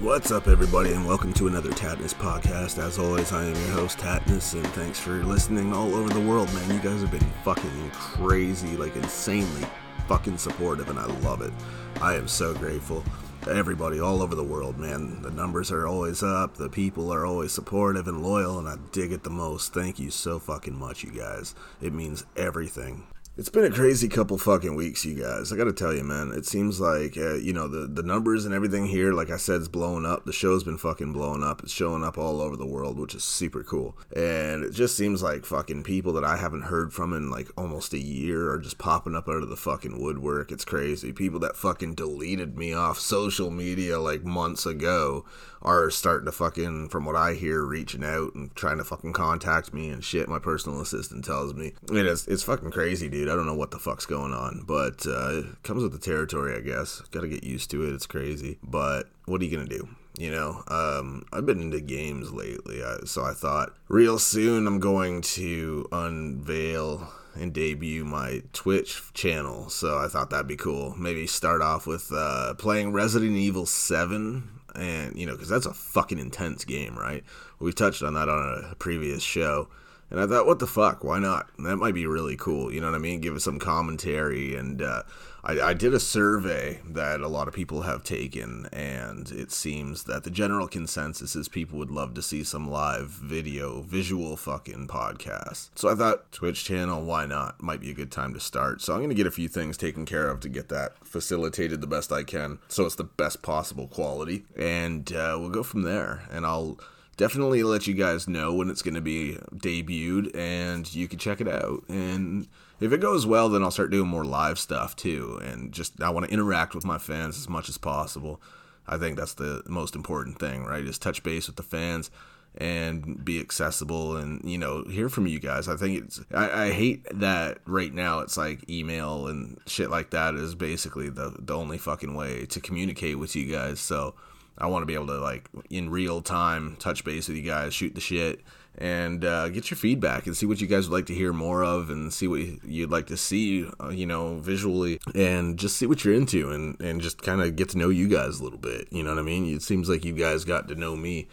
What's 0.00 0.32
up, 0.32 0.48
everybody, 0.48 0.94
and 0.94 1.06
welcome 1.06 1.34
to 1.34 1.46
another 1.46 1.68
Tattness 1.68 2.14
podcast. 2.14 2.82
As 2.82 2.98
always, 2.98 3.32
I 3.32 3.44
am 3.44 3.54
your 3.54 3.72
host, 3.72 3.98
Tattness, 3.98 4.54
and 4.54 4.66
thanks 4.68 4.98
for 4.98 5.22
listening 5.24 5.74
all 5.74 5.94
over 5.94 6.08
the 6.08 6.26
world, 6.26 6.50
man. 6.54 6.70
You 6.70 6.80
guys 6.80 7.02
have 7.02 7.10
been 7.10 7.30
fucking 7.44 7.90
crazy, 7.90 8.78
like 8.78 8.96
insanely 8.96 9.68
fucking 10.08 10.38
supportive, 10.38 10.88
and 10.88 10.98
I 10.98 11.04
love 11.04 11.42
it. 11.42 11.52
I 12.00 12.14
am 12.14 12.28
so 12.28 12.54
grateful. 12.54 13.04
Everybody 13.46 14.00
all 14.00 14.22
over 14.22 14.34
the 14.34 14.42
world, 14.42 14.78
man. 14.78 15.20
The 15.20 15.32
numbers 15.32 15.70
are 15.70 15.86
always 15.86 16.22
up, 16.22 16.56
the 16.56 16.70
people 16.70 17.12
are 17.12 17.26
always 17.26 17.52
supportive 17.52 18.08
and 18.08 18.22
loyal, 18.22 18.58
and 18.58 18.66
I 18.66 18.76
dig 18.92 19.12
it 19.12 19.22
the 19.22 19.28
most. 19.28 19.74
Thank 19.74 19.98
you 19.98 20.10
so 20.10 20.38
fucking 20.38 20.78
much, 20.78 21.04
you 21.04 21.10
guys. 21.10 21.54
It 21.82 21.92
means 21.92 22.24
everything. 22.38 23.06
It's 23.36 23.48
been 23.48 23.64
a 23.64 23.70
crazy 23.70 24.08
couple 24.08 24.36
fucking 24.38 24.74
weeks, 24.74 25.04
you 25.04 25.14
guys. 25.14 25.52
I 25.52 25.56
gotta 25.56 25.72
tell 25.72 25.94
you, 25.94 26.02
man. 26.02 26.32
It 26.34 26.46
seems 26.46 26.80
like 26.80 27.16
uh, 27.16 27.34
you 27.34 27.52
know 27.52 27.68
the 27.68 27.86
the 27.86 28.02
numbers 28.02 28.44
and 28.44 28.52
everything 28.52 28.86
here. 28.86 29.12
Like 29.12 29.30
I 29.30 29.36
said, 29.36 29.60
is 29.60 29.68
blowing 29.68 30.04
up. 30.04 30.24
The 30.24 30.32
show's 30.32 30.64
been 30.64 30.76
fucking 30.76 31.12
blowing 31.12 31.44
up. 31.44 31.62
It's 31.62 31.72
showing 31.72 32.02
up 32.02 32.18
all 32.18 32.40
over 32.40 32.56
the 32.56 32.66
world, 32.66 32.98
which 32.98 33.14
is 33.14 33.22
super 33.22 33.62
cool. 33.62 33.96
And 34.14 34.64
it 34.64 34.72
just 34.72 34.96
seems 34.96 35.22
like 35.22 35.46
fucking 35.46 35.84
people 35.84 36.12
that 36.14 36.24
I 36.24 36.38
haven't 36.38 36.62
heard 36.62 36.92
from 36.92 37.12
in 37.12 37.30
like 37.30 37.48
almost 37.56 37.94
a 37.94 37.98
year 37.98 38.50
are 38.50 38.58
just 38.58 38.78
popping 38.78 39.14
up 39.14 39.28
out 39.28 39.44
of 39.44 39.48
the 39.48 39.56
fucking 39.56 40.02
woodwork. 40.02 40.50
It's 40.50 40.64
crazy. 40.64 41.12
People 41.12 41.38
that 41.40 41.56
fucking 41.56 41.94
deleted 41.94 42.58
me 42.58 42.74
off 42.74 42.98
social 42.98 43.52
media 43.52 44.00
like 44.00 44.24
months 44.24 44.66
ago 44.66 45.24
are 45.62 45.90
starting 45.90 46.26
to 46.26 46.32
fucking, 46.32 46.88
from 46.88 47.04
what 47.04 47.16
I 47.16 47.34
hear, 47.34 47.62
reaching 47.64 48.04
out 48.04 48.34
and 48.34 48.54
trying 48.54 48.78
to 48.78 48.84
fucking 48.84 49.12
contact 49.12 49.72
me 49.74 49.90
and 49.90 50.04
shit. 50.04 50.28
My 50.28 50.38
personal 50.38 50.80
assistant 50.80 51.24
tells 51.24 51.54
me 51.54 51.72
it 51.90 52.06
is 52.06 52.26
it's 52.26 52.42
fucking 52.42 52.70
crazy, 52.70 53.08
dude. 53.08 53.28
I 53.28 53.34
don't 53.34 53.46
know 53.46 53.54
what 53.54 53.70
the 53.70 53.78
fuck's 53.78 54.06
going 54.06 54.32
on, 54.32 54.64
but 54.66 55.06
uh, 55.06 55.40
it 55.40 55.62
comes 55.62 55.82
with 55.82 55.92
the 55.92 55.98
territory, 55.98 56.56
I 56.56 56.60
guess. 56.60 57.00
Got 57.10 57.20
to 57.22 57.28
get 57.28 57.44
used 57.44 57.70
to 57.72 57.82
it. 57.82 57.94
It's 57.94 58.06
crazy, 58.06 58.58
but 58.62 59.08
what 59.26 59.40
are 59.40 59.44
you 59.44 59.56
gonna 59.56 59.68
do? 59.68 59.88
You 60.18 60.32
know, 60.32 60.62
um, 60.68 61.24
I've 61.32 61.46
been 61.46 61.60
into 61.60 61.80
games 61.80 62.32
lately, 62.32 62.82
so 63.04 63.24
I 63.24 63.32
thought 63.32 63.74
real 63.88 64.18
soon 64.18 64.66
I'm 64.66 64.80
going 64.80 65.22
to 65.22 65.86
unveil 65.92 67.08
and 67.34 67.52
debut 67.52 68.04
my 68.04 68.42
Twitch 68.52 69.02
channel. 69.14 69.68
So 69.68 69.98
I 69.98 70.08
thought 70.08 70.30
that'd 70.30 70.46
be 70.48 70.56
cool. 70.56 70.94
Maybe 70.96 71.26
start 71.26 71.62
off 71.62 71.86
with 71.86 72.10
uh, 72.12 72.54
playing 72.54 72.92
Resident 72.92 73.36
Evil 73.36 73.66
7 73.66 74.59
and 74.74 75.16
you 75.18 75.26
know 75.26 75.32
because 75.32 75.48
that's 75.48 75.66
a 75.66 75.74
fucking 75.74 76.18
intense 76.18 76.64
game 76.64 76.96
right? 76.96 77.24
We 77.58 77.72
touched 77.72 78.02
on 78.02 78.14
that 78.14 78.28
on 78.28 78.64
a 78.70 78.74
previous 78.76 79.22
show 79.22 79.68
and 80.10 80.20
i 80.20 80.26
thought 80.26 80.46
what 80.46 80.58
the 80.58 80.66
fuck? 80.66 81.04
Why 81.04 81.18
not? 81.18 81.48
That 81.58 81.76
might 81.76 81.94
be 81.94 82.06
really 82.06 82.36
cool 82.36 82.72
you 82.72 82.80
know 82.80 82.88
what 82.90 82.96
i 82.96 82.98
mean? 82.98 83.20
Give 83.20 83.34
us 83.36 83.44
some 83.44 83.58
commentary 83.58 84.54
and 84.54 84.82
uh, 84.82 85.02
I, 85.50 85.70
I 85.70 85.74
did 85.74 85.94
a 85.94 86.00
survey 86.00 86.80
that 86.88 87.20
a 87.20 87.26
lot 87.26 87.48
of 87.48 87.54
people 87.54 87.82
have 87.82 88.04
taken, 88.04 88.68
and 88.72 89.28
it 89.32 89.50
seems 89.50 90.04
that 90.04 90.22
the 90.22 90.30
general 90.30 90.68
consensus 90.68 91.34
is 91.34 91.48
people 91.48 91.76
would 91.80 91.90
love 91.90 92.14
to 92.14 92.22
see 92.22 92.44
some 92.44 92.70
live 92.70 93.08
video, 93.08 93.82
visual 93.82 94.36
fucking 94.36 94.86
podcast. 94.86 95.70
So 95.74 95.88
I 95.88 95.96
thought 95.96 96.30
Twitch 96.30 96.64
channel, 96.64 97.02
why 97.02 97.26
not? 97.26 97.60
Might 97.60 97.80
be 97.80 97.90
a 97.90 97.94
good 97.94 98.12
time 98.12 98.32
to 98.34 98.40
start. 98.40 98.80
So 98.80 98.94
I'm 98.94 99.08
to 99.08 99.14
get 99.14 99.26
a 99.26 99.32
few 99.32 99.48
things 99.48 99.76
taken 99.76 100.06
care 100.06 100.28
of 100.28 100.38
to 100.40 100.48
get 100.48 100.68
that 100.68 101.04
facilitated 101.04 101.80
the 101.80 101.88
best 101.88 102.12
I 102.12 102.22
can 102.22 102.60
so 102.68 102.86
it's 102.86 102.94
the 102.94 103.02
best 103.02 103.42
possible 103.42 103.88
quality. 103.88 104.44
And 104.56 105.12
uh, 105.12 105.36
we'll 105.40 105.50
go 105.50 105.64
from 105.64 105.82
there. 105.82 106.22
And 106.30 106.46
I'll 106.46 106.78
definitely 107.20 107.62
let 107.62 107.86
you 107.86 107.92
guys 107.92 108.26
know 108.26 108.50
when 108.54 108.70
it's 108.70 108.80
going 108.80 108.94
to 108.94 109.00
be 109.02 109.36
debuted 109.54 110.34
and 110.34 110.92
you 110.94 111.06
can 111.06 111.18
check 111.18 111.38
it 111.38 111.46
out. 111.46 111.84
And 111.86 112.48
if 112.80 112.92
it 112.92 113.02
goes 113.02 113.26
well, 113.26 113.50
then 113.50 113.62
I'll 113.62 113.70
start 113.70 113.90
doing 113.90 114.08
more 114.08 114.24
live 114.24 114.58
stuff 114.58 114.96
too. 114.96 115.38
And 115.44 115.70
just, 115.70 116.00
I 116.00 116.08
want 116.08 116.24
to 116.24 116.32
interact 116.32 116.74
with 116.74 116.86
my 116.86 116.96
fans 116.96 117.36
as 117.36 117.46
much 117.46 117.68
as 117.68 117.76
possible. 117.76 118.40
I 118.88 118.96
think 118.96 119.18
that's 119.18 119.34
the 119.34 119.62
most 119.66 119.94
important 119.94 120.38
thing, 120.38 120.64
right? 120.64 120.82
Is 120.82 120.98
touch 120.98 121.22
base 121.22 121.46
with 121.46 121.56
the 121.56 121.62
fans 121.62 122.10
and 122.56 123.22
be 123.22 123.38
accessible 123.38 124.16
and 124.16 124.42
you 124.42 124.58
know 124.58 124.82
hear 124.90 125.08
from 125.08 125.24
you 125.24 125.38
guys 125.38 125.68
i 125.68 125.76
think 125.76 126.02
it's 126.02 126.20
I, 126.34 126.64
I, 126.64 126.72
hate 126.72 127.06
that 127.12 127.58
right 127.64 127.94
now 127.94 128.18
it's 128.18 128.36
like 128.36 128.68
email 128.68 129.28
and 129.28 129.56
shit 129.66 129.88
like 129.88 130.10
that 130.10 130.34
is 130.34 130.56
basically 130.56 131.10
the 131.10 131.32
the 131.38 131.54
only 131.54 131.78
fucking 131.78 132.12
way 132.16 132.46
to 132.46 132.58
communicate 132.58 133.20
with 133.20 133.36
you 133.36 133.46
guys 133.46 133.78
so 133.78 134.16
i 134.60 134.66
want 134.66 134.82
to 134.82 134.86
be 134.86 134.94
able 134.94 135.06
to 135.06 135.18
like 135.18 135.48
in 135.70 135.90
real 135.90 136.22
time 136.22 136.76
touch 136.78 137.04
base 137.04 137.28
with 137.28 137.36
you 137.36 137.42
guys 137.42 137.74
shoot 137.74 137.94
the 137.94 138.00
shit 138.00 138.40
and 138.78 139.24
uh, 139.24 139.48
get 139.48 139.70
your 139.70 139.76
feedback 139.76 140.26
and 140.26 140.36
see 140.36 140.46
what 140.46 140.60
you 140.60 140.66
guys 140.66 140.88
would 140.88 140.96
like 140.96 141.06
to 141.06 141.14
hear 141.14 141.32
more 141.32 141.62
of 141.62 141.90
and 141.90 142.12
see 142.12 142.26
what 142.26 142.40
you'd 142.64 142.90
like 142.90 143.06
to 143.08 143.16
see, 143.16 143.68
uh, 143.80 143.88
you 143.88 144.06
know, 144.06 144.38
visually 144.38 144.98
and 145.14 145.58
just 145.58 145.76
see 145.76 145.86
what 145.86 146.04
you're 146.04 146.14
into 146.14 146.50
and, 146.50 146.80
and 146.80 147.00
just 147.00 147.20
kind 147.20 147.42
of 147.42 147.56
get 147.56 147.68
to 147.68 147.78
know 147.78 147.88
you 147.88 148.08
guys 148.08 148.40
a 148.40 148.44
little 148.44 148.58
bit. 148.58 148.88
You 148.90 149.02
know 149.02 149.10
what 149.10 149.18
I 149.18 149.22
mean? 149.22 149.54
It 149.54 149.62
seems 149.62 149.88
like 149.88 150.04
you 150.04 150.14
guys 150.14 150.44
got 150.44 150.68
to 150.68 150.74
know 150.74 150.96
me. 150.96 151.28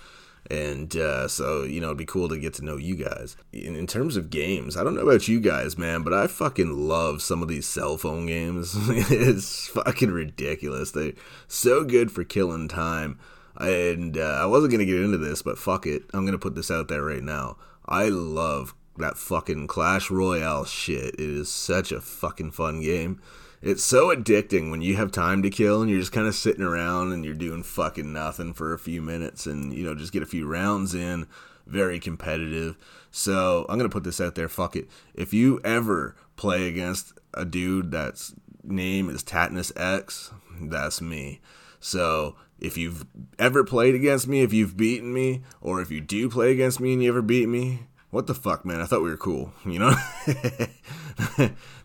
And 0.49 0.95
uh, 0.95 1.27
so, 1.27 1.63
you 1.63 1.81
know, 1.81 1.87
it'd 1.87 1.97
be 1.97 2.05
cool 2.05 2.29
to 2.29 2.37
get 2.37 2.53
to 2.55 2.65
know 2.65 2.77
you 2.77 2.95
guys. 2.95 3.35
In, 3.51 3.75
in, 3.75 3.85
terms 3.85 4.15
of 4.15 4.29
games, 4.29 4.77
I 4.77 4.83
don't 4.83 4.95
know 4.95 5.01
about 5.01 5.27
you 5.27 5.41
guys, 5.41 5.77
man, 5.77 6.03
but 6.03 6.13
I 6.13 6.27
fucking 6.27 6.87
love 6.87 7.21
some 7.21 7.41
of 7.41 7.49
these 7.49 7.67
cell 7.67 7.97
phone 7.97 8.27
games. 8.27 8.73
it's 9.11 9.67
fucking 9.67 10.11
ridiculous. 10.11 10.91
They're 10.91 11.13
so 11.47 11.83
good 11.83 12.11
for 12.11 12.23
killing 12.23 12.69
time. 12.69 13.19
And 13.57 14.17
uh, 14.17 14.39
I 14.41 14.45
wasn't 14.45 14.71
to 14.79 14.91
get 14.91 15.01
into 15.03 15.17
this, 15.17 15.41
but 15.41 15.57
fuck 15.57 15.85
it. 15.85 16.03
I'm 16.13 16.21
to 16.31 16.37
put 16.37 16.55
this 16.55 16.71
out 16.71 16.87
there 16.87 17.03
right 17.03 17.23
now. 17.23 17.57
I 17.85 18.09
love 18.09 18.73
that 18.97 19.17
fucking 19.17 19.67
Clash 19.67 20.09
Royale 20.09 20.65
shit. 20.65 21.15
It 21.15 21.19
is 21.19 21.51
such 21.51 21.91
a 21.91 22.01
fucking 22.01 22.51
fun 22.51 22.81
game. 22.81 23.21
It's 23.61 23.83
so 23.83 24.15
addicting 24.15 24.69
when 24.69 24.81
you 24.81 24.95
have 24.97 25.11
time 25.11 25.41
to 25.43 25.49
kill 25.49 25.81
and 25.81 25.89
you're 25.89 25.99
just 25.99 26.11
kind 26.11 26.27
of 26.27 26.35
sitting 26.35 26.63
around 26.63 27.11
and 27.11 27.25
you're 27.25 27.33
doing 27.33 27.63
fucking 27.63 28.13
nothing 28.13 28.53
for 28.53 28.73
a 28.73 28.79
few 28.79 29.01
minutes 29.01 29.47
and, 29.47 29.73
you 29.73 29.83
know, 29.83 29.95
just 29.95 30.13
get 30.13 30.23
a 30.23 30.27
few 30.27 30.45
rounds 30.47 30.93
in. 30.93 31.27
Very 31.65 31.99
competitive. 31.99 32.77
So 33.09 33.65
I'm 33.67 33.77
to 33.79 33.89
put 33.89 34.03
this 34.03 34.21
out 34.21 34.35
there. 34.35 34.47
Fuck 34.47 34.75
it. 34.75 34.87
If 35.13 35.33
you 35.33 35.59
ever 35.63 36.15
play 36.35 36.67
against 36.67 37.13
a 37.33 37.45
dude 37.45 37.91
that's 37.91 38.33
name 38.63 39.09
is 39.09 39.23
Tattness 39.23 39.71
X, 39.75 40.31
that's 40.61 41.01
me. 41.01 41.41
So 41.79 42.35
if 42.59 42.77
you've 42.77 43.05
ever 43.39 43.63
played 43.63 43.95
against 43.95 44.27
me, 44.27 44.41
if 44.41 44.53
you've 44.53 44.77
beaten 44.77 45.13
me, 45.13 45.43
or 45.61 45.81
if 45.81 45.91
you 45.91 45.99
do 45.99 46.29
play 46.29 46.51
against 46.51 46.79
me 46.79 46.93
and 46.93 47.03
you 47.03 47.09
ever 47.09 47.21
beat 47.21 47.49
me, 47.49 47.87
what 48.09 48.27
the 48.27 48.33
fuck, 48.33 48.65
man? 48.65 48.81
I 48.81 48.85
thought 48.85 49.03
we 49.03 49.09
were 49.09 49.17
cool, 49.17 49.51
you 49.65 49.79
know? 49.79 49.93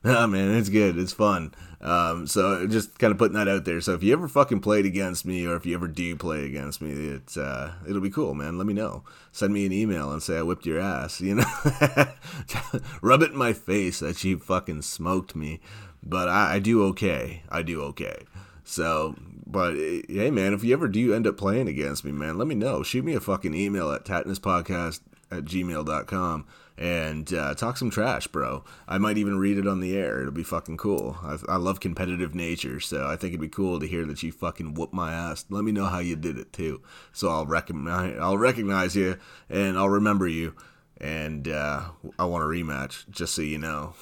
nah, 0.05 0.27
man, 0.27 0.55
it's 0.57 0.69
good. 0.69 0.97
It's 0.99 1.13
fun. 1.13 1.55
Um, 1.81 2.29
so 2.29 2.67
just 2.69 2.99
kind 3.01 3.11
of 3.11 3.19
putting 3.19 3.37
that 3.37 3.49
out 3.49 3.65
there. 3.65 3.81
So 3.81 3.95
if 3.95 4.05
you 4.05 4.13
ever 4.13 4.29
fucking 4.29 4.61
played 4.61 4.87
against 4.87 5.27
me, 5.27 5.45
or 5.47 5.57
if 5.57 5.67
you 5.67 5.75
ever 5.75 5.89
do 5.89 6.15
play 6.15 6.45
against 6.45 6.81
me, 6.81 6.93
it's 6.93 7.37
uh, 7.37 7.73
it'll 7.89 8.01
be 8.01 8.11
cool, 8.11 8.35
man. 8.35 8.57
Let 8.57 8.69
me 8.69 8.73
know. 8.73 9.03
Send 9.33 9.53
me 9.53 9.67
an 9.67 9.73
email 9.73 10.13
and 10.13 10.23
say 10.23 10.39
I 10.39 10.43
whipped 10.43 10.65
your 10.65 10.79
ass. 10.79 11.21
You 11.21 11.37
know, 11.37 11.45
rub 13.03 13.23
it 13.23 13.33
in 13.33 13.37
my 13.37 13.53
face 13.53 13.99
that 13.99 14.23
you 14.23 14.39
fucking 14.39 14.83
smoked 14.83 15.35
me. 15.35 15.61
But 16.05 16.29
I, 16.29 16.55
I 16.55 16.59
do 16.61 16.85
okay. 16.87 17.43
I 17.49 17.63
do 17.63 17.83
okay. 17.83 18.27
So 18.63 19.17
but 19.45 19.75
hey, 19.75 20.31
man, 20.31 20.55
if 20.55 20.63
you 20.63 20.73
ever 20.73 20.87
do 20.87 21.13
end 21.13 21.27
up 21.27 21.37
playing 21.37 21.67
against 21.67 22.05
me, 22.05 22.13
man, 22.13 22.39
let 22.39 22.47
me 22.47 22.55
know. 22.55 22.85
Shoot 22.85 23.05
me 23.05 23.15
a 23.15 23.21
fucking 23.21 23.55
email 23.55 23.91
at 23.91 24.05
tatnuspodcast 24.05 25.01
at 25.33 25.45
gmail.com 25.45 26.47
and 26.79 27.33
uh, 27.33 27.55
talk 27.55 27.77
some 27.77 27.91
trash, 27.91 28.27
bro. 28.27 28.65
I 28.89 28.99
might 28.99 29.19
even 29.19 29.39
read 29.39 29.59
it 29.59 29.67
on 29.67 29.81
the 29.81 29.97
air. 29.97 30.21
It'll 30.21 30.33
be 30.33 30.43
fucking 30.43 30.79
cool. 30.79 31.17
I, 31.23 31.39
I 31.49 31.57
love 31.57 31.81
competitive 31.81 32.35
nature, 32.35 32.81
so 32.81 33.07
I 33.07 33.17
think 33.17 33.33
it'd 33.33 33.41
be 33.41 33.49
cool 33.49 33.79
to 33.81 33.87
hear 33.87 34.05
that 34.07 34.23
you 34.23 34.33
fucking 34.33 34.75
whoop 34.75 34.93
my 34.93 35.13
ass. 35.13 35.45
Let 35.51 35.65
me 35.65 35.73
know 35.73 35.87
how 35.87 35.99
you 35.99 36.17
did 36.17 36.39
it 36.39 36.53
too, 36.53 36.81
so 37.13 37.29
I'll 37.29 37.47
recognize 37.47 38.17
I'll 38.19 38.39
recognize 38.39 38.97
you 38.97 39.19
and 39.49 39.77
I'll 39.77 39.89
remember 39.89 40.27
you. 40.27 40.55
And 41.01 41.49
uh, 41.49 41.83
I 42.17 42.25
want 42.27 42.45
a 42.45 42.47
rematch, 42.47 43.11
just 43.11 43.35
so 43.35 43.43
you 43.43 43.59
know. 43.59 43.95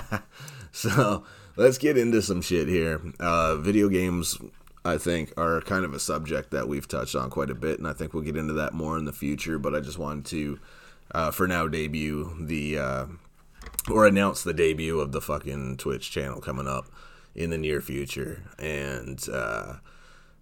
so 0.72 1.24
let's 1.56 1.78
get 1.78 1.96
into 1.96 2.20
some 2.20 2.42
shit 2.42 2.68
here. 2.68 3.00
Uh, 3.18 3.56
video 3.56 3.88
games 3.88 4.38
I 4.84 4.98
think, 4.98 5.32
are 5.36 5.60
kind 5.62 5.84
of 5.84 5.94
a 5.94 5.98
subject 5.98 6.50
that 6.50 6.68
we've 6.68 6.86
touched 6.86 7.14
on 7.14 7.30
quite 7.30 7.50
a 7.50 7.54
bit, 7.54 7.78
and 7.78 7.88
I 7.88 7.94
think 7.94 8.12
we'll 8.12 8.22
get 8.22 8.36
into 8.36 8.52
that 8.54 8.74
more 8.74 8.98
in 8.98 9.06
the 9.06 9.12
future. 9.12 9.58
But 9.58 9.74
I 9.74 9.80
just 9.80 9.98
wanted 9.98 10.26
to, 10.26 10.60
uh, 11.12 11.30
for 11.30 11.48
now, 11.48 11.66
debut 11.68 12.36
the 12.38 12.78
uh, 12.78 13.06
or 13.90 14.06
announce 14.06 14.42
the 14.42 14.52
debut 14.52 15.00
of 15.00 15.12
the 15.12 15.20
fucking 15.20 15.78
Twitch 15.78 16.10
channel 16.10 16.40
coming 16.40 16.68
up 16.68 16.86
in 17.34 17.50
the 17.50 17.58
near 17.58 17.80
future, 17.80 18.42
and 18.58 19.26
uh, 19.32 19.74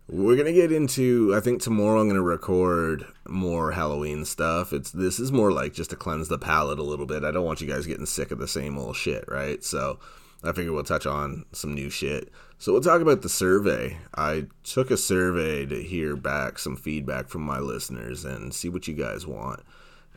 we're 0.09 0.37
gonna 0.37 0.53
get 0.53 0.73
into. 0.73 1.33
I 1.37 1.41
think 1.41 1.63
tomorrow 1.63 2.01
I'm 2.01 2.09
gonna 2.09 2.21
record 2.21 3.07
more 3.29 3.73
Halloween 3.73 4.25
stuff. 4.25 4.73
It's 4.73 4.91
this 4.91 5.21
is 5.21 5.31
more 5.31 5.53
like 5.53 5.73
just 5.73 5.91
to 5.91 5.97
cleanse 5.97 6.29
the 6.29 6.39
palate 6.39 6.79
a 6.79 6.83
little 6.83 7.07
bit. 7.07 7.25
I 7.25 7.31
don't 7.31 7.45
want 7.45 7.61
you 7.61 7.69
guys 7.69 7.87
getting 7.87 8.07
sick 8.07 8.31
of 8.33 8.39
the 8.39 8.49
same 8.49 8.77
old 8.77 8.97
shit, 8.97 9.25
right? 9.29 9.63
So 9.63 10.01
I 10.45 10.53
figure 10.53 10.73
we'll 10.73 10.85
touch 10.85 11.07
on 11.07 11.45
some 11.53 11.75
new 11.75 11.91
shit. 11.91 12.31
So 12.59 12.73
we'll 12.73 12.81
talk 12.81 13.01
about 13.01 13.23
the 13.23 13.29
survey. 13.29 13.99
I 14.15 14.47
took 14.65 14.91
a 14.91 14.97
survey 14.97 15.67
to 15.67 15.83
hear 15.83 16.17
back 16.17 16.59
some 16.59 16.77
feedback 16.77 17.29
from 17.29 17.43
my 17.43 17.59
listeners 17.59 18.25
and 18.25 18.53
see 18.53 18.69
what 18.69 18.89
you 18.89 18.95
guys 18.95 19.27
want. 19.27 19.61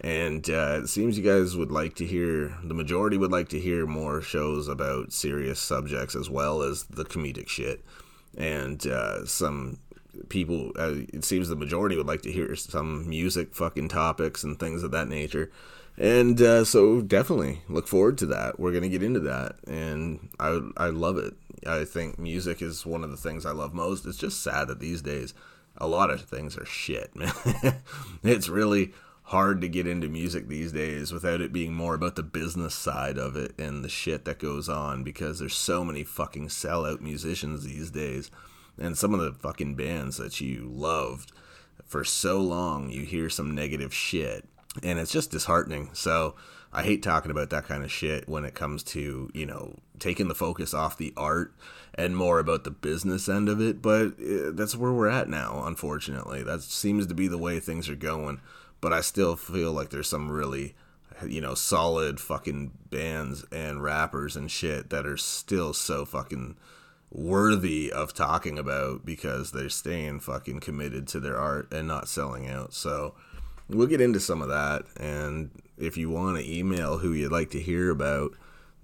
And 0.01 0.49
uh, 0.49 0.81
it 0.83 0.87
seems 0.87 1.17
you 1.17 1.23
guys 1.23 1.55
would 1.55 1.71
like 1.71 1.95
to 1.95 2.05
hear, 2.05 2.57
the 2.63 2.73
majority 2.73 3.17
would 3.17 3.31
like 3.31 3.49
to 3.49 3.59
hear 3.59 3.85
more 3.85 4.21
shows 4.21 4.67
about 4.67 5.13
serious 5.13 5.59
subjects 5.59 6.15
as 6.15 6.29
well 6.29 6.61
as 6.61 6.83
the 6.83 7.05
comedic 7.05 7.47
shit 7.47 7.83
and 8.37 8.85
uh, 8.87 9.25
some 9.25 9.79
people, 10.29 10.71
uh, 10.77 10.93
it 11.13 11.23
seems 11.23 11.49
the 11.49 11.55
majority 11.55 11.95
would 11.95 12.07
like 12.07 12.21
to 12.23 12.31
hear 12.31 12.55
some 12.55 13.07
music 13.07 13.53
fucking 13.53 13.89
topics 13.89 14.43
and 14.43 14.59
things 14.59 14.83
of 14.83 14.91
that 14.91 15.07
nature. 15.07 15.51
And 15.97 16.41
uh, 16.41 16.65
so 16.65 17.01
definitely 17.01 17.61
look 17.69 17.87
forward 17.87 18.17
to 18.19 18.25
that. 18.27 18.59
We're 18.59 18.73
gonna 18.73 18.89
get 18.89 19.03
into 19.03 19.21
that, 19.21 19.55
and 19.65 20.29
I 20.39 20.59
I 20.75 20.87
love 20.87 21.17
it. 21.17 21.35
I 21.65 21.85
think 21.85 22.19
music 22.19 22.61
is 22.61 22.85
one 22.85 23.03
of 23.03 23.11
the 23.11 23.17
things 23.17 23.45
I 23.45 23.51
love 23.51 23.73
most. 23.73 24.05
It's 24.05 24.17
just 24.17 24.43
sad 24.43 24.67
that 24.67 24.79
these 24.79 25.01
days 25.01 25.33
a 25.77 25.87
lot 25.87 26.09
of 26.09 26.21
things 26.21 26.57
are 26.57 26.65
shit, 26.65 27.15
man. 27.15 27.31
it's 28.23 28.49
really 28.49 28.93
hard 29.29 29.59
to 29.59 29.67
get 29.67 29.87
into 29.87 30.07
music 30.07 30.47
these 30.47 30.71
days 30.71 31.11
without 31.11 31.41
it 31.41 31.51
being 31.51 31.73
more 31.73 31.95
about 31.95 32.15
the 32.15 32.23
business 32.23 32.75
side 32.75 33.17
of 33.17 33.35
it 33.35 33.57
and 33.57 33.83
the 33.83 33.89
shit 33.89 34.23
that 34.25 34.37
goes 34.37 34.69
on 34.69 35.03
because 35.03 35.39
there's 35.39 35.55
so 35.55 35.83
many 35.83 36.03
fucking 36.03 36.47
sellout 36.47 37.01
musicians 37.01 37.63
these 37.63 37.89
days. 37.89 38.29
And 38.77 38.97
some 38.97 39.13
of 39.13 39.21
the 39.21 39.33
fucking 39.33 39.75
bands 39.75 40.17
that 40.17 40.41
you 40.41 40.69
loved 40.71 41.31
for 41.85 42.03
so 42.03 42.39
long, 42.39 42.91
you 42.91 43.03
hear 43.03 43.29
some 43.29 43.55
negative 43.55 43.93
shit 43.93 44.47
and 44.83 44.99
it's 44.99 45.11
just 45.11 45.31
disheartening. 45.31 45.89
So 45.93 46.35
I 46.73 46.83
hate 46.83 47.03
talking 47.03 47.31
about 47.31 47.49
that 47.51 47.65
kind 47.65 47.83
of 47.83 47.91
shit 47.91 48.27
when 48.27 48.45
it 48.45 48.55
comes 48.55 48.83
to, 48.83 49.29
you 49.33 49.45
know, 49.45 49.75
taking 49.99 50.27
the 50.27 50.35
focus 50.35 50.73
off 50.73 50.97
the 50.97 51.13
art 51.15 51.53
and 51.93 52.17
more 52.17 52.39
about 52.39 52.63
the 52.65 52.71
business 52.71 53.29
end 53.29 53.47
of 53.47 53.61
it, 53.61 53.81
but 53.81 54.07
uh, 54.19 54.51
that's 54.51 54.75
where 54.75 54.91
we're 54.91 55.07
at 55.07 55.29
now, 55.29 55.63
unfortunately. 55.65 56.43
That 56.43 56.61
seems 56.61 57.07
to 57.07 57.13
be 57.13 57.27
the 57.27 57.37
way 57.37 57.59
things 57.59 57.87
are 57.87 57.95
going, 57.95 58.41
but 58.81 58.91
I 58.91 59.01
still 59.01 59.35
feel 59.35 59.71
like 59.71 59.89
there's 59.89 60.09
some 60.09 60.29
really 60.29 60.75
you 61.25 61.41
know, 61.41 61.53
solid 61.53 62.19
fucking 62.19 62.71
bands 62.89 63.45
and 63.51 63.81
rappers 63.81 64.35
and 64.35 64.51
shit 64.51 64.89
that 64.89 65.05
are 65.05 65.17
still 65.17 65.73
so 65.73 66.05
fucking 66.05 66.57
worthy 67.11 67.91
of 67.91 68.13
talking 68.13 68.59
about 68.59 69.05
because 69.05 69.51
they're 69.51 69.69
staying 69.69 70.19
fucking 70.19 70.59
committed 70.59 71.07
to 71.07 71.19
their 71.19 71.37
art 71.37 71.71
and 71.71 71.87
not 71.87 72.07
selling 72.07 72.49
out. 72.49 72.73
So, 72.73 73.15
we'll 73.69 73.87
get 73.87 74.01
into 74.01 74.19
some 74.19 74.41
of 74.41 74.49
that. 74.49 74.83
And 74.97 75.51
if 75.77 75.97
you 75.97 76.09
want 76.09 76.37
to 76.37 76.51
email 76.51 76.97
who 76.97 77.13
you'd 77.13 77.31
like 77.31 77.49
to 77.51 77.59
hear 77.59 77.89
about, 77.89 78.31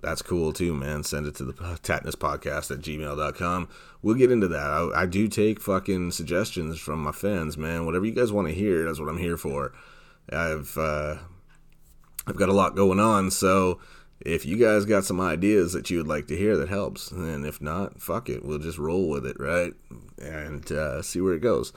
that's 0.01 0.21
cool 0.21 0.51
too, 0.51 0.73
man. 0.73 1.03
Send 1.03 1.27
it 1.27 1.35
to 1.35 1.45
the 1.45 1.53
Tattness 1.53 2.15
Podcast 2.15 2.71
at 2.71 2.79
gmail.com. 2.79 3.69
We'll 4.01 4.15
get 4.15 4.31
into 4.31 4.47
that. 4.47 4.65
I, 4.65 5.03
I, 5.03 5.05
do 5.05 5.27
take 5.27 5.61
fucking 5.61 6.11
suggestions 6.11 6.79
from 6.79 7.03
my 7.03 7.11
fans, 7.11 7.55
man. 7.55 7.85
Whatever 7.85 8.05
you 8.05 8.13
guys 8.13 8.31
want 8.31 8.47
to 8.47 8.53
hear, 8.53 8.85
that's 8.85 8.99
what 8.99 9.09
I'm 9.09 9.19
here 9.19 9.37
for. 9.37 9.73
I've 10.31 10.75
uh, 10.75 11.17
I've 12.25 12.37
got 12.37 12.49
a 12.49 12.53
lot 12.53 12.75
going 12.75 12.99
on, 12.99 13.29
so 13.29 13.79
if 14.21 14.45
you 14.45 14.57
guys 14.57 14.85
got 14.85 15.03
some 15.03 15.19
ideas 15.19 15.73
that 15.73 15.89
you 15.89 15.97
would 15.97 16.07
like 16.07 16.27
to 16.27 16.37
hear, 16.37 16.57
that 16.57 16.69
helps. 16.69 17.11
And 17.11 17.45
if 17.45 17.61
not, 17.61 18.01
fuck 18.01 18.29
it, 18.29 18.45
we'll 18.45 18.59
just 18.59 18.77
roll 18.77 19.09
with 19.09 19.25
it, 19.25 19.39
right? 19.39 19.73
And 20.19 20.71
uh, 20.71 21.01
see 21.01 21.21
where 21.21 21.33
it 21.33 21.41
goes. 21.41 21.73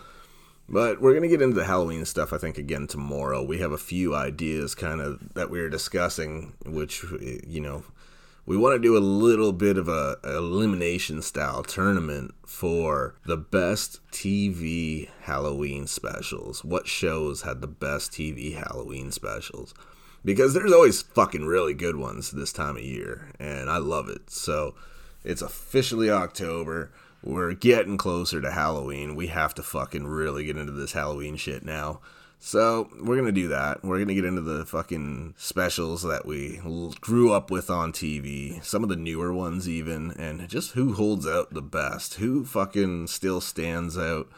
But 0.69 1.01
we're 1.01 1.13
going 1.13 1.23
to 1.23 1.29
get 1.29 1.43
into 1.43 1.57
the 1.57 1.67
Halloween 1.67 2.05
stuff, 2.05 2.33
I 2.33 2.39
think, 2.39 2.57
again 2.57 2.87
tomorrow. 2.87 3.43
We 3.43 3.59
have 3.59 3.73
a 3.73 3.79
few 3.79 4.15
ideas 4.15 4.75
kind 4.75 5.01
of 5.01 5.35
that 5.35 5.51
we 5.51 5.61
are 5.61 5.69
discussing, 5.69 6.55
which, 6.65 7.05
you 7.47 7.61
know, 7.61 7.85
we 8.47 8.57
want 8.57 8.75
to 8.75 8.79
do 8.79 8.97
a 8.97 8.99
little 8.99 9.53
bit 9.53 9.79
of 9.79 9.89
a 9.89 10.17
elimination 10.25 11.23
style 11.23 11.63
tournament 11.63 12.35
for 12.47 13.15
the 13.25 13.37
best 13.37 14.01
TV 14.11 15.09
Halloween 15.23 15.87
specials. 15.87 16.65
What 16.65 16.87
shows 16.87 17.43
had 17.43 17.61
the 17.61 17.67
best 17.67 18.13
TV 18.13 18.55
Halloween 18.55 19.13
specials? 19.13 19.75
Because 20.25 20.55
there's 20.55 20.73
always 20.73 21.03
fucking 21.03 21.47
really 21.47 21.75
good 21.75 21.97
ones 21.97 22.31
this 22.31 22.53
time 22.53 22.77
of 22.77 22.83
year, 22.83 23.33
and 23.39 23.69
I 23.69 23.77
love 23.79 24.09
it. 24.09 24.31
So 24.31 24.75
it's 25.23 25.43
officially 25.43 26.11
October 26.11 26.91
we're 27.25 27.55
getting 27.55 27.97
closer 27.97 28.41
to 28.41 28.51
Halloween. 28.51 29.17
We 29.17 29.29
have 29.29 29.55
to 29.55 29.63
fucking 29.63 30.07
really 30.07 30.45
get 30.45 30.59
into 30.59 30.73
this 30.73 30.93
Halloween 30.93 31.37
shit 31.37 31.65
now. 31.65 32.01
So 32.39 32.91
we're 33.01 33.17
gonna 33.17 33.33
do 33.33 33.49
that. 33.49 33.83
We're 33.83 33.99
gonna 33.99 34.13
get 34.13 34.27
into 34.27 34.43
the 34.43 34.67
fucking 34.67 35.35
specials 35.39 36.03
that 36.03 36.27
we 36.27 36.61
grew 37.01 37.33
up 37.33 37.51
with 37.51 37.71
on 37.71 37.93
TV, 37.93 38.63
some 38.63 38.83
of 38.83 38.91
the 38.91 38.97
newer 38.97 39.33
ones 39.33 39.67
even, 39.67 40.11
and 40.13 40.47
just 40.47 40.73
who 40.73 40.93
holds 40.93 41.27
out 41.27 41.55
the 41.55 41.63
best, 41.63 42.15
who 42.15 42.45
fucking 42.45 43.07
still 43.07 43.41
stands 43.41 43.97
out 43.97 44.29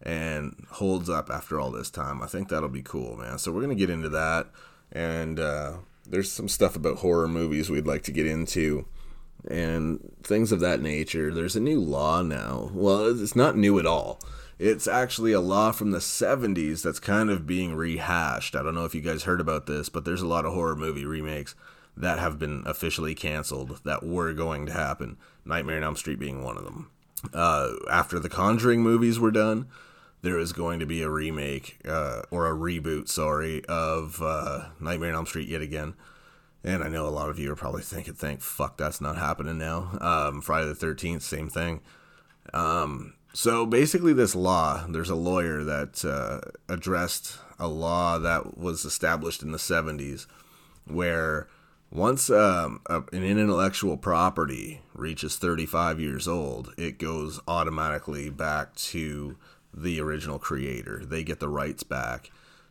and 0.00 0.64
holds 0.70 1.10
up 1.10 1.30
after 1.30 1.58
all 1.58 1.72
this 1.72 1.90
time. 1.90 2.22
I 2.22 2.28
think 2.28 2.48
that'll 2.48 2.68
be 2.68 2.82
cool, 2.82 3.16
man. 3.16 3.38
So 3.38 3.50
we're 3.50 3.62
gonna 3.62 3.74
get 3.74 3.90
into 3.90 4.08
that, 4.10 4.46
and 4.92 5.40
uh, 5.40 5.78
there's 6.06 6.30
some 6.30 6.48
stuff 6.48 6.76
about 6.76 6.98
horror 6.98 7.26
movies 7.26 7.68
we'd 7.68 7.88
like 7.88 8.04
to 8.04 8.12
get 8.12 8.26
into 8.28 8.86
and 9.46 10.00
things 10.22 10.52
of 10.52 10.60
that 10.60 10.80
nature. 10.80 11.32
There's 11.32 11.56
a 11.56 11.60
new 11.60 11.80
law 11.80 12.22
now. 12.22 12.70
Well, 12.72 13.20
it's 13.20 13.36
not 13.36 13.56
new 13.56 13.78
at 13.78 13.86
all. 13.86 14.20
It's 14.58 14.88
actually 14.88 15.32
a 15.32 15.40
law 15.40 15.70
from 15.70 15.92
the 15.92 15.98
70s 15.98 16.82
that's 16.82 16.98
kind 16.98 17.30
of 17.30 17.46
being 17.46 17.76
rehashed. 17.76 18.56
I 18.56 18.62
don't 18.62 18.74
know 18.74 18.84
if 18.84 18.94
you 18.94 19.00
guys 19.00 19.22
heard 19.22 19.40
about 19.40 19.66
this, 19.66 19.88
but 19.88 20.04
there's 20.04 20.22
a 20.22 20.26
lot 20.26 20.44
of 20.44 20.52
horror 20.52 20.74
movie 20.74 21.04
remakes 21.04 21.54
that 21.96 22.18
have 22.18 22.38
been 22.38 22.64
officially 22.66 23.14
canceled 23.14 23.80
that 23.84 24.04
were 24.04 24.32
going 24.32 24.66
to 24.66 24.72
happen. 24.72 25.16
Nightmare 25.44 25.76
on 25.76 25.84
Elm 25.84 25.96
Street 25.96 26.18
being 26.18 26.42
one 26.42 26.56
of 26.56 26.64
them. 26.64 26.90
Uh, 27.32 27.70
after 27.90 28.18
the 28.18 28.28
Conjuring 28.28 28.82
movies 28.82 29.18
were 29.18 29.30
done, 29.30 29.68
there 30.22 30.38
is 30.38 30.52
going 30.52 30.80
to 30.80 30.86
be 30.86 31.02
a 31.02 31.10
remake 31.10 31.78
uh, 31.86 32.22
or 32.30 32.46
a 32.46 32.54
reboot, 32.54 33.08
sorry, 33.08 33.64
of 33.66 34.20
uh, 34.22 34.66
Nightmare 34.80 35.10
on 35.10 35.16
Elm 35.16 35.26
Street 35.26 35.48
yet 35.48 35.62
again. 35.62 35.94
And 36.64 36.82
I 36.82 36.88
know 36.88 37.06
a 37.06 37.10
lot 37.10 37.30
of 37.30 37.38
you 37.38 37.52
are 37.52 37.56
probably 37.56 37.82
thinking, 37.82 38.14
"Thank 38.14 38.40
fuck, 38.40 38.76
that's 38.76 39.00
not 39.00 39.16
happening 39.16 39.58
now." 39.58 39.96
Um, 40.00 40.40
Friday 40.40 40.66
the 40.66 40.74
Thirteenth, 40.74 41.22
same 41.22 41.48
thing. 41.48 41.80
Um, 42.52 43.14
so 43.32 43.64
basically, 43.66 44.12
this 44.12 44.34
law, 44.34 44.84
there's 44.88 45.10
a 45.10 45.14
lawyer 45.14 45.62
that 45.64 46.04
uh, 46.04 46.40
addressed 46.72 47.38
a 47.58 47.68
law 47.68 48.18
that 48.18 48.58
was 48.58 48.84
established 48.84 49.42
in 49.42 49.52
the 49.52 49.58
'70s, 49.58 50.26
where 50.86 51.48
once 51.90 52.28
um, 52.28 52.80
a, 52.86 53.02
an 53.12 53.24
intellectual 53.24 53.96
property 53.96 54.82
reaches 54.92 55.36
35 55.36 56.00
years 56.00 56.28
old, 56.28 56.74
it 56.76 56.98
goes 56.98 57.40
automatically 57.48 58.28
back 58.28 58.74
to 58.74 59.36
the 59.72 60.00
original 60.00 60.38
creator. 60.38 61.02
They 61.04 61.24
get 61.24 61.40
the 61.40 61.48
rights 61.48 61.82
back 61.82 62.30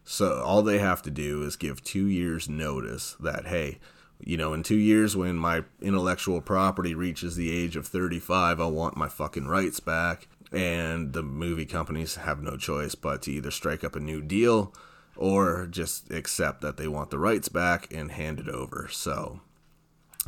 so 0.10 0.42
all 0.42 0.64
they 0.64 0.78
have 0.80 1.02
to 1.02 1.12
do 1.12 1.44
is 1.44 1.58
give 1.58 1.84
two 1.84 2.08
years 2.08 2.48
notice 2.48 3.18
that, 3.20 3.48
hey, 3.48 3.78
you 4.22 4.38
know, 4.38 4.54
in 4.54 4.64
two 4.64 4.78
years 4.78 5.18
when 5.18 5.36
my 5.36 5.66
intellectual 5.82 6.40
property 6.40 6.96
reaches 6.96 7.36
the 7.36 7.52
age 7.52 7.76
of 7.76 7.86
35, 7.86 8.62
I 8.62 8.66
want 8.68 8.96
my 8.96 9.10
fucking 9.10 9.48
rights 9.50 9.82
back. 9.82 10.30
And 10.50 11.12
the 11.12 11.24
movie 11.24 11.66
companies 11.66 12.16
have 12.16 12.42
no 12.42 12.56
choice 12.56 12.96
but 12.96 13.24
to 13.24 13.34
either 13.34 13.52
strike 13.52 13.84
up 13.84 13.98
a 13.98 14.00
new 14.00 14.22
deal 14.22 14.74
or 15.18 15.68
just 15.68 16.10
accept 16.10 16.62
that 16.62 16.78
they 16.78 16.88
want 16.88 17.10
the 17.10 17.20
rights 17.20 17.50
back 17.50 17.94
and 17.94 18.14
hand 18.14 18.40
it 18.40 18.48
over. 18.48 18.88
So, 18.90 19.42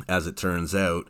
as 0.06 0.26
it 0.26 0.36
turns 0.36 0.74
out, 0.74 1.08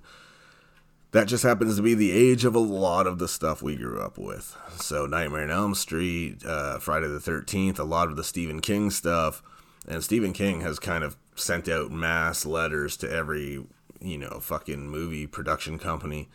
that 1.13 1.27
just 1.27 1.43
happens 1.43 1.77
to 1.77 1.83
be 1.83 1.95
the 1.95 2.13
age 2.13 2.45
of 2.45 2.55
a 2.55 2.61
lot 2.61 3.07
of 3.07 3.19
the 3.19 3.29
stuff 3.29 3.63
we 3.63 3.77
grew 3.77 4.01
up 4.01 4.17
with. 4.17 4.57
So 4.77 5.07
Nightmare 5.07 5.45
on 5.45 5.51
Elm 5.51 5.75
Street, 5.75 6.45
uh, 6.45 6.79
Friday 6.79 7.09
the 7.09 7.21
Thirteenth, 7.21 7.79
a 7.79 7.85
lot 7.85 8.09
of 8.09 8.17
the 8.17 8.25
Stephen 8.25 8.61
King 8.61 8.91
stuff, 8.91 9.43
and 9.89 10.05
Stephen 10.05 10.33
King 10.33 10.61
has 10.61 10.79
kind 10.79 11.03
of 11.03 11.17
sent 11.35 11.69
out 11.69 11.91
mass 11.91 12.47
letters 12.47 12.97
to 12.99 13.11
every 13.11 13.65
you 14.01 14.19
know 14.19 14.39
fucking 14.41 14.89
movie 14.89 15.27
production 15.27 15.79
company, 15.79 16.29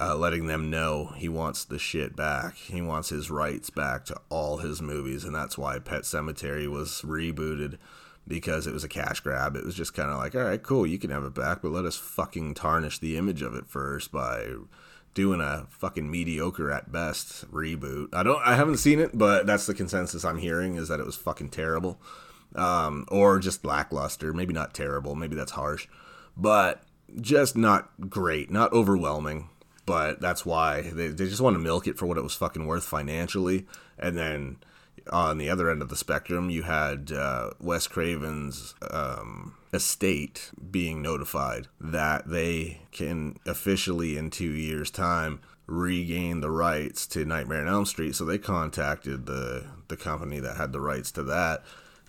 uh, 0.00 0.16
letting 0.16 0.46
them 0.46 0.70
know 0.70 1.12
he 1.16 1.28
wants 1.28 1.64
the 1.64 1.78
shit 1.78 2.16
back. 2.16 2.56
He 2.56 2.82
wants 2.82 3.10
his 3.10 3.30
rights 3.30 3.70
back 3.70 4.04
to 4.06 4.20
all 4.28 4.58
his 4.58 4.82
movies, 4.82 5.24
and 5.24 5.34
that's 5.34 5.56
why 5.56 5.78
Pet 5.78 6.02
Sematary 6.02 6.68
was 6.68 7.02
rebooted 7.02 7.78
because 8.26 8.66
it 8.66 8.72
was 8.72 8.84
a 8.84 8.88
cash 8.88 9.20
grab. 9.20 9.56
It 9.56 9.64
was 9.64 9.74
just 9.74 9.94
kind 9.94 10.10
of 10.10 10.18
like, 10.18 10.34
all 10.34 10.42
right, 10.42 10.62
cool, 10.62 10.86
you 10.86 10.98
can 10.98 11.10
have 11.10 11.24
it 11.24 11.34
back, 11.34 11.62
but 11.62 11.72
let 11.72 11.84
us 11.84 11.96
fucking 11.96 12.54
tarnish 12.54 12.98
the 12.98 13.16
image 13.16 13.42
of 13.42 13.54
it 13.54 13.66
first 13.66 14.12
by 14.12 14.46
doing 15.14 15.40
a 15.40 15.66
fucking 15.70 16.10
mediocre 16.10 16.70
at 16.70 16.92
best 16.92 17.50
reboot. 17.50 18.14
I 18.14 18.22
don't, 18.22 18.40
I 18.46 18.54
haven't 18.54 18.76
seen 18.76 19.00
it, 19.00 19.16
but 19.16 19.46
that's 19.46 19.66
the 19.66 19.74
consensus 19.74 20.24
I'm 20.24 20.38
hearing 20.38 20.76
is 20.76 20.88
that 20.88 21.00
it 21.00 21.06
was 21.06 21.16
fucking 21.16 21.50
terrible, 21.50 22.00
um, 22.54 23.04
or 23.08 23.38
just 23.38 23.64
lackluster. 23.64 24.32
Maybe 24.32 24.52
not 24.52 24.74
terrible. 24.74 25.14
Maybe 25.14 25.34
that's 25.34 25.52
harsh, 25.52 25.88
but 26.36 26.82
just 27.20 27.56
not 27.56 27.90
great, 28.08 28.50
not 28.50 28.72
overwhelming. 28.72 29.48
But 29.86 30.20
that's 30.20 30.46
why 30.46 30.82
they, 30.82 31.08
they 31.08 31.26
just 31.26 31.40
want 31.40 31.54
to 31.54 31.58
milk 31.58 31.88
it 31.88 31.98
for 31.98 32.06
what 32.06 32.18
it 32.18 32.22
was 32.22 32.34
fucking 32.34 32.64
worth 32.64 32.84
financially, 32.84 33.66
and 33.98 34.16
then 34.16 34.58
on 35.10 35.38
the 35.38 35.50
other 35.50 35.70
end 35.70 35.82
of 35.82 35.88
the 35.88 35.96
spectrum, 35.96 36.50
you 36.50 36.62
had 36.62 37.12
uh, 37.12 37.50
Wes 37.60 37.86
Craven's 37.86 38.74
um, 38.90 39.54
estate 39.72 40.50
being 40.70 41.02
notified 41.02 41.68
that 41.80 42.28
they 42.28 42.82
can 42.92 43.36
officially, 43.46 44.16
in 44.16 44.30
two 44.30 44.50
years' 44.50 44.90
time, 44.90 45.40
regain 45.66 46.40
the 46.40 46.50
rights 46.50 47.06
to 47.06 47.24
Nightmare 47.24 47.62
on 47.62 47.68
Elm 47.68 47.86
Street. 47.86 48.14
So 48.14 48.24
they 48.24 48.38
contacted 48.38 49.26
the 49.26 49.66
the 49.88 49.96
company 49.96 50.38
that 50.40 50.56
had 50.56 50.72
the 50.72 50.80
rights 50.80 51.10
to 51.12 51.22
that 51.24 51.64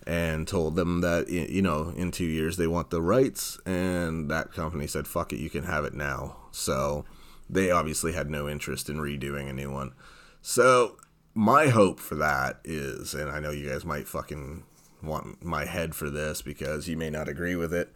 and 0.06 0.48
told 0.48 0.76
them 0.76 1.00
that 1.00 1.28
you 1.28 1.62
know 1.62 1.92
in 1.96 2.10
two 2.10 2.24
years 2.24 2.56
they 2.56 2.66
want 2.66 2.90
the 2.90 3.02
rights, 3.02 3.58
and 3.64 4.30
that 4.30 4.52
company 4.52 4.86
said, 4.86 5.06
"Fuck 5.06 5.32
it, 5.32 5.38
you 5.38 5.50
can 5.50 5.64
have 5.64 5.84
it 5.84 5.94
now." 5.94 6.36
So 6.50 7.04
they 7.48 7.70
obviously 7.70 8.12
had 8.12 8.30
no 8.30 8.48
interest 8.48 8.88
in 8.88 8.96
redoing 8.96 9.48
a 9.48 9.52
new 9.52 9.70
one. 9.70 9.92
So 10.40 10.96
my 11.34 11.68
hope 11.68 12.00
for 12.00 12.14
that 12.16 12.60
is, 12.64 13.14
and 13.14 13.30
I 13.30 13.40
know 13.40 13.50
you 13.50 13.68
guys 13.70 13.84
might 13.84 14.08
fucking 14.08 14.64
want 15.02 15.42
my 15.42 15.64
head 15.64 15.94
for 15.94 16.10
this 16.10 16.42
because 16.42 16.88
you 16.88 16.96
may 16.96 17.10
not 17.10 17.28
agree 17.28 17.56
with 17.56 17.72
it, 17.72 17.92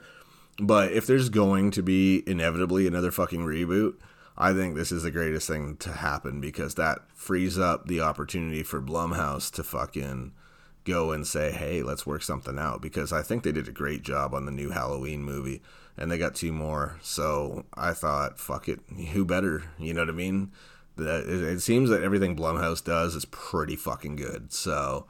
but 0.59 0.93
if 0.93 1.07
there's 1.07 1.29
going 1.29 1.71
to 1.73 1.83
be 1.83 2.23
inevitably 2.27 2.87
another 2.87 3.11
fucking 3.11 3.45
reboot, 3.45 3.95
I 4.39 4.53
think 4.53 4.75
this 4.75 4.93
is 4.93 5.03
the 5.03 5.11
greatest 5.11 5.49
thing 5.49 5.77
to 5.79 5.93
happen 5.93 6.41
because 6.41 6.75
that 6.75 6.99
frees 7.15 7.59
up 7.59 7.87
the 7.87 8.01
opportunity 8.01 8.63
for 8.63 8.81
Blumhouse 8.81 9.51
to 9.53 9.63
fucking 9.63 10.33
go 10.85 11.11
and 11.11 11.27
say, 11.27 11.51
hey, 11.51 11.83
let's 11.83 12.07
work 12.07 12.23
something 12.23 12.59
out. 12.59 12.81
Because 12.81 13.13
I 13.13 13.23
think 13.23 13.43
they 13.43 13.53
did 13.53 13.69
a 13.69 13.73
great 13.73 14.03
job 14.03 14.35
on 14.35 14.47
the 14.47 14.53
new 14.53 14.71
Halloween 14.71 15.23
movie 15.23 15.63
and 15.97 16.11
they 16.11 16.19
got 16.19 16.35
two 16.35 16.53
more. 16.53 16.99
So 17.03 17.65
I 17.75 17.93
thought, 17.93 18.39
fuck 18.39 18.69
it, 18.69 18.81
who 19.13 19.25
better? 19.25 19.65
You 19.79 19.95
know 19.95 20.03
what 20.03 20.11
I 20.11 20.13
mean? 20.13 20.53
It 20.99 21.61
seems 21.61 21.91
that 21.91 22.03
everything 22.03 22.37
Blumhouse 22.37 22.83
does 22.83 23.15
is 23.15 23.25
pretty 23.27 23.77
fucking 23.77 24.17
good. 24.17 24.53
So 24.53 25.07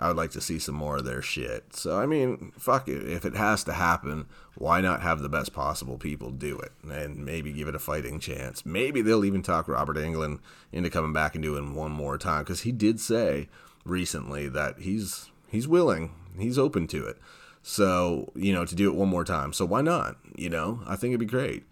I 0.00 0.08
would 0.08 0.16
like 0.16 0.30
to 0.32 0.40
see 0.40 0.58
some 0.58 0.74
more 0.74 0.98
of 0.98 1.04
their 1.04 1.22
shit. 1.22 1.74
So 1.74 1.98
I 1.98 2.06
mean, 2.06 2.52
fuck 2.58 2.88
it. 2.88 3.08
If 3.08 3.24
it 3.24 3.34
has 3.34 3.64
to 3.64 3.72
happen, 3.72 4.26
why 4.56 4.80
not 4.80 5.02
have 5.02 5.20
the 5.20 5.28
best 5.28 5.52
possible 5.52 5.98
people 5.98 6.30
do 6.30 6.58
it 6.58 6.72
and 6.88 7.24
maybe 7.24 7.52
give 7.52 7.68
it 7.68 7.74
a 7.74 7.80
fighting 7.80 8.20
chance? 8.20 8.64
Maybe 8.64 9.02
they'll 9.02 9.24
even 9.24 9.42
talk 9.42 9.68
Robert 9.68 9.96
Englund 9.96 10.40
into 10.72 10.90
coming 10.90 11.12
back 11.12 11.34
and 11.34 11.42
doing 11.42 11.74
one 11.74 11.92
more 11.92 12.18
time 12.18 12.44
because 12.44 12.62
he 12.62 12.72
did 12.72 13.00
say 13.00 13.48
recently 13.84 14.48
that 14.48 14.80
he's 14.80 15.30
he's 15.48 15.66
willing, 15.66 16.12
he's 16.38 16.58
open 16.58 16.86
to 16.88 17.04
it. 17.06 17.18
So 17.62 18.30
you 18.34 18.52
know, 18.52 18.64
to 18.64 18.74
do 18.74 18.88
it 18.88 18.96
one 18.96 19.08
more 19.08 19.24
time. 19.24 19.52
So 19.52 19.64
why 19.64 19.82
not? 19.82 20.16
You 20.36 20.50
know, 20.50 20.80
I 20.86 20.96
think 20.96 21.10
it'd 21.12 21.20
be 21.20 21.26
great. 21.26 21.64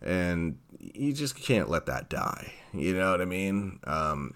And 0.00 0.58
you 0.78 1.12
just 1.12 1.36
can't 1.36 1.68
let 1.68 1.86
that 1.86 2.08
die. 2.08 2.52
You 2.78 2.96
know 2.96 3.10
what 3.10 3.20
I 3.20 3.26
mean? 3.26 3.80
Um, 3.84 4.34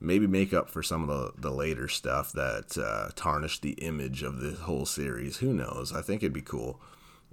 maybe 0.00 0.26
make 0.26 0.54
up 0.54 0.70
for 0.70 0.82
some 0.82 1.08
of 1.08 1.08
the, 1.08 1.40
the 1.40 1.50
later 1.50 1.88
stuff 1.88 2.32
that 2.32 2.78
uh, 2.78 3.10
tarnished 3.14 3.62
the 3.62 3.72
image 3.72 4.22
of 4.22 4.40
the 4.40 4.52
whole 4.52 4.86
series. 4.86 5.38
Who 5.38 5.52
knows? 5.52 5.92
I 5.92 6.02
think 6.02 6.22
it'd 6.22 6.32
be 6.32 6.42
cool. 6.42 6.80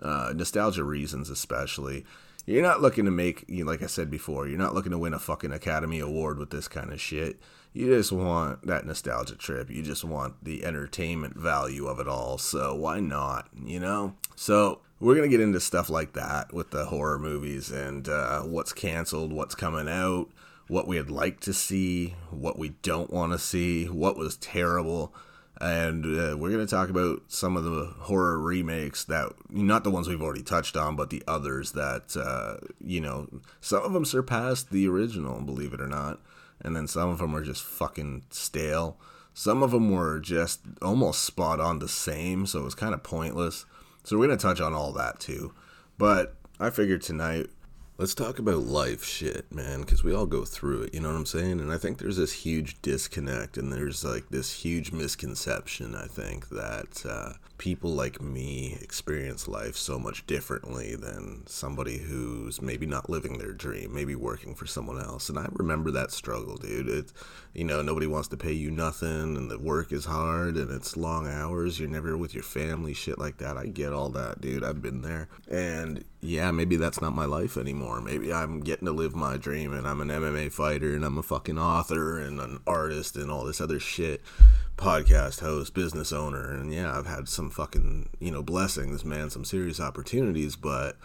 Uh, 0.02 0.34
nostalgia 0.36 0.84
reasons, 0.84 1.30
especially. 1.30 2.06
You're 2.46 2.62
not 2.62 2.82
looking 2.82 3.06
to 3.06 3.12
make, 3.12 3.46
you 3.48 3.64
know, 3.64 3.72
like 3.72 3.82
I 3.82 3.88
said 3.88 4.12
before, 4.12 4.48
you're 4.48 4.58
not 4.58 4.74
looking 4.74 4.92
to 4.92 4.98
win 4.98 5.14
a 5.14 5.20
fucking 5.20 5.54
Academy 5.54 6.00
Award 6.00 6.38
with 6.38 6.50
this 6.50 6.68
kind 6.68 6.92
of 6.92 7.00
shit. 7.00 7.40
You 7.72 7.88
just 7.88 8.12
want 8.12 8.68
that 8.68 8.86
nostalgia 8.86 9.36
trip. 9.36 9.70
You 9.70 9.82
just 9.82 10.04
want 10.04 10.44
the 10.44 10.66
entertainment 10.66 11.38
value 11.38 11.88
of 11.88 12.00
it 12.00 12.08
all. 12.08 12.38
So 12.38 12.76
why 12.76 13.00
not, 13.00 13.48
you 13.66 13.80
know? 13.80 14.16
So 14.36 14.82
we're 15.04 15.16
to 15.22 15.28
get 15.28 15.42
into 15.42 15.60
stuff 15.60 15.90
like 15.90 16.14
that 16.14 16.54
with 16.54 16.72
the 16.72 16.86
horror 16.86 17.20
movies 17.20 17.70
and 17.70 18.08
uh, 18.08 18.42
what's 18.42 18.74
canceled, 18.74 19.34
what's 19.34 19.56
coming 19.56 19.88
out 19.88 20.30
what 20.68 20.88
we'd 20.88 21.10
like 21.10 21.40
to 21.42 21.54
see, 21.54 22.16
what 22.30 22.58
we 22.58 22.70
don't 22.70 23.12
want 23.12 23.32
to 23.32 23.40
see, 23.40 23.86
what 23.86 24.18
was 24.18 24.38
terrible. 24.38 25.14
And 25.62 26.06
uh, 26.06 26.38
we're 26.38 26.58
to 26.58 26.66
talk 26.66 26.90
about 26.90 27.22
some 27.28 27.56
of 27.56 27.64
the 27.64 27.94
horror 28.00 28.40
remakes 28.40 29.04
that, 29.06 29.34
not 29.50 29.84
the 29.84 29.92
ones 29.92 30.08
we've 30.08 30.22
already 30.22 30.42
touched 30.42 30.76
on, 30.76 30.96
but 30.96 31.10
the 31.10 31.24
others 31.28 31.74
that, 31.74 32.18
uh, 32.18 32.66
you 32.84 33.00
know, 33.00 33.28
some 33.62 33.84
of 33.84 33.94
them 33.94 34.06
surpassed 34.06 34.72
the 34.72 34.88
original, 34.88 35.40
believe 35.42 35.74
it 35.74 35.82
or 35.82 35.88
not. 35.88 36.20
And 36.62 36.76
then 36.76 36.88
some 36.88 37.10
of 37.10 37.20
them 37.20 37.36
are 37.36 37.44
just 37.44 37.64
fucking 37.64 38.24
stale. 38.30 38.98
Some 39.34 39.64
of 39.64 39.72
them 39.72 39.92
were 39.92 40.20
just 40.20 40.62
almost 40.82 41.24
spot 41.24 41.60
on 41.60 41.80
the 41.80 41.88
same, 41.88 42.46
so 42.46 42.60
it 42.60 42.66
was 42.66 42.76
kind 42.76 42.94
of 42.94 43.04
pointless. 43.04 43.66
So 44.04 44.18
we're 44.18 44.28
going 44.28 44.38
to 44.38 44.42
touch 44.42 44.62
on 44.62 44.74
all 44.74 44.92
that 44.94 45.20
too. 45.20 45.54
But 45.98 46.36
I 46.60 46.70
figured 46.70 47.02
tonight 47.02 47.48
Let's 47.96 48.16
talk 48.16 48.40
about 48.40 48.64
life 48.64 49.04
shit, 49.04 49.54
man, 49.54 49.82
because 49.82 50.04
we 50.04 50.16
all 50.16 50.26
go 50.26 50.46
through 50.46 50.82
it, 50.82 50.96
you 50.96 51.00
know 51.00 51.10
what 51.10 51.18
I'm 51.18 51.28
saying? 51.28 51.60
And 51.60 51.72
I 51.72 51.78
think 51.78 52.00
there's 52.00 52.18
this 52.18 52.34
huge 52.34 52.82
disconnect 52.82 53.56
and 53.56 53.72
there's 53.72 54.04
like 54.04 54.30
this 54.30 54.52
huge 54.52 54.92
misconception, 54.92 55.94
I 55.94 56.08
think, 56.08 56.50
that 56.50 57.06
uh, 57.08 57.34
people 57.60 57.92
like 57.92 58.20
me 58.20 58.80
experience 58.82 59.48
life 59.48 59.76
so 59.78 60.00
much 60.00 60.26
differently 60.26 60.96
than 60.96 61.44
somebody 61.46 62.00
who's 62.00 62.62
maybe 62.64 62.88
not 62.88 63.12
living 63.12 63.38
their 63.38 63.54
dream, 63.54 63.94
maybe 63.94 64.16
working 64.16 64.56
for 64.56 64.66
someone 64.66 65.00
else. 65.00 65.30
And 65.30 65.38
I 65.38 65.48
remember 65.52 65.92
that 65.92 66.12
struggle, 66.12 66.58
dude. 66.58 66.90
It, 66.90 67.14
you 67.54 67.64
know, 67.64 67.84
nobody 67.84 68.08
wants 68.08 68.28
to 68.30 68.38
pay 68.38 68.54
you 68.54 68.72
nothing, 68.72 69.38
and 69.38 69.52
the 69.52 69.60
work 69.60 69.92
is 69.92 70.06
hard, 70.06 70.58
and 70.58 70.72
it's 70.72 70.98
long 70.98 71.28
hours. 71.28 71.80
You're 71.80 71.90
never 71.90 72.18
with 72.18 72.34
your 72.34 72.44
family, 72.44 72.96
shit 72.96 73.20
like 73.20 73.38
that. 73.38 73.56
I 73.56 73.68
get 73.68 73.94
all 73.94 74.10
that, 74.10 74.42
dude. 74.42 74.64
I've 74.64 74.82
been 74.82 75.02
there. 75.02 75.30
And 75.48 76.04
yeah, 76.22 76.50
maybe 76.52 76.78
that's 76.78 77.02
not 77.02 77.14
my 77.14 77.26
life 77.26 77.56
anymore. 77.58 77.83
Maybe 78.02 78.34
I'm 78.34 78.62
getting 78.62 78.86
to 78.86 78.92
live 78.92 79.16
my 79.16 79.38
dream, 79.38 79.74
and 79.74 79.88
I'm 79.88 80.02
an 80.02 80.10
MMA 80.10 80.52
fighter, 80.52 80.96
and 80.96 81.04
I'm 81.04 81.18
a 81.18 81.24
fucking 81.24 81.58
author, 81.58 82.20
and 82.20 82.40
an 82.40 82.60
artist, 82.66 83.16
and 83.16 83.30
all 83.30 83.46
this 83.46 83.62
other 83.62 83.80
shit 83.80 84.22
podcast 84.78 85.42
host, 85.42 85.74
business 85.74 86.12
owner, 86.12 86.52
and 86.52 86.74
yeah, 86.74 86.98
I've 86.98 87.06
had 87.06 87.28
some 87.30 87.50
fucking, 87.50 88.10
you 88.20 88.32
know, 88.32 88.42
blessings, 88.42 89.06
man, 89.06 89.30
some 89.30 89.46
serious 89.46 89.80
opportunities, 89.80 90.56
but 90.56 90.98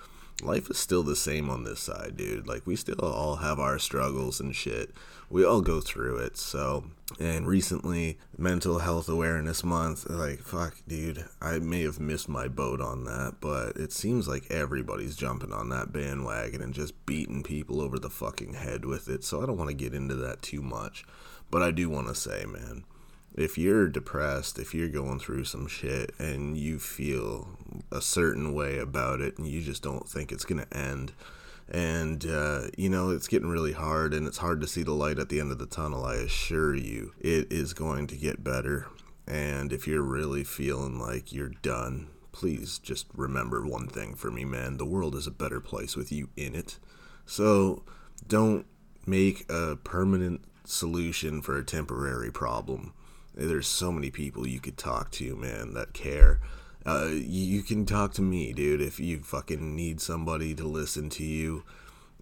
life 0.42 0.70
is 0.70 0.78
still 0.78 1.02
the 1.02 1.16
same 1.16 1.50
on 1.50 1.64
this 1.64 1.80
side, 1.80 2.16
dude. 2.16 2.46
Like 2.46 2.66
we 2.66 2.76
still 2.76 3.00
all 3.00 3.36
have 3.36 3.58
our 3.58 3.78
struggles 3.78 4.40
and 4.40 4.54
shit. 4.54 4.90
We 5.30 5.44
all 5.44 5.60
go 5.60 5.80
through 5.80 6.18
it. 6.18 6.36
So, 6.36 6.84
and 7.18 7.46
recently, 7.46 8.18
mental 8.36 8.78
health 8.78 9.08
awareness 9.08 9.64
month, 9.64 10.08
like 10.08 10.40
fuck, 10.40 10.76
dude, 10.86 11.24
I 11.40 11.58
may 11.58 11.82
have 11.82 12.00
missed 12.00 12.28
my 12.28 12.48
boat 12.48 12.80
on 12.80 13.04
that, 13.04 13.36
but 13.40 13.76
it 13.76 13.92
seems 13.92 14.28
like 14.28 14.50
everybody's 14.50 15.16
jumping 15.16 15.52
on 15.52 15.68
that 15.70 15.92
bandwagon 15.92 16.62
and 16.62 16.72
just 16.72 17.04
beating 17.06 17.42
people 17.42 17.80
over 17.80 17.98
the 17.98 18.10
fucking 18.10 18.54
head 18.54 18.84
with 18.84 19.08
it. 19.08 19.24
So 19.24 19.42
I 19.42 19.46
don't 19.46 19.58
want 19.58 19.70
to 19.70 19.76
get 19.76 19.94
into 19.94 20.14
that 20.16 20.42
too 20.42 20.62
much, 20.62 21.04
but 21.50 21.62
I 21.62 21.70
do 21.72 21.90
want 21.90 22.08
to 22.08 22.14
say, 22.14 22.44
man, 22.46 22.84
if 23.38 23.56
you're 23.56 23.88
depressed, 23.88 24.58
if 24.58 24.74
you're 24.74 24.88
going 24.88 25.20
through 25.20 25.44
some 25.44 25.68
shit 25.68 26.12
and 26.18 26.56
you 26.56 26.78
feel 26.78 27.48
a 27.92 28.02
certain 28.02 28.52
way 28.52 28.78
about 28.78 29.20
it 29.20 29.38
and 29.38 29.46
you 29.46 29.60
just 29.60 29.82
don't 29.82 30.08
think 30.08 30.32
it's 30.32 30.44
going 30.44 30.64
to 30.64 30.76
end, 30.76 31.12
and 31.70 32.26
uh, 32.26 32.62
you 32.76 32.88
know 32.88 33.10
it's 33.10 33.28
getting 33.28 33.48
really 33.48 33.72
hard 33.72 34.12
and 34.12 34.26
it's 34.26 34.38
hard 34.38 34.60
to 34.60 34.66
see 34.66 34.82
the 34.82 34.92
light 34.92 35.18
at 35.18 35.28
the 35.28 35.38
end 35.38 35.52
of 35.52 35.58
the 35.58 35.66
tunnel 35.66 36.02
i 36.02 36.14
assure 36.14 36.74
you 36.74 37.12
it 37.20 37.50
is 37.52 37.74
going 37.74 38.06
to 38.06 38.16
get 38.16 38.42
better. 38.42 38.86
And 39.26 39.74
if 39.74 39.86
you're 39.86 40.00
really 40.00 40.42
feeling 40.42 40.98
like 40.98 41.32
you're 41.32 41.52
done 41.62 42.08
please 42.32 42.78
just 42.78 43.06
remember 43.14 43.66
one 43.66 43.88
thing 43.88 44.14
for 44.14 44.30
me 44.30 44.44
man. 44.44 44.78
The 44.78 44.86
world 44.86 45.14
is 45.14 45.26
a 45.26 45.32
better 45.32 45.60
place 45.60 45.96
with 45.96 46.10
you 46.10 46.30
in 46.36 46.54
it. 46.54 46.78
So 47.26 47.82
don't 48.26 48.64
make 49.06 49.44
a 49.50 49.76
permanent 49.76 50.42
solution 50.64 51.42
for 51.42 51.58
a 51.58 51.64
temporary 51.64 52.30
problem 52.30 52.94
there's 53.38 53.68
so 53.68 53.92
many 53.92 54.10
people 54.10 54.46
you 54.46 54.60
could 54.60 54.76
talk 54.76 55.10
to, 55.12 55.36
man, 55.36 55.74
that 55.74 55.92
care. 55.92 56.40
Uh, 56.84 57.08
you 57.12 57.62
can 57.62 57.86
talk 57.86 58.12
to 58.14 58.22
me, 58.22 58.52
dude, 58.52 58.80
if 58.80 58.98
you 58.98 59.20
fucking 59.20 59.76
need 59.76 60.00
somebody 60.00 60.54
to 60.54 60.66
listen 60.66 61.08
to 61.10 61.24
you. 61.24 61.64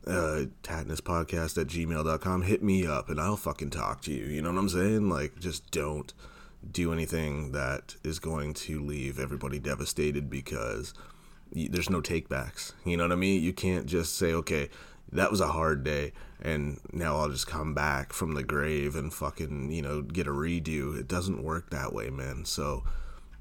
Uh, 0.07 0.47
Podcast 0.63 1.59
at 1.59 1.67
gmail.com. 1.67 2.43
Hit 2.43 2.63
me 2.63 2.87
up 2.87 3.09
and 3.09 3.21
I'll 3.21 3.37
fucking 3.37 3.71
talk 3.71 4.03
to 4.03 4.13
you. 4.13 4.25
You 4.27 4.43
know 4.43 4.53
what 4.53 4.59
I'm 4.59 4.69
saying? 4.69 5.09
Like, 5.09 5.41
just 5.41 5.71
don't 5.71 6.13
do 6.71 6.93
anything 6.93 7.53
that 7.53 7.97
is 8.05 8.19
going 8.19 8.55
to 8.55 8.81
leave 8.81 9.19
everybody 9.19 9.59
devastated 9.59 10.29
because 10.31 10.95
there's 11.53 11.91
no 11.91 12.01
takebacks. 12.01 12.73
You 12.85 12.97
know 12.97 13.05
what 13.05 13.13
I 13.13 13.17
mean? 13.17 13.43
You 13.43 13.53
can't 13.53 13.87
just 13.87 14.17
say, 14.17 14.33
okay, 14.33 14.69
that 15.13 15.31
was 15.31 15.41
a 15.41 15.49
hard 15.49 15.83
day 15.83 16.13
and 16.41 16.81
now 16.93 17.17
I'll 17.17 17.31
just 17.31 17.47
come 17.47 17.75
back 17.75 18.13
from 18.13 18.35
the 18.35 18.43
grave 18.43 18.95
and 18.95 19.13
fucking, 19.13 19.73
you 19.73 19.83
know, 19.83 20.03
get 20.03 20.27
a 20.27 20.31
redo. 20.31 20.99
It 20.99 21.09
doesn't 21.09 21.43
work 21.43 21.71
that 21.71 21.93
way, 21.93 22.11
man. 22.11 22.45
So 22.45 22.85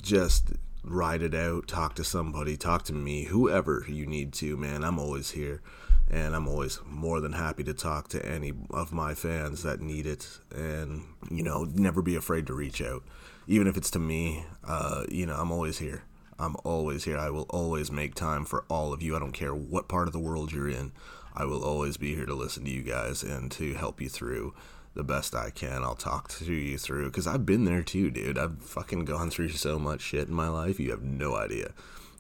just 0.02 0.54
ride 0.84 1.22
it 1.22 1.34
out, 1.34 1.68
talk 1.68 1.96
to 1.96 2.04
somebody, 2.04 2.56
talk 2.56 2.84
to 2.84 2.94
me, 2.94 3.26
whoever 3.26 3.86
you 3.88 4.06
need 4.06 4.34
to, 4.34 4.56
man. 4.56 4.84
I'm 4.84 5.00
always 5.00 5.32
here. 5.32 5.62
And 6.10 6.36
I'm 6.36 6.48
always 6.48 6.80
more 6.86 7.20
than 7.20 7.34
happy 7.34 7.64
to 7.64 7.74
talk 7.74 8.10
to 8.10 8.24
any 8.24 8.54
of 8.70 8.94
my 8.94 9.16
fans 9.16 9.64
that 9.64 9.82
need 9.82 10.06
it. 10.06 10.40
And, 10.54 11.04
you 11.32 11.42
know, 11.42 11.64
never 11.64 12.04
be 12.04 12.16
afraid 12.16 12.46
to 12.48 12.54
reach 12.54 12.80
out. 12.80 13.04
Even 13.48 13.66
if 13.66 13.76
it's 13.76 13.90
to 13.92 14.00
me, 14.00 14.46
uh, 14.64 15.06
you 15.10 15.26
know, 15.26 15.36
I'm 15.36 15.52
always 15.52 15.80
here. 15.80 16.04
I'm 16.38 16.56
always 16.64 17.06
here. 17.06 17.18
I 17.18 17.32
will 17.32 17.48
always 17.50 17.92
make 17.92 18.14
time 18.14 18.46
for 18.46 18.66
all 18.70 18.94
of 18.94 19.02
you. 19.02 19.16
I 19.16 19.20
don't 19.20 19.32
care 19.32 19.56
what 19.56 19.88
part 19.88 20.08
of 20.08 20.14
the 20.14 20.20
world 20.20 20.52
you're 20.52 20.70
in. 20.70 20.92
I 21.36 21.46
will 21.46 21.64
always 21.64 21.98
be 21.98 22.16
here 22.16 22.26
to 22.26 22.34
listen 22.34 22.64
to 22.66 22.72
you 22.72 22.82
guys 22.82 23.24
and 23.24 23.52
to 23.54 23.74
help 23.74 24.00
you 24.00 24.10
through 24.10 24.54
the 24.94 25.04
best 25.04 25.36
I 25.36 25.50
can. 25.50 25.84
I'll 25.84 25.96
talk 25.96 26.30
to 26.30 26.54
you 26.54 26.78
through 26.78 27.06
because 27.08 27.28
I've 27.28 27.46
been 27.46 27.66
there 27.66 27.84
too, 27.84 28.10
dude. 28.10 28.38
I've 28.38 28.62
fucking 28.62 29.06
gone 29.06 29.30
through 29.30 29.50
so 29.50 29.78
much 29.78 30.02
shit 30.02 30.30
in 30.30 30.34
my 30.34 30.48
life. 30.48 30.80
You 30.80 30.92
have 30.92 31.04
no 31.04 31.36
idea. 31.36 31.72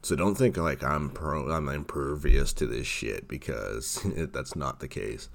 So 0.02 0.16
don't 0.16 0.36
think 0.36 0.58
like 0.58 0.84
I'm 0.84 1.10
pro, 1.10 1.50
I'm 1.50 1.70
impervious 1.70 2.54
to 2.54 2.68
this 2.68 2.86
shit 2.86 3.28
because 3.28 4.06
that's 4.34 4.56
not 4.56 4.80
the 4.80 4.88
case. 4.88 5.30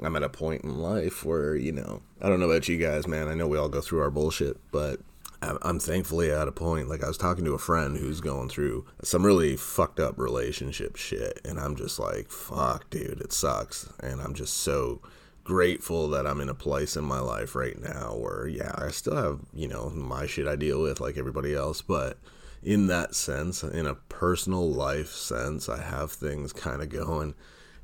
I'm 0.00 0.14
at 0.14 0.22
a 0.22 0.28
point 0.28 0.62
in 0.62 0.78
life 0.78 1.24
where 1.24 1.56
you 1.56 1.72
know 1.72 2.02
I 2.20 2.28
don't 2.28 2.38
know 2.38 2.48
about 2.48 2.68
you 2.68 2.78
guys, 2.78 3.06
man. 3.08 3.28
I 3.28 3.34
know 3.34 3.48
we 3.48 3.58
all 3.58 3.68
go 3.68 3.80
through 3.80 4.00
our 4.00 4.10
bullshit, 4.10 4.58
but 4.70 5.00
I'm 5.42 5.78
thankfully 5.78 6.30
at 6.30 6.48
a 6.48 6.52
point 6.52 6.88
like 6.88 7.04
I 7.04 7.08
was 7.08 7.18
talking 7.18 7.44
to 7.44 7.54
a 7.54 7.58
friend 7.58 7.96
who's 7.96 8.20
going 8.20 8.48
through 8.48 8.86
some 9.02 9.24
really 9.24 9.56
fucked 9.56 10.00
up 10.00 10.18
relationship 10.18 10.96
shit 10.96 11.40
and 11.44 11.60
I'm 11.60 11.76
just 11.76 11.98
like 11.98 12.30
fuck 12.30 12.88
dude 12.90 13.20
it 13.20 13.32
sucks 13.32 13.88
and 14.00 14.20
I'm 14.20 14.34
just 14.34 14.54
so 14.54 15.00
grateful 15.46 16.08
that 16.08 16.26
I'm 16.26 16.40
in 16.40 16.48
a 16.48 16.54
place 16.54 16.96
in 16.96 17.04
my 17.04 17.20
life 17.20 17.54
right 17.54 17.80
now 17.80 18.16
where, 18.16 18.48
yeah, 18.48 18.72
I 18.74 18.88
still 18.88 19.16
have, 19.16 19.40
you 19.54 19.68
know, 19.68 19.90
my 19.90 20.26
shit 20.26 20.48
I 20.48 20.56
deal 20.56 20.82
with 20.82 21.00
like 21.00 21.16
everybody 21.16 21.54
else, 21.54 21.82
but 21.82 22.18
in 22.64 22.88
that 22.88 23.14
sense, 23.14 23.62
in 23.62 23.86
a 23.86 23.94
personal 23.94 24.68
life 24.68 25.12
sense, 25.12 25.68
I 25.68 25.80
have 25.80 26.10
things 26.10 26.52
kind 26.52 26.82
of 26.82 26.88
going 26.88 27.34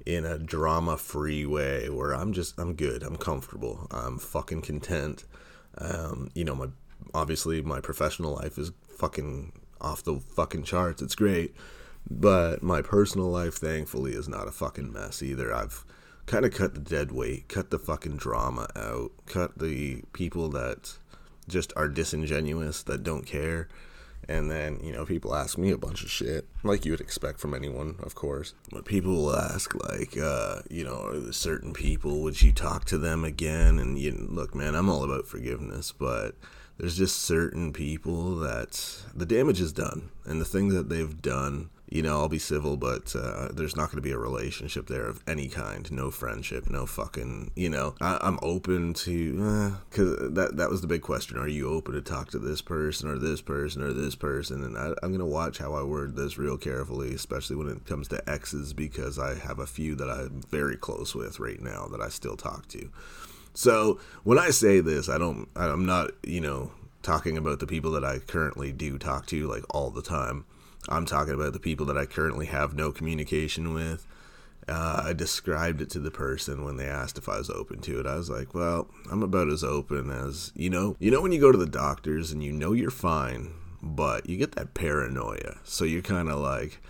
in 0.04 0.24
a 0.24 0.38
drama 0.38 0.98
free 0.98 1.46
way 1.46 1.88
where 1.88 2.12
I'm 2.12 2.32
just, 2.32 2.58
I'm 2.58 2.74
good, 2.74 3.04
I'm 3.04 3.16
comfortable, 3.16 3.86
I'm 3.92 4.18
fucking 4.18 4.62
content. 4.62 5.24
Um, 5.78 6.30
you 6.34 6.44
know, 6.44 6.56
my, 6.56 6.66
obviously, 7.14 7.62
my 7.62 7.80
professional 7.80 8.34
life 8.34 8.58
is 8.58 8.72
fucking 8.96 9.52
off 9.80 10.02
the 10.04 10.20
fucking 10.20 10.62
charts, 10.62 11.02
it's 11.02 11.14
great. 11.14 11.54
But 12.08 12.62
my 12.62 12.82
personal 12.82 13.28
life, 13.28 13.54
thankfully, 13.54 14.12
is 14.12 14.28
not 14.28 14.48
a 14.48 14.52
fucking 14.52 14.92
mess 14.92 15.22
either. 15.22 15.54
I've 15.54 15.84
kind 16.26 16.44
of 16.44 16.52
cut 16.52 16.74
the 16.74 16.80
dead 16.80 17.12
weight, 17.12 17.48
cut 17.48 17.70
the 17.70 17.78
fucking 17.78 18.16
drama 18.16 18.68
out, 18.76 19.12
cut 19.26 19.58
the 19.58 20.02
people 20.12 20.48
that 20.50 20.98
just 21.48 21.72
are 21.76 21.88
disingenuous, 21.88 22.82
that 22.84 23.02
don't 23.02 23.26
care. 23.26 23.68
And 24.28 24.48
then, 24.48 24.78
you 24.82 24.92
know, 24.92 25.04
people 25.04 25.34
ask 25.34 25.58
me 25.58 25.72
a 25.72 25.78
bunch 25.78 26.04
of 26.04 26.10
shit, 26.10 26.46
like 26.62 26.84
you 26.84 26.92
would 26.92 27.00
expect 27.00 27.40
from 27.40 27.54
anyone, 27.54 27.96
of 28.00 28.14
course. 28.14 28.54
But 28.70 28.84
people 28.84 29.12
will 29.14 29.36
ask, 29.36 29.74
like, 29.88 30.16
uh, 30.16 30.62
you 30.70 30.84
know, 30.84 31.30
certain 31.32 31.72
people, 31.72 32.20
would 32.22 32.40
you 32.40 32.52
talk 32.52 32.84
to 32.86 32.98
them 32.98 33.24
again? 33.24 33.80
And 33.80 33.98
you 33.98 34.12
look, 34.30 34.54
man, 34.54 34.76
I'm 34.76 34.88
all 34.88 35.02
about 35.02 35.26
forgiveness, 35.26 35.92
but 35.92 36.36
there's 36.78 36.96
just 36.96 37.18
certain 37.20 37.72
people 37.72 38.36
that 38.36 39.02
the 39.14 39.26
damage 39.26 39.60
is 39.60 39.72
done. 39.72 40.10
And 40.24 40.40
the 40.40 40.46
thing 40.46 40.68
that 40.68 40.88
they've 40.88 41.20
done 41.20 41.70
you 41.92 42.00
know, 42.00 42.20
I'll 42.20 42.28
be 42.28 42.38
civil, 42.38 42.78
but 42.78 43.14
uh, 43.14 43.48
there's 43.52 43.76
not 43.76 43.88
going 43.90 43.96
to 43.96 44.02
be 44.02 44.12
a 44.12 44.18
relationship 44.18 44.86
there 44.86 45.04
of 45.04 45.22
any 45.26 45.46
kind. 45.46 45.92
No 45.92 46.10
friendship, 46.10 46.70
no 46.70 46.86
fucking, 46.86 47.50
you 47.54 47.68
know. 47.68 47.94
I, 48.00 48.18
am 48.26 48.38
open 48.40 48.94
to, 48.94 49.76
because 49.90 50.18
uh, 50.18 50.28
that 50.32 50.56
that 50.56 50.70
was 50.70 50.80
the 50.80 50.86
big 50.86 51.02
question. 51.02 51.36
Are 51.36 51.46
you 51.46 51.68
open 51.68 51.92
to 51.92 52.00
talk 52.00 52.30
to 52.30 52.38
this 52.38 52.62
person 52.62 53.10
or 53.10 53.18
this 53.18 53.42
person 53.42 53.82
or 53.82 53.92
this 53.92 54.14
person? 54.14 54.64
And 54.64 54.78
I, 54.78 54.94
I'm 55.02 55.10
going 55.10 55.18
to 55.18 55.26
watch 55.26 55.58
how 55.58 55.74
I 55.74 55.82
word 55.82 56.16
this 56.16 56.38
real 56.38 56.56
carefully, 56.56 57.12
especially 57.12 57.56
when 57.56 57.68
it 57.68 57.84
comes 57.84 58.08
to 58.08 58.30
exes, 58.30 58.72
because 58.72 59.18
I 59.18 59.34
have 59.34 59.58
a 59.58 59.66
few 59.66 59.94
that 59.96 60.08
I'm 60.08 60.40
very 60.48 60.78
close 60.78 61.14
with 61.14 61.40
right 61.40 61.60
now 61.60 61.88
that 61.88 62.00
I 62.00 62.08
still 62.08 62.38
talk 62.38 62.68
to. 62.68 62.88
So 63.54 64.00
when 64.24 64.38
I 64.38 64.50
say 64.50 64.80
this, 64.80 65.08
I 65.08 65.18
don't, 65.18 65.48
I'm 65.56 65.86
not, 65.86 66.12
you 66.22 66.40
know, 66.40 66.72
talking 67.02 67.36
about 67.36 67.60
the 67.60 67.66
people 67.66 67.90
that 67.92 68.04
I 68.04 68.18
currently 68.18 68.72
do 68.72 68.98
talk 68.98 69.26
to 69.26 69.46
like 69.46 69.64
all 69.70 69.90
the 69.90 70.02
time. 70.02 70.44
I'm 70.88 71.06
talking 71.06 71.34
about 71.34 71.52
the 71.52 71.60
people 71.60 71.86
that 71.86 71.98
I 71.98 72.06
currently 72.06 72.46
have 72.46 72.74
no 72.74 72.92
communication 72.92 73.74
with. 73.74 74.06
Uh, 74.68 75.02
I 75.06 75.12
described 75.12 75.80
it 75.80 75.90
to 75.90 75.98
the 75.98 76.10
person 76.10 76.64
when 76.64 76.76
they 76.76 76.86
asked 76.86 77.18
if 77.18 77.28
I 77.28 77.38
was 77.38 77.50
open 77.50 77.80
to 77.80 77.98
it. 77.98 78.06
I 78.06 78.14
was 78.14 78.30
like, 78.30 78.54
"Well, 78.54 78.88
I'm 79.10 79.22
about 79.22 79.48
as 79.48 79.64
open 79.64 80.10
as 80.10 80.52
you 80.54 80.70
know. 80.70 80.96
You 81.00 81.10
know 81.10 81.20
when 81.20 81.32
you 81.32 81.40
go 81.40 81.50
to 81.50 81.58
the 81.58 81.66
doctors 81.66 82.30
and 82.30 82.44
you 82.44 82.52
know 82.52 82.72
you're 82.72 82.92
fine, 82.92 83.54
but 83.82 84.28
you 84.28 84.36
get 84.36 84.52
that 84.52 84.74
paranoia. 84.74 85.56
So 85.64 85.84
you're 85.84 86.00
kind 86.02 86.28
of 86.28 86.38
like 86.38 86.80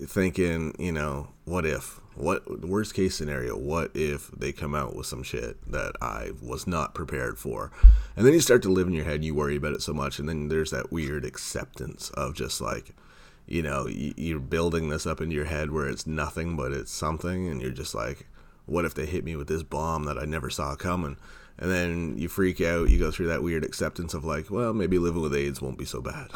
thinking, 0.00 0.74
you 0.78 0.92
know, 0.92 1.28
what 1.44 1.66
if? 1.66 2.00
What 2.14 2.64
worst 2.66 2.94
case 2.94 3.14
scenario? 3.14 3.56
What 3.56 3.90
if 3.94 4.30
they 4.30 4.50
come 4.50 4.74
out 4.74 4.96
with 4.96 5.06
some 5.06 5.22
shit 5.22 5.58
that 5.70 5.92
I 6.00 6.30
was 6.40 6.66
not 6.66 6.94
prepared 6.94 7.38
for? 7.38 7.70
And 8.16 8.24
then 8.24 8.32
you 8.32 8.40
start 8.40 8.62
to 8.62 8.70
live 8.70 8.86
in 8.86 8.94
your 8.94 9.04
head. 9.04 9.16
and 9.16 9.24
You 9.24 9.34
worry 9.34 9.56
about 9.56 9.74
it 9.74 9.82
so 9.82 9.92
much, 9.92 10.18
and 10.18 10.28
then 10.28 10.48
there's 10.48 10.70
that 10.70 10.90
weird 10.90 11.24
acceptance 11.24 12.10
of 12.10 12.34
just 12.34 12.60
like 12.60 12.94
you 13.46 13.62
know, 13.62 13.86
you're 13.86 14.40
building 14.40 14.88
this 14.88 15.06
up 15.06 15.20
in 15.20 15.30
your 15.30 15.44
head 15.44 15.70
where 15.70 15.88
it's 15.88 16.06
nothing 16.06 16.56
but 16.56 16.72
it's 16.72 16.90
something, 16.90 17.48
and 17.48 17.62
you're 17.62 17.70
just 17.70 17.94
like, 17.94 18.26
what 18.66 18.84
if 18.84 18.94
they 18.94 19.06
hit 19.06 19.24
me 19.24 19.36
with 19.36 19.46
this 19.46 19.62
bomb 19.62 20.04
that 20.04 20.18
I 20.18 20.24
never 20.24 20.50
saw 20.50 20.74
coming? 20.74 21.16
And 21.58 21.70
then 21.70 22.18
you 22.18 22.28
freak 22.28 22.60
out, 22.60 22.90
you 22.90 22.98
go 22.98 23.10
through 23.10 23.28
that 23.28 23.42
weird 23.42 23.64
acceptance 23.64 24.12
of 24.12 24.24
like, 24.24 24.50
well, 24.50 24.74
maybe 24.74 24.98
living 24.98 25.22
with 25.22 25.34
AIDS 25.34 25.62
won't 25.62 25.78
be 25.78 25.86
so 25.86 26.02
bad. 26.02 26.28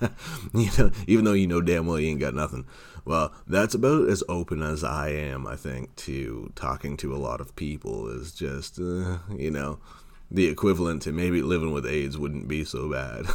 you 0.54 0.70
know, 0.76 0.90
even 1.06 1.24
though 1.24 1.32
you 1.32 1.46
know 1.46 1.60
damn 1.60 1.86
well 1.86 2.00
you 2.00 2.08
ain't 2.08 2.20
got 2.20 2.34
nothing. 2.34 2.66
Well, 3.04 3.32
that's 3.46 3.74
about 3.74 4.08
as 4.08 4.24
open 4.28 4.62
as 4.62 4.82
I 4.82 5.10
am, 5.10 5.46
I 5.46 5.56
think, 5.56 5.94
to 5.96 6.52
talking 6.54 6.96
to 6.98 7.14
a 7.14 7.18
lot 7.18 7.40
of 7.40 7.56
people 7.56 8.08
is 8.08 8.32
just, 8.32 8.80
uh, 8.80 9.18
you 9.34 9.50
know, 9.50 9.78
the 10.30 10.46
equivalent 10.46 11.02
to 11.02 11.12
maybe 11.12 11.40
living 11.40 11.72
with 11.72 11.86
AIDS 11.86 12.18
wouldn't 12.18 12.48
be 12.48 12.64
so 12.64 12.90
bad. 12.90 13.26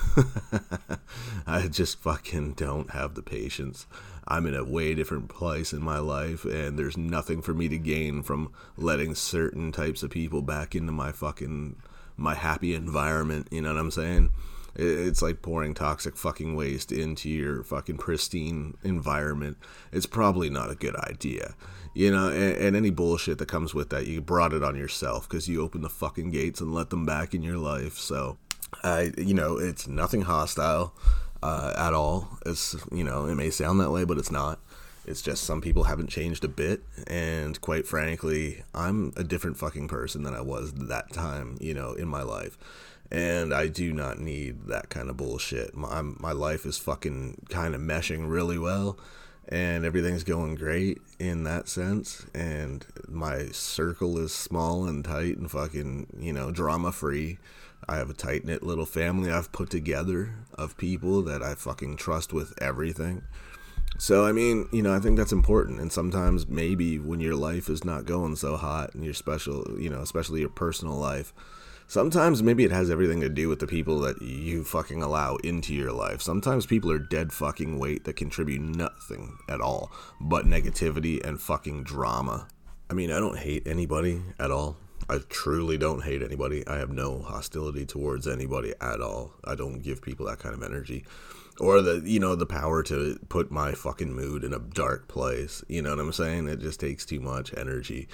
I 1.47 1.67
just 1.67 1.99
fucking 1.99 2.53
don't 2.53 2.91
have 2.91 3.15
the 3.15 3.23
patience. 3.23 3.87
I'm 4.27 4.45
in 4.45 4.55
a 4.55 4.63
way 4.63 4.95
different 4.95 5.29
place 5.29 5.73
in 5.73 5.81
my 5.81 5.99
life, 5.99 6.45
and 6.45 6.77
there's 6.77 6.97
nothing 6.97 7.41
for 7.41 7.53
me 7.53 7.67
to 7.69 7.77
gain 7.77 8.23
from 8.23 8.51
letting 8.77 9.15
certain 9.15 9.71
types 9.71 10.03
of 10.03 10.11
people 10.11 10.41
back 10.41 10.75
into 10.75 10.91
my 10.91 11.11
fucking 11.11 11.75
my 12.15 12.35
happy 12.35 12.75
environment. 12.75 13.47
You 13.51 13.61
know 13.61 13.73
what 13.73 13.79
I'm 13.79 13.91
saying? 13.91 14.31
It's 14.75 15.21
like 15.21 15.43
pouring 15.43 15.75
toxic 15.75 16.17
fucking 16.17 16.55
waste 16.55 16.91
into 16.91 17.29
your 17.29 17.63
fucking 17.63 17.97
pristine 17.97 18.75
environment. 18.83 19.57
It's 19.91 20.07
probably 20.07 20.49
not 20.49 20.71
a 20.71 20.75
good 20.75 20.95
idea 20.95 21.55
you 21.93 22.11
know, 22.11 22.29
and, 22.29 22.57
and, 22.57 22.75
any 22.75 22.89
bullshit 22.89 23.37
that 23.37 23.47
comes 23.47 23.73
with 23.73 23.89
that, 23.89 24.07
you 24.07 24.21
brought 24.21 24.53
it 24.53 24.63
on 24.63 24.75
yourself 24.75 25.29
because 25.29 25.47
you 25.47 25.61
opened 25.61 25.83
the 25.83 25.89
fucking 25.89 26.31
gates 26.31 26.59
and 26.59 26.73
let 26.73 26.89
them 26.89 27.05
back 27.05 27.33
in 27.33 27.43
your 27.43 27.57
life. 27.57 27.97
So, 27.97 28.37
I, 28.83 29.11
you 29.17 29.33
know, 29.33 29.57
it's 29.57 29.87
nothing 29.87 30.23
hostile 30.23 30.95
uh, 31.43 31.73
at 31.77 31.93
all. 31.93 32.39
It's, 32.45 32.75
you 32.91 33.03
know, 33.03 33.25
it 33.25 33.35
may 33.35 33.49
sound 33.49 33.79
that 33.79 33.91
way, 33.91 34.05
but 34.05 34.17
it's 34.17 34.31
not. 34.31 34.59
It's 35.05 35.21
just 35.21 35.43
some 35.43 35.59
people 35.59 35.83
haven't 35.83 36.07
changed 36.07 36.45
a 36.45 36.47
bit, 36.47 36.81
and 37.07 37.59
quite 37.59 37.85
frankly, 37.85 38.63
I'm 38.73 39.11
a 39.17 39.23
different 39.23 39.57
fucking 39.57 39.89
person 39.89 40.23
than 40.23 40.33
I 40.33 40.39
was 40.39 40.71
that 40.73 41.11
time, 41.11 41.57
you 41.59 41.73
know, 41.73 41.91
in 41.93 42.07
my 42.07 42.23
life 42.23 42.57
and 43.11 43.53
I 43.53 43.67
do 43.67 43.93
not 43.93 44.17
need 44.17 44.67
that 44.67 44.89
kind 44.89 45.09
of 45.09 45.17
bullshit. 45.17 45.75
My 45.75 46.01
my 46.01 46.31
life 46.31 46.65
is 46.65 46.77
fucking 46.77 47.45
kind 47.49 47.75
of 47.75 47.81
meshing 47.81 48.27
really 48.29 48.57
well 48.57 48.97
and 49.47 49.85
everything's 49.85 50.23
going 50.23 50.55
great 50.55 50.99
in 51.19 51.43
that 51.43 51.67
sense 51.67 52.25
and 52.33 52.85
my 53.07 53.47
circle 53.47 54.17
is 54.17 54.33
small 54.33 54.85
and 54.85 55.03
tight 55.03 55.37
and 55.37 55.51
fucking 55.51 56.07
you 56.17 56.31
know 56.31 56.49
drama 56.51 56.91
free 56.91 57.37
i 57.87 57.95
have 57.95 58.09
a 58.09 58.13
tight 58.13 58.45
knit 58.45 58.63
little 58.63 58.85
family 58.85 59.31
i've 59.31 59.51
put 59.51 59.69
together 59.69 60.33
of 60.55 60.77
people 60.77 61.21
that 61.21 61.41
i 61.41 61.53
fucking 61.53 61.95
trust 61.95 62.33
with 62.33 62.53
everything 62.61 63.23
so 63.97 64.25
i 64.25 64.31
mean 64.31 64.67
you 64.71 64.81
know 64.81 64.93
i 64.93 64.99
think 64.99 65.17
that's 65.17 65.31
important 65.31 65.79
and 65.79 65.91
sometimes 65.91 66.47
maybe 66.47 66.97
when 66.99 67.19
your 67.19 67.35
life 67.35 67.69
is 67.69 67.83
not 67.83 68.05
going 68.05 68.35
so 68.35 68.55
hot 68.57 68.93
and 68.93 69.03
your 69.03 69.13
special 69.13 69.65
you 69.79 69.89
know 69.89 70.01
especially 70.01 70.39
your 70.39 70.49
personal 70.49 70.95
life 70.95 71.33
Sometimes 71.87 72.41
maybe 72.41 72.63
it 72.63 72.71
has 72.71 72.89
everything 72.89 73.21
to 73.21 73.29
do 73.29 73.49
with 73.49 73.59
the 73.59 73.67
people 73.67 73.99
that 73.99 74.21
you 74.21 74.63
fucking 74.63 75.03
allow 75.03 75.35
into 75.43 75.73
your 75.73 75.91
life. 75.91 76.21
Sometimes 76.21 76.65
people 76.65 76.91
are 76.91 76.97
dead 76.97 77.31
fucking 77.31 77.77
weight 77.77 78.05
that 78.05 78.15
contribute 78.15 78.61
nothing 78.61 79.37
at 79.49 79.61
all 79.61 79.91
but 80.19 80.45
negativity 80.45 81.23
and 81.23 81.39
fucking 81.39 81.83
drama. 81.83 82.47
I 82.89 82.93
mean, 82.93 83.11
I 83.11 83.19
don't 83.19 83.37
hate 83.37 83.67
anybody 83.67 84.21
at 84.39 84.49
all. 84.49 84.77
I 85.09 85.19
truly 85.29 85.77
don't 85.77 86.03
hate 86.03 86.21
anybody. 86.21 86.65
I 86.67 86.77
have 86.77 86.91
no 86.91 87.21
hostility 87.21 87.85
towards 87.85 88.27
anybody 88.27 88.73
at 88.79 89.01
all. 89.01 89.33
I 89.43 89.55
don't 89.55 89.81
give 89.81 90.01
people 90.01 90.25
that 90.27 90.39
kind 90.39 90.55
of 90.55 90.63
energy 90.63 91.05
or 91.59 91.81
the 91.81 92.01
you 92.03 92.19
know 92.19 92.35
the 92.35 92.45
power 92.45 92.81
to 92.83 93.19
put 93.29 93.51
my 93.51 93.73
fucking 93.73 94.13
mood 94.13 94.43
in 94.43 94.53
a 94.53 94.59
dark 94.59 95.07
place. 95.07 95.63
You 95.67 95.81
know 95.81 95.91
what 95.91 95.99
I'm 95.99 96.11
saying? 96.11 96.47
It 96.47 96.59
just 96.59 96.79
takes 96.79 97.05
too 97.05 97.19
much 97.19 97.53
energy. 97.55 98.07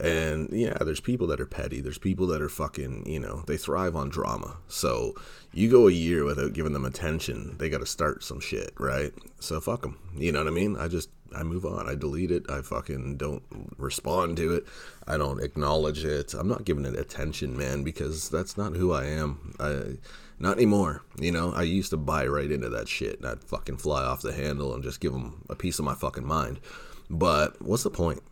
And 0.00 0.48
yeah, 0.52 0.78
there's 0.80 1.00
people 1.00 1.26
that 1.28 1.40
are 1.40 1.46
petty. 1.46 1.80
There's 1.80 1.98
people 1.98 2.26
that 2.28 2.42
are 2.42 2.48
fucking, 2.48 3.04
you 3.06 3.20
know, 3.20 3.44
they 3.46 3.56
thrive 3.56 3.94
on 3.94 4.08
drama. 4.08 4.56
So 4.66 5.14
you 5.52 5.70
go 5.70 5.86
a 5.86 5.92
year 5.92 6.24
without 6.24 6.54
giving 6.54 6.72
them 6.72 6.84
attention, 6.84 7.56
they 7.58 7.68
got 7.68 7.80
to 7.80 7.86
start 7.86 8.24
some 8.24 8.40
shit, 8.40 8.72
right? 8.78 9.12
So 9.38 9.60
fuck 9.60 9.82
them. 9.82 9.98
You 10.16 10.32
know 10.32 10.40
what 10.40 10.48
I 10.48 10.52
mean? 10.52 10.76
I 10.76 10.88
just, 10.88 11.10
I 11.34 11.42
move 11.42 11.64
on. 11.64 11.88
I 11.88 11.94
delete 11.94 12.30
it. 12.30 12.50
I 12.50 12.62
fucking 12.62 13.16
don't 13.16 13.42
respond 13.76 14.38
to 14.38 14.54
it. 14.54 14.66
I 15.06 15.16
don't 15.18 15.42
acknowledge 15.42 16.04
it. 16.04 16.34
I'm 16.34 16.48
not 16.48 16.64
giving 16.64 16.84
it 16.84 16.98
attention, 16.98 17.56
man, 17.56 17.84
because 17.84 18.28
that's 18.28 18.56
not 18.56 18.76
who 18.76 18.92
I 18.92 19.04
am. 19.04 19.54
I, 19.60 19.98
not 20.38 20.56
anymore. 20.56 21.02
You 21.20 21.32
know, 21.32 21.52
I 21.52 21.62
used 21.62 21.90
to 21.90 21.96
buy 21.96 22.26
right 22.26 22.50
into 22.50 22.68
that 22.70 22.88
shit 22.88 23.20
and 23.20 23.28
I'd 23.28 23.44
fucking 23.44 23.76
fly 23.76 24.02
off 24.02 24.22
the 24.22 24.32
handle 24.32 24.74
and 24.74 24.82
just 24.82 25.00
give 25.00 25.12
them 25.12 25.44
a 25.48 25.54
piece 25.54 25.78
of 25.78 25.84
my 25.84 25.94
fucking 25.94 26.26
mind. 26.26 26.60
But 27.08 27.60
what's 27.62 27.84
the 27.84 27.90
point? 27.90 28.22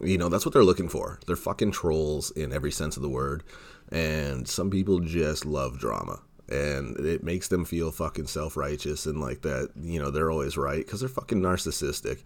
You 0.00 0.18
know, 0.18 0.28
that's 0.28 0.44
what 0.44 0.52
they're 0.52 0.64
looking 0.64 0.88
for. 0.88 1.18
They're 1.26 1.36
fucking 1.36 1.72
trolls 1.72 2.30
in 2.30 2.52
every 2.52 2.70
sense 2.70 2.96
of 2.96 3.02
the 3.02 3.08
word. 3.08 3.42
And 3.90 4.46
some 4.46 4.70
people 4.70 5.00
just 5.00 5.44
love 5.44 5.78
drama. 5.78 6.20
And 6.48 6.96
it 6.98 7.22
makes 7.22 7.48
them 7.48 7.64
feel 7.64 7.90
fucking 7.90 8.26
self 8.26 8.56
righteous 8.56 9.06
and 9.06 9.20
like 9.20 9.42
that, 9.42 9.70
you 9.76 10.00
know, 10.00 10.10
they're 10.10 10.30
always 10.30 10.56
right 10.56 10.84
because 10.84 11.00
they're 11.00 11.08
fucking 11.08 11.40
narcissistic. 11.40 12.20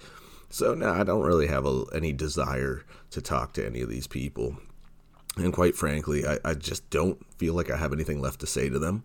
So, 0.48 0.74
no, 0.74 0.90
I 0.90 1.02
don't 1.02 1.24
really 1.24 1.46
have 1.46 1.66
a, 1.66 1.84
any 1.94 2.12
desire 2.12 2.84
to 3.10 3.22
talk 3.22 3.54
to 3.54 3.66
any 3.66 3.80
of 3.80 3.88
these 3.88 4.06
people. 4.06 4.58
And 5.36 5.52
quite 5.52 5.74
frankly, 5.74 6.26
I, 6.26 6.38
I 6.44 6.54
just 6.54 6.88
don't 6.90 7.18
feel 7.38 7.54
like 7.54 7.70
I 7.70 7.78
have 7.78 7.92
anything 7.92 8.20
left 8.20 8.40
to 8.40 8.46
say 8.46 8.68
to 8.68 8.78
them 8.78 9.02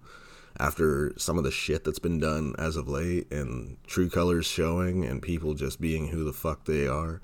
after 0.59 1.13
some 1.17 1.37
of 1.37 1.43
the 1.43 1.51
shit 1.51 1.83
that's 1.83 1.99
been 1.99 2.19
done 2.19 2.53
as 2.57 2.75
of 2.75 2.89
late 2.89 3.31
and 3.31 3.77
true 3.87 4.09
colors 4.09 4.45
showing 4.45 5.05
and 5.05 5.21
people 5.21 5.53
just 5.53 5.79
being 5.79 6.07
who 6.07 6.23
the 6.23 6.33
fuck 6.33 6.65
they 6.65 6.87
are 6.87 7.21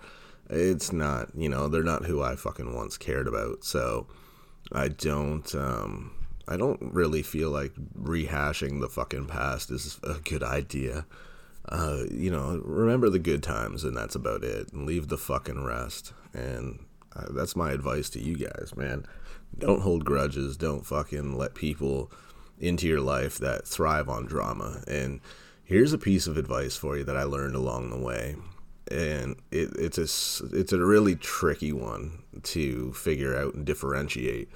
it's 0.53 0.91
not, 0.91 1.29
you 1.35 1.49
know, 1.49 1.67
they're 1.67 1.83
not 1.83 2.05
who 2.05 2.21
I 2.21 2.35
fucking 2.35 2.75
once 2.75 2.97
cared 2.97 3.27
about. 3.27 3.63
So 3.63 4.07
I 4.71 4.87
don't, 4.87 5.53
um, 5.55 6.11
I 6.47 6.57
don't 6.57 6.81
really 6.81 7.23
feel 7.23 7.49
like 7.49 7.73
rehashing 7.97 8.79
the 8.79 8.89
fucking 8.89 9.27
past 9.27 9.71
is 9.71 9.99
a 10.03 10.15
good 10.15 10.43
idea. 10.43 11.05
Uh, 11.69 12.03
you 12.11 12.29
know, 12.29 12.61
remember 12.63 13.09
the 13.09 13.19
good 13.19 13.41
times 13.41 13.83
and 13.83 13.95
that's 13.95 14.15
about 14.15 14.43
it. 14.43 14.71
And 14.73 14.85
leave 14.85 15.07
the 15.07 15.17
fucking 15.17 15.63
rest. 15.63 16.13
And 16.33 16.85
uh, 17.15 17.27
that's 17.31 17.55
my 17.55 17.71
advice 17.71 18.09
to 18.11 18.19
you 18.19 18.35
guys, 18.35 18.73
man. 18.75 19.05
Don't 19.57 19.81
hold 19.81 20.05
grudges. 20.05 20.57
Don't 20.57 20.85
fucking 20.85 21.37
let 21.37 21.55
people 21.55 22.11
into 22.59 22.87
your 22.87 23.01
life 23.01 23.37
that 23.37 23.67
thrive 23.67 24.09
on 24.09 24.25
drama. 24.25 24.83
And 24.87 25.21
here's 25.63 25.93
a 25.93 25.97
piece 25.97 26.27
of 26.27 26.37
advice 26.37 26.75
for 26.75 26.97
you 26.97 27.03
that 27.03 27.17
I 27.17 27.23
learned 27.23 27.55
along 27.55 27.89
the 27.89 27.97
way. 27.97 28.35
And 28.91 29.37
it, 29.51 29.71
it's 29.77 29.97
a 29.97 30.47
it's 30.57 30.73
a 30.73 30.79
really 30.79 31.15
tricky 31.15 31.71
one 31.71 32.19
to 32.43 32.93
figure 32.93 33.35
out 33.35 33.53
and 33.53 33.65
differentiate. 33.65 34.49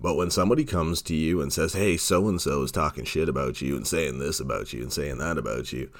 But 0.00 0.14
when 0.14 0.30
somebody 0.30 0.64
comes 0.64 1.02
to 1.02 1.14
you 1.14 1.40
and 1.40 1.52
says, 1.52 1.72
"Hey, 1.74 1.96
so 1.96 2.28
and 2.28 2.40
so 2.40 2.62
is 2.62 2.72
talking 2.72 3.04
shit 3.04 3.28
about 3.28 3.60
you 3.60 3.76
and 3.76 3.86
saying 3.86 4.18
this 4.18 4.40
about 4.40 4.72
you 4.72 4.82
and 4.82 4.92
saying 4.92 5.18
that 5.18 5.38
about 5.38 5.72
you," 5.72 5.90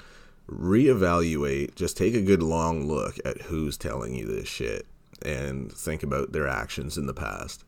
reevaluate. 0.50 1.74
Just 1.74 1.96
take 1.96 2.14
a 2.14 2.22
good 2.22 2.42
long 2.42 2.88
look 2.88 3.18
at 3.24 3.42
who's 3.42 3.76
telling 3.76 4.14
you 4.14 4.26
this 4.26 4.48
shit 4.48 4.86
and 5.22 5.72
think 5.72 6.02
about 6.02 6.32
their 6.32 6.48
actions 6.48 6.96
in 6.96 7.06
the 7.06 7.14
past 7.14 7.64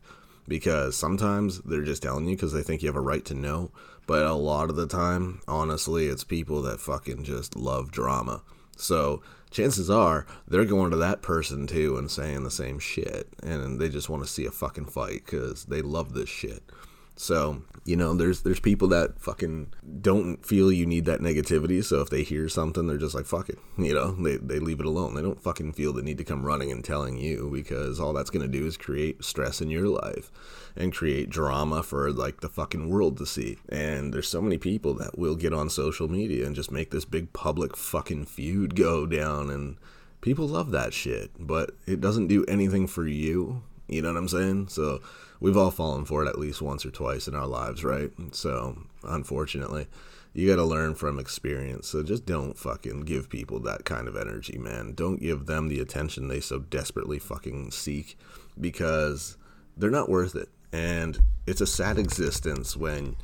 because 0.47 0.95
sometimes 0.95 1.59
they're 1.61 1.83
just 1.83 2.03
telling 2.03 2.27
you 2.27 2.35
because 2.35 2.53
they 2.53 2.63
think 2.63 2.81
you 2.81 2.87
have 2.87 2.95
a 2.95 3.01
right 3.01 3.25
to 3.25 3.33
know. 3.33 3.71
But 4.07 4.25
a 4.25 4.33
lot 4.33 4.69
of 4.69 4.75
the 4.75 4.87
time, 4.87 5.41
honestly, 5.47 6.07
it's 6.07 6.23
people 6.23 6.61
that 6.63 6.79
fucking 6.79 7.23
just 7.23 7.55
love 7.55 7.91
drama. 7.91 8.41
So 8.75 9.21
chances 9.51 9.89
are 9.89 10.25
they're 10.47 10.65
going 10.65 10.91
to 10.91 10.97
that 10.97 11.21
person 11.21 11.67
too 11.67 11.97
and 11.97 12.09
saying 12.09 12.43
the 12.43 12.51
same 12.51 12.79
shit. 12.79 13.27
And 13.43 13.79
they 13.79 13.89
just 13.89 14.09
want 14.09 14.23
to 14.23 14.29
see 14.29 14.45
a 14.45 14.51
fucking 14.51 14.85
fight 14.85 15.25
because 15.25 15.65
they 15.65 15.81
love 15.81 16.13
this 16.13 16.29
shit. 16.29 16.63
So 17.15 17.61
you 17.83 17.95
know, 17.95 18.13
there's 18.13 18.41
there's 18.41 18.59
people 18.59 18.87
that 18.89 19.19
fucking 19.19 19.73
don't 20.01 20.43
feel 20.45 20.71
you 20.71 20.85
need 20.85 21.05
that 21.05 21.19
negativity. 21.19 21.83
So 21.83 22.01
if 22.01 22.09
they 22.09 22.23
hear 22.23 22.47
something, 22.47 22.87
they're 22.87 22.97
just 22.97 23.13
like 23.15 23.25
fuck 23.25 23.49
it. 23.49 23.59
You 23.77 23.93
know, 23.93 24.11
they 24.11 24.37
they 24.37 24.59
leave 24.59 24.79
it 24.79 24.85
alone. 24.85 25.15
They 25.15 25.21
don't 25.21 25.41
fucking 25.41 25.73
feel 25.73 25.93
the 25.93 26.01
need 26.01 26.17
to 26.19 26.23
come 26.23 26.45
running 26.45 26.71
and 26.71 26.83
telling 26.83 27.17
you 27.17 27.49
because 27.53 27.99
all 27.99 28.13
that's 28.13 28.29
gonna 28.29 28.47
do 28.47 28.65
is 28.65 28.77
create 28.77 29.23
stress 29.23 29.61
in 29.61 29.69
your 29.69 29.87
life 29.87 30.31
and 30.75 30.93
create 30.93 31.29
drama 31.29 31.83
for 31.83 32.11
like 32.11 32.41
the 32.41 32.49
fucking 32.49 32.89
world 32.89 33.17
to 33.17 33.25
see. 33.25 33.57
And 33.69 34.13
there's 34.13 34.27
so 34.27 34.41
many 34.41 34.57
people 34.57 34.93
that 34.95 35.17
will 35.17 35.35
get 35.35 35.53
on 35.53 35.69
social 35.69 36.07
media 36.07 36.45
and 36.45 36.55
just 36.55 36.71
make 36.71 36.91
this 36.91 37.05
big 37.05 37.33
public 37.33 37.75
fucking 37.75 38.25
feud 38.25 38.75
go 38.75 39.05
down 39.05 39.49
and 39.49 39.77
people 40.21 40.47
love 40.47 40.71
that 40.71 40.93
shit, 40.93 41.31
but 41.39 41.71
it 41.85 41.99
doesn't 41.99 42.27
do 42.27 42.45
anything 42.45 42.87
for 42.87 43.05
you. 43.05 43.63
You 43.87 44.01
know 44.01 44.13
what 44.13 44.19
I'm 44.19 44.27
saying? 44.29 44.69
So 44.69 45.01
we've 45.39 45.57
all 45.57 45.71
fallen 45.71 46.05
for 46.05 46.23
it 46.23 46.29
at 46.29 46.39
least 46.39 46.61
once 46.61 46.85
or 46.85 46.91
twice 46.91 47.27
in 47.27 47.35
our 47.35 47.47
lives, 47.47 47.83
right? 47.83 48.11
So, 48.31 48.77
unfortunately, 49.03 49.87
you 50.33 50.47
got 50.47 50.55
to 50.55 50.63
learn 50.63 50.95
from 50.95 51.19
experience. 51.19 51.89
So 51.89 52.03
just 52.03 52.25
don't 52.25 52.57
fucking 52.57 53.01
give 53.01 53.29
people 53.29 53.59
that 53.61 53.83
kind 53.83 54.07
of 54.07 54.15
energy, 54.15 54.57
man. 54.57 54.93
Don't 54.93 55.19
give 55.19 55.45
them 55.45 55.67
the 55.67 55.81
attention 55.81 56.27
they 56.27 56.39
so 56.39 56.59
desperately 56.59 57.19
fucking 57.19 57.71
seek 57.71 58.17
because 58.59 59.35
they're 59.75 59.89
not 59.89 60.09
worth 60.09 60.35
it. 60.35 60.49
And 60.73 61.21
it's 61.45 61.61
a 61.61 61.67
sad 61.67 61.97
existence 61.97 62.77
when 62.77 63.15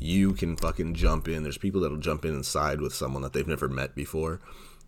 you 0.00 0.32
can 0.32 0.56
fucking 0.56 0.94
jump 0.94 1.28
in. 1.28 1.42
There's 1.42 1.58
people 1.58 1.80
that'll 1.80 1.98
jump 1.98 2.24
in 2.24 2.34
and 2.34 2.44
side 2.44 2.80
with 2.80 2.94
someone 2.94 3.22
that 3.22 3.32
they've 3.32 3.46
never 3.46 3.68
met 3.68 3.94
before 3.94 4.40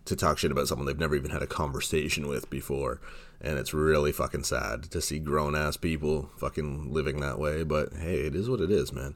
to 0.05 0.15
talk 0.15 0.37
shit 0.37 0.51
about 0.51 0.67
someone 0.67 0.85
they've 0.85 0.97
never 0.97 1.15
even 1.15 1.31
had 1.31 1.43
a 1.43 1.47
conversation 1.47 2.27
with 2.27 2.49
before. 2.49 2.99
And 3.41 3.57
it's 3.57 3.73
really 3.73 4.11
fucking 4.11 4.43
sad 4.43 4.83
to 4.91 5.01
see 5.01 5.19
grown 5.19 5.55
ass 5.55 5.77
people 5.77 6.29
fucking 6.37 6.91
living 6.91 7.21
that 7.21 7.39
way. 7.39 7.63
But 7.63 7.93
hey, 7.93 8.15
it 8.15 8.35
is 8.35 8.49
what 8.49 8.61
it 8.61 8.71
is, 8.71 8.91
man. 8.91 9.15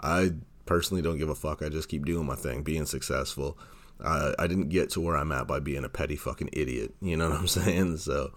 I 0.00 0.32
personally 0.66 1.02
don't 1.02 1.18
give 1.18 1.28
a 1.28 1.34
fuck. 1.34 1.62
I 1.62 1.68
just 1.68 1.88
keep 1.88 2.04
doing 2.04 2.26
my 2.26 2.34
thing, 2.34 2.62
being 2.62 2.86
successful. 2.86 3.58
Uh, 4.00 4.32
I 4.38 4.46
didn't 4.46 4.68
get 4.68 4.90
to 4.90 5.00
where 5.00 5.16
I'm 5.16 5.32
at 5.32 5.46
by 5.46 5.60
being 5.60 5.84
a 5.84 5.88
petty 5.88 6.16
fucking 6.16 6.50
idiot. 6.52 6.94
You 7.00 7.16
know 7.16 7.30
what 7.30 7.40
I'm 7.40 7.48
saying? 7.48 7.98
So 7.98 8.32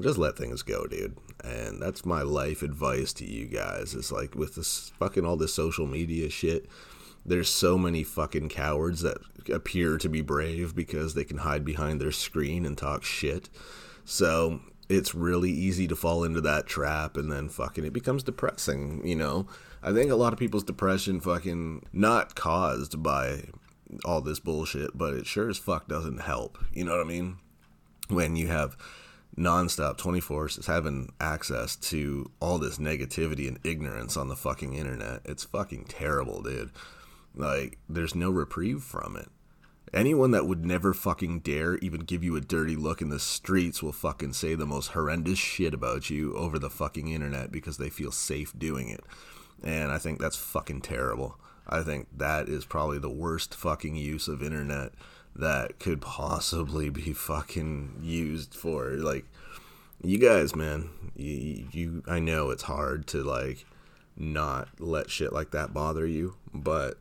just 0.00 0.18
let 0.18 0.36
things 0.36 0.62
go, 0.62 0.86
dude. 0.86 1.16
And 1.42 1.80
that's 1.80 2.04
my 2.04 2.22
life 2.22 2.62
advice 2.62 3.12
to 3.14 3.24
you 3.24 3.46
guys. 3.46 3.94
It's 3.94 4.12
like 4.12 4.34
with 4.34 4.56
this 4.56 4.92
fucking 4.98 5.24
all 5.24 5.36
this 5.36 5.54
social 5.54 5.86
media 5.86 6.30
shit 6.30 6.68
there's 7.26 7.48
so 7.48 7.78
many 7.78 8.04
fucking 8.04 8.48
cowards 8.48 9.00
that 9.02 9.18
appear 9.50 9.96
to 9.98 10.08
be 10.08 10.20
brave 10.20 10.74
because 10.74 11.14
they 11.14 11.24
can 11.24 11.38
hide 11.38 11.64
behind 11.64 12.00
their 12.00 12.12
screen 12.12 12.66
and 12.66 12.76
talk 12.76 13.02
shit. 13.02 13.48
So 14.04 14.60
it's 14.88 15.14
really 15.14 15.50
easy 15.50 15.88
to 15.88 15.96
fall 15.96 16.24
into 16.24 16.42
that 16.42 16.66
trap 16.66 17.16
and 17.16 17.32
then 17.32 17.48
fucking 17.48 17.84
it 17.84 17.92
becomes 17.92 18.22
depressing, 18.22 19.06
you 19.06 19.16
know? 19.16 19.46
I 19.82 19.92
think 19.92 20.10
a 20.10 20.16
lot 20.16 20.32
of 20.32 20.38
people's 20.38 20.64
depression 20.64 21.20
fucking 21.20 21.86
not 21.92 22.34
caused 22.34 23.02
by 23.02 23.44
all 24.04 24.20
this 24.20 24.40
bullshit, 24.40 24.96
but 24.96 25.14
it 25.14 25.26
sure 25.26 25.48
as 25.48 25.58
fuck 25.58 25.88
doesn't 25.88 26.20
help. 26.20 26.58
You 26.72 26.84
know 26.84 26.92
what 26.92 27.04
I 27.06 27.08
mean? 27.08 27.38
When 28.08 28.36
you 28.36 28.48
have 28.48 28.76
nonstop 29.36 29.96
24 29.96 30.50
having 30.66 31.12
access 31.20 31.76
to 31.76 32.30
all 32.40 32.58
this 32.58 32.78
negativity 32.78 33.48
and 33.48 33.58
ignorance 33.64 34.16
on 34.16 34.28
the 34.28 34.36
fucking 34.36 34.74
internet. 34.74 35.20
It's 35.24 35.44
fucking 35.44 35.84
terrible, 35.84 36.42
dude. 36.42 36.70
Like, 37.34 37.78
there's 37.88 38.14
no 38.14 38.30
reprieve 38.30 38.82
from 38.82 39.16
it. 39.16 39.28
Anyone 39.92 40.32
that 40.32 40.46
would 40.46 40.64
never 40.64 40.92
fucking 40.92 41.40
dare 41.40 41.76
even 41.76 42.00
give 42.00 42.24
you 42.24 42.34
a 42.34 42.40
dirty 42.40 42.74
look 42.74 43.00
in 43.00 43.10
the 43.10 43.20
streets 43.20 43.82
will 43.82 43.92
fucking 43.92 44.32
say 44.32 44.54
the 44.54 44.66
most 44.66 44.88
horrendous 44.88 45.38
shit 45.38 45.72
about 45.72 46.10
you 46.10 46.34
over 46.34 46.58
the 46.58 46.70
fucking 46.70 47.08
internet 47.08 47.52
because 47.52 47.76
they 47.76 47.90
feel 47.90 48.10
safe 48.10 48.52
doing 48.58 48.88
it. 48.88 49.04
And 49.62 49.92
I 49.92 49.98
think 49.98 50.20
that's 50.20 50.36
fucking 50.36 50.80
terrible. 50.80 51.38
I 51.68 51.82
think 51.82 52.08
that 52.16 52.48
is 52.48 52.64
probably 52.64 52.98
the 52.98 53.08
worst 53.08 53.54
fucking 53.54 53.94
use 53.94 54.26
of 54.26 54.42
internet 54.42 54.92
that 55.36 55.78
could 55.78 56.00
possibly 56.00 56.88
be 56.88 57.12
fucking 57.12 58.00
used 58.02 58.54
for 58.54 58.90
like 58.92 59.24
you 60.02 60.18
guys 60.18 60.54
man 60.54 60.90
you, 61.16 61.66
you 61.72 62.02
I 62.06 62.18
know 62.18 62.50
it's 62.50 62.64
hard 62.64 63.06
to 63.08 63.22
like 63.22 63.64
not 64.16 64.68
let 64.78 65.10
shit 65.10 65.32
like 65.32 65.50
that 65.50 65.74
bother 65.74 66.06
you 66.06 66.36
but 66.52 66.98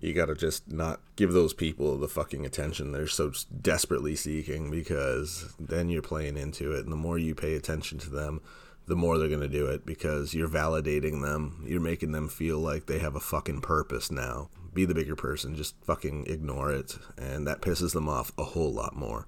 you 0.00 0.12
gotta 0.12 0.34
just 0.34 0.70
not 0.70 1.00
give 1.16 1.32
those 1.32 1.52
people 1.52 1.96
the 1.96 2.08
fucking 2.08 2.44
attention 2.44 2.92
they're 2.92 3.06
so 3.06 3.32
desperately 3.60 4.16
seeking 4.16 4.70
because 4.70 5.54
then 5.58 5.88
you're 5.88 6.02
playing 6.02 6.36
into 6.36 6.72
it 6.72 6.80
and 6.80 6.92
the 6.92 6.96
more 6.96 7.18
you 7.18 7.34
pay 7.34 7.54
attention 7.54 7.98
to 7.98 8.10
them 8.10 8.40
the 8.86 8.96
more 8.96 9.18
they're 9.18 9.28
gonna 9.28 9.48
do 9.48 9.66
it 9.66 9.84
because 9.84 10.34
you're 10.34 10.48
validating 10.48 11.22
them 11.22 11.64
you're 11.66 11.80
making 11.80 12.12
them 12.12 12.28
feel 12.28 12.58
like 12.58 12.86
they 12.86 12.98
have 12.98 13.14
a 13.14 13.20
fucking 13.20 13.60
purpose 13.60 14.10
now 14.10 14.48
be 14.78 14.84
the 14.84 14.94
bigger 14.94 15.16
person 15.16 15.56
just 15.56 15.74
fucking 15.82 16.24
ignore 16.28 16.70
it 16.70 16.98
and 17.16 17.48
that 17.48 17.60
pisses 17.60 17.94
them 17.94 18.08
off 18.08 18.30
a 18.38 18.44
whole 18.44 18.72
lot 18.72 18.94
more 18.94 19.26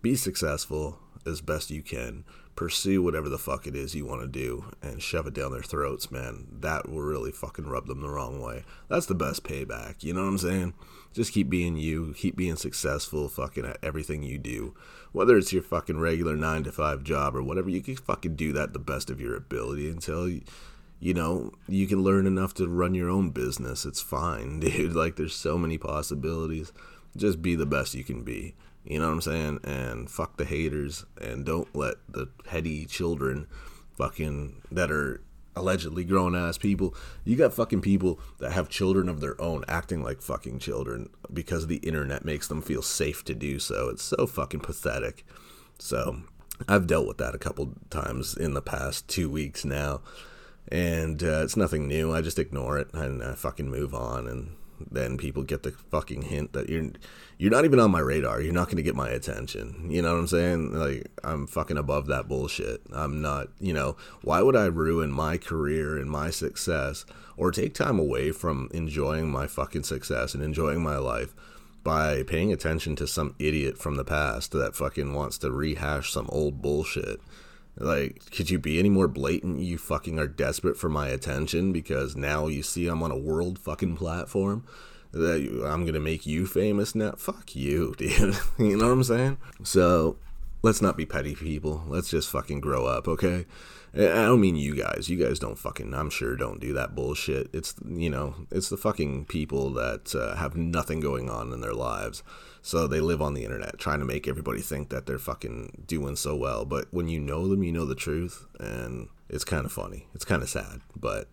be 0.00 0.16
successful 0.16 0.98
as 1.26 1.42
best 1.42 1.70
you 1.70 1.82
can 1.82 2.24
pursue 2.58 3.00
whatever 3.00 3.28
the 3.28 3.38
fuck 3.38 3.68
it 3.68 3.76
is 3.76 3.94
you 3.94 4.04
want 4.04 4.20
to 4.20 4.26
do 4.26 4.64
and 4.82 5.00
shove 5.00 5.28
it 5.28 5.34
down 5.34 5.52
their 5.52 5.62
throats, 5.62 6.10
man, 6.10 6.44
that 6.50 6.88
will 6.88 7.00
really 7.00 7.30
fucking 7.30 7.68
rub 7.68 7.86
them 7.86 8.00
the 8.00 8.08
wrong 8.08 8.40
way. 8.40 8.64
That's 8.88 9.06
the 9.06 9.14
best 9.14 9.44
payback. 9.44 10.02
You 10.02 10.12
know 10.12 10.22
what 10.22 10.30
I'm 10.30 10.38
saying? 10.38 10.74
Just 11.12 11.32
keep 11.32 11.48
being 11.48 11.76
you, 11.76 12.16
keep 12.18 12.34
being 12.34 12.56
successful 12.56 13.28
fucking 13.28 13.64
at 13.64 13.78
everything 13.80 14.24
you 14.24 14.38
do. 14.38 14.74
Whether 15.12 15.38
it's 15.38 15.52
your 15.52 15.62
fucking 15.62 16.00
regular 16.00 16.34
9 16.34 16.64
to 16.64 16.72
5 16.72 17.04
job 17.04 17.36
or 17.36 17.44
whatever, 17.44 17.70
you 17.70 17.80
can 17.80 17.94
fucking 17.94 18.34
do 18.34 18.52
that 18.54 18.72
the 18.72 18.80
best 18.80 19.08
of 19.08 19.20
your 19.20 19.36
ability 19.36 19.88
until 19.88 20.28
you, 20.28 20.42
you 21.00 21.14
know, 21.14 21.52
you 21.68 21.86
can 21.86 22.02
learn 22.02 22.26
enough 22.26 22.54
to 22.54 22.68
run 22.68 22.94
your 22.94 23.08
own 23.08 23.30
business. 23.30 23.84
It's 23.84 24.00
fine, 24.00 24.60
dude. 24.60 24.94
Like 24.94 25.16
there's 25.16 25.34
so 25.34 25.58
many 25.58 25.78
possibilities. 25.78 26.72
Just 27.16 27.42
be 27.42 27.54
the 27.54 27.66
best 27.66 27.94
you 27.94 28.04
can 28.04 28.22
be. 28.22 28.54
You 28.84 28.98
know 28.98 29.06
what 29.06 29.14
I'm 29.14 29.20
saying? 29.20 29.60
And 29.64 30.10
fuck 30.10 30.36
the 30.36 30.44
haters 30.44 31.04
and 31.20 31.44
don't 31.44 31.74
let 31.74 31.96
the 32.08 32.26
petty 32.44 32.86
children 32.86 33.46
fucking 33.96 34.62
that 34.70 34.90
are 34.90 35.20
allegedly 35.58 36.04
grown 36.04 36.34
ass 36.34 36.56
people. 36.56 36.94
You 37.24 37.36
got 37.36 37.52
fucking 37.52 37.82
people 37.82 38.20
that 38.38 38.52
have 38.52 38.68
children 38.68 39.08
of 39.08 39.20
their 39.20 39.40
own 39.40 39.64
acting 39.68 40.02
like 40.02 40.22
fucking 40.22 40.60
children 40.60 41.10
because 41.32 41.66
the 41.66 41.78
internet 41.78 42.24
makes 42.24 42.48
them 42.48 42.62
feel 42.62 42.82
safe 42.82 43.24
to 43.24 43.34
do 43.34 43.58
so. 43.58 43.88
It's 43.88 44.04
so 44.04 44.26
fucking 44.26 44.60
pathetic. 44.60 45.26
So 45.78 46.22
I've 46.66 46.86
dealt 46.86 47.06
with 47.06 47.18
that 47.18 47.34
a 47.34 47.38
couple 47.38 47.74
times 47.90 48.36
in 48.36 48.54
the 48.54 48.62
past 48.62 49.08
two 49.08 49.28
weeks 49.28 49.64
now. 49.64 50.00
And 50.70 51.22
uh, 51.22 51.42
it's 51.44 51.56
nothing 51.56 51.88
new. 51.88 52.14
I 52.14 52.20
just 52.20 52.38
ignore 52.38 52.78
it 52.78 52.92
and 52.92 53.22
fucking 53.38 53.70
move 53.70 53.94
on. 53.94 54.26
And 54.26 54.56
then 54.90 55.16
people 55.16 55.42
get 55.42 55.62
the 55.62 55.72
fucking 55.90 56.22
hint 56.22 56.52
that 56.52 56.68
you're 56.68 56.90
you're 57.38 57.50
not 57.50 57.64
even 57.64 57.80
on 57.80 57.90
my 57.90 58.00
radar. 58.00 58.40
You're 58.40 58.52
not 58.52 58.66
going 58.66 58.76
to 58.76 58.82
get 58.82 58.96
my 58.96 59.08
attention. 59.08 59.90
You 59.90 60.02
know 60.02 60.12
what 60.12 60.20
I'm 60.20 60.26
saying? 60.26 60.72
Like 60.72 61.10
I'm 61.22 61.46
fucking 61.46 61.78
above 61.78 62.06
that 62.06 62.28
bullshit. 62.28 62.82
I'm 62.92 63.22
not, 63.22 63.48
you 63.60 63.72
know, 63.72 63.96
why 64.22 64.42
would 64.42 64.56
I 64.56 64.66
ruin 64.66 65.10
my 65.10 65.36
career 65.38 65.96
and 65.96 66.10
my 66.10 66.30
success 66.30 67.04
or 67.36 67.52
take 67.52 67.74
time 67.74 67.98
away 67.98 68.32
from 68.32 68.68
enjoying 68.74 69.30
my 69.30 69.46
fucking 69.46 69.84
success 69.84 70.34
and 70.34 70.42
enjoying 70.42 70.82
my 70.82 70.98
life 70.98 71.34
by 71.84 72.24
paying 72.24 72.52
attention 72.52 72.96
to 72.96 73.06
some 73.06 73.34
idiot 73.38 73.78
from 73.78 73.96
the 73.96 74.04
past 74.04 74.50
that 74.52 74.74
fucking 74.74 75.14
wants 75.14 75.38
to 75.38 75.50
rehash 75.50 76.12
some 76.12 76.28
old 76.30 76.60
bullshit. 76.60 77.20
Like, 77.78 78.30
could 78.32 78.50
you 78.50 78.58
be 78.58 78.78
any 78.78 78.88
more 78.88 79.08
blatant? 79.08 79.60
You 79.60 79.78
fucking 79.78 80.18
are 80.18 80.26
desperate 80.26 80.76
for 80.76 80.88
my 80.88 81.08
attention 81.08 81.72
because 81.72 82.16
now 82.16 82.48
you 82.48 82.62
see 82.62 82.88
I'm 82.88 83.02
on 83.02 83.10
a 83.10 83.18
world 83.18 83.58
fucking 83.58 83.96
platform 83.96 84.64
that 85.12 85.64
I'm 85.66 85.86
gonna 85.86 86.00
make 86.00 86.26
you 86.26 86.46
famous 86.46 86.94
now. 86.94 87.12
Fuck 87.12 87.54
you, 87.54 87.94
dude. 87.98 88.36
you 88.58 88.76
know 88.76 88.86
what 88.86 88.92
I'm 88.92 89.04
saying? 89.04 89.38
So 89.62 90.16
let's 90.62 90.82
not 90.82 90.96
be 90.96 91.06
petty 91.06 91.34
people. 91.34 91.84
Let's 91.86 92.10
just 92.10 92.30
fucking 92.30 92.60
grow 92.60 92.86
up, 92.86 93.06
okay? 93.06 93.46
I 93.94 93.98
don't 93.98 94.40
mean 94.40 94.56
you 94.56 94.76
guys. 94.76 95.08
You 95.08 95.16
guys 95.16 95.38
don't 95.38 95.58
fucking, 95.58 95.94
I'm 95.94 96.10
sure, 96.10 96.36
don't 96.36 96.60
do 96.60 96.74
that 96.74 96.94
bullshit. 96.94 97.48
It's, 97.54 97.74
you 97.86 98.10
know, 98.10 98.34
it's 98.50 98.68
the 98.68 98.76
fucking 98.76 99.26
people 99.26 99.70
that 99.74 100.14
uh, 100.14 100.36
have 100.36 100.56
nothing 100.56 101.00
going 101.00 101.30
on 101.30 101.52
in 101.52 101.60
their 101.60 101.72
lives. 101.72 102.22
So 102.62 102.86
they 102.86 103.00
live 103.00 103.22
on 103.22 103.34
the 103.34 103.44
internet 103.44 103.78
trying 103.78 104.00
to 104.00 104.04
make 104.04 104.28
everybody 104.28 104.60
think 104.60 104.88
that 104.90 105.06
they're 105.06 105.18
fucking 105.18 105.84
doing 105.86 106.16
so 106.16 106.36
well. 106.36 106.64
But 106.64 106.86
when 106.90 107.08
you 107.08 107.20
know 107.20 107.48
them, 107.48 107.62
you 107.62 107.72
know 107.72 107.84
the 107.84 107.94
truth. 107.94 108.46
And 108.58 109.08
it's 109.28 109.44
kind 109.44 109.64
of 109.64 109.72
funny. 109.72 110.06
It's 110.14 110.24
kind 110.24 110.42
of 110.42 110.48
sad. 110.48 110.80
But, 110.96 111.28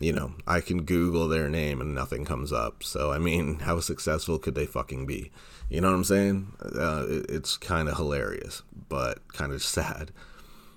you 0.00 0.12
know, 0.12 0.34
I 0.46 0.60
can 0.60 0.84
Google 0.84 1.28
their 1.28 1.48
name 1.48 1.80
and 1.80 1.94
nothing 1.94 2.24
comes 2.24 2.52
up. 2.52 2.82
So, 2.82 3.12
I 3.12 3.18
mean, 3.18 3.58
how 3.60 3.80
successful 3.80 4.38
could 4.38 4.54
they 4.54 4.66
fucking 4.66 5.06
be? 5.06 5.30
You 5.68 5.80
know 5.80 5.88
what 5.88 5.96
I'm 5.96 6.04
saying? 6.04 6.52
Uh, 6.60 7.04
it's 7.28 7.56
kind 7.56 7.88
of 7.88 7.96
hilarious, 7.96 8.62
but 8.88 9.26
kind 9.28 9.52
of 9.52 9.62
sad. 9.62 10.12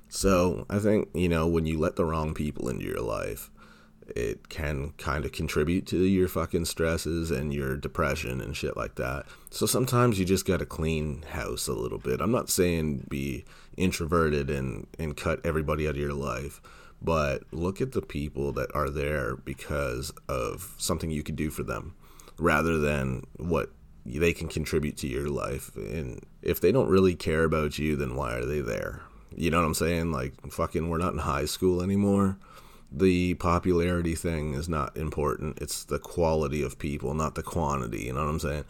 So 0.09 0.65
I 0.69 0.79
think, 0.79 1.09
you 1.13 1.29
know, 1.29 1.47
when 1.47 1.65
you 1.65 1.79
let 1.79 1.95
the 1.95 2.03
wrong 2.03 2.33
people 2.33 2.67
into 2.67 2.85
your 2.85 2.99
life, 2.99 3.49
it 4.15 4.49
can 4.49 4.91
kind 4.97 5.25
of 5.25 5.31
contribute 5.31 5.85
to 5.87 5.97
your 5.97 6.27
fucking 6.27 6.65
stresses 6.65 7.31
and 7.31 7.53
your 7.53 7.77
depression 7.77 8.41
and 8.41 8.55
shit 8.55 8.75
like 8.77 8.95
that. 8.95 9.25
So 9.49 9.65
sometimes 9.65 10.19
you 10.19 10.25
just 10.25 10.45
got 10.45 10.59
to 10.59 10.65
clean 10.65 11.23
house 11.31 11.67
a 11.67 11.73
little 11.73 11.97
bit. 11.97 12.21
I'm 12.21 12.31
not 12.31 12.49
saying 12.49 13.07
be 13.09 13.45
introverted 13.77 14.49
and, 14.49 14.87
and 14.99 15.15
cut 15.17 15.45
everybody 15.45 15.87
out 15.87 15.95
of 15.95 15.97
your 15.97 16.13
life, 16.13 16.61
but 17.01 17.43
look 17.51 17.81
at 17.81 17.93
the 17.93 18.01
people 18.01 18.51
that 18.53 18.73
are 18.75 18.89
there 18.89 19.35
because 19.35 20.11
of 20.27 20.75
something 20.77 21.09
you 21.09 21.23
could 21.23 21.35
do 21.35 21.49
for 21.49 21.63
them 21.63 21.95
rather 22.37 22.77
than 22.77 23.25
what 23.37 23.71
they 24.05 24.33
can 24.33 24.47
contribute 24.47 24.97
to 24.97 25.07
your 25.07 25.29
life. 25.29 25.75
And 25.75 26.25
if 26.41 26.59
they 26.59 26.71
don't 26.71 26.89
really 26.89 27.15
care 27.15 27.43
about 27.43 27.77
you, 27.77 27.95
then 27.95 28.15
why 28.15 28.35
are 28.35 28.45
they 28.45 28.61
there? 28.61 29.01
You 29.35 29.49
know 29.49 29.59
what 29.59 29.65
I'm 29.67 29.73
saying? 29.73 30.11
Like, 30.11 30.33
fucking, 30.51 30.89
we're 30.89 30.97
not 30.97 31.13
in 31.13 31.19
high 31.19 31.45
school 31.45 31.81
anymore. 31.81 32.37
The 32.91 33.35
popularity 33.35 34.15
thing 34.15 34.53
is 34.53 34.67
not 34.67 34.97
important. 34.97 35.59
It's 35.61 35.83
the 35.83 35.99
quality 35.99 36.61
of 36.61 36.77
people, 36.77 37.13
not 37.13 37.35
the 37.35 37.43
quantity. 37.43 38.03
You 38.03 38.13
know 38.13 38.25
what 38.25 38.29
I'm 38.29 38.39
saying? 38.39 38.65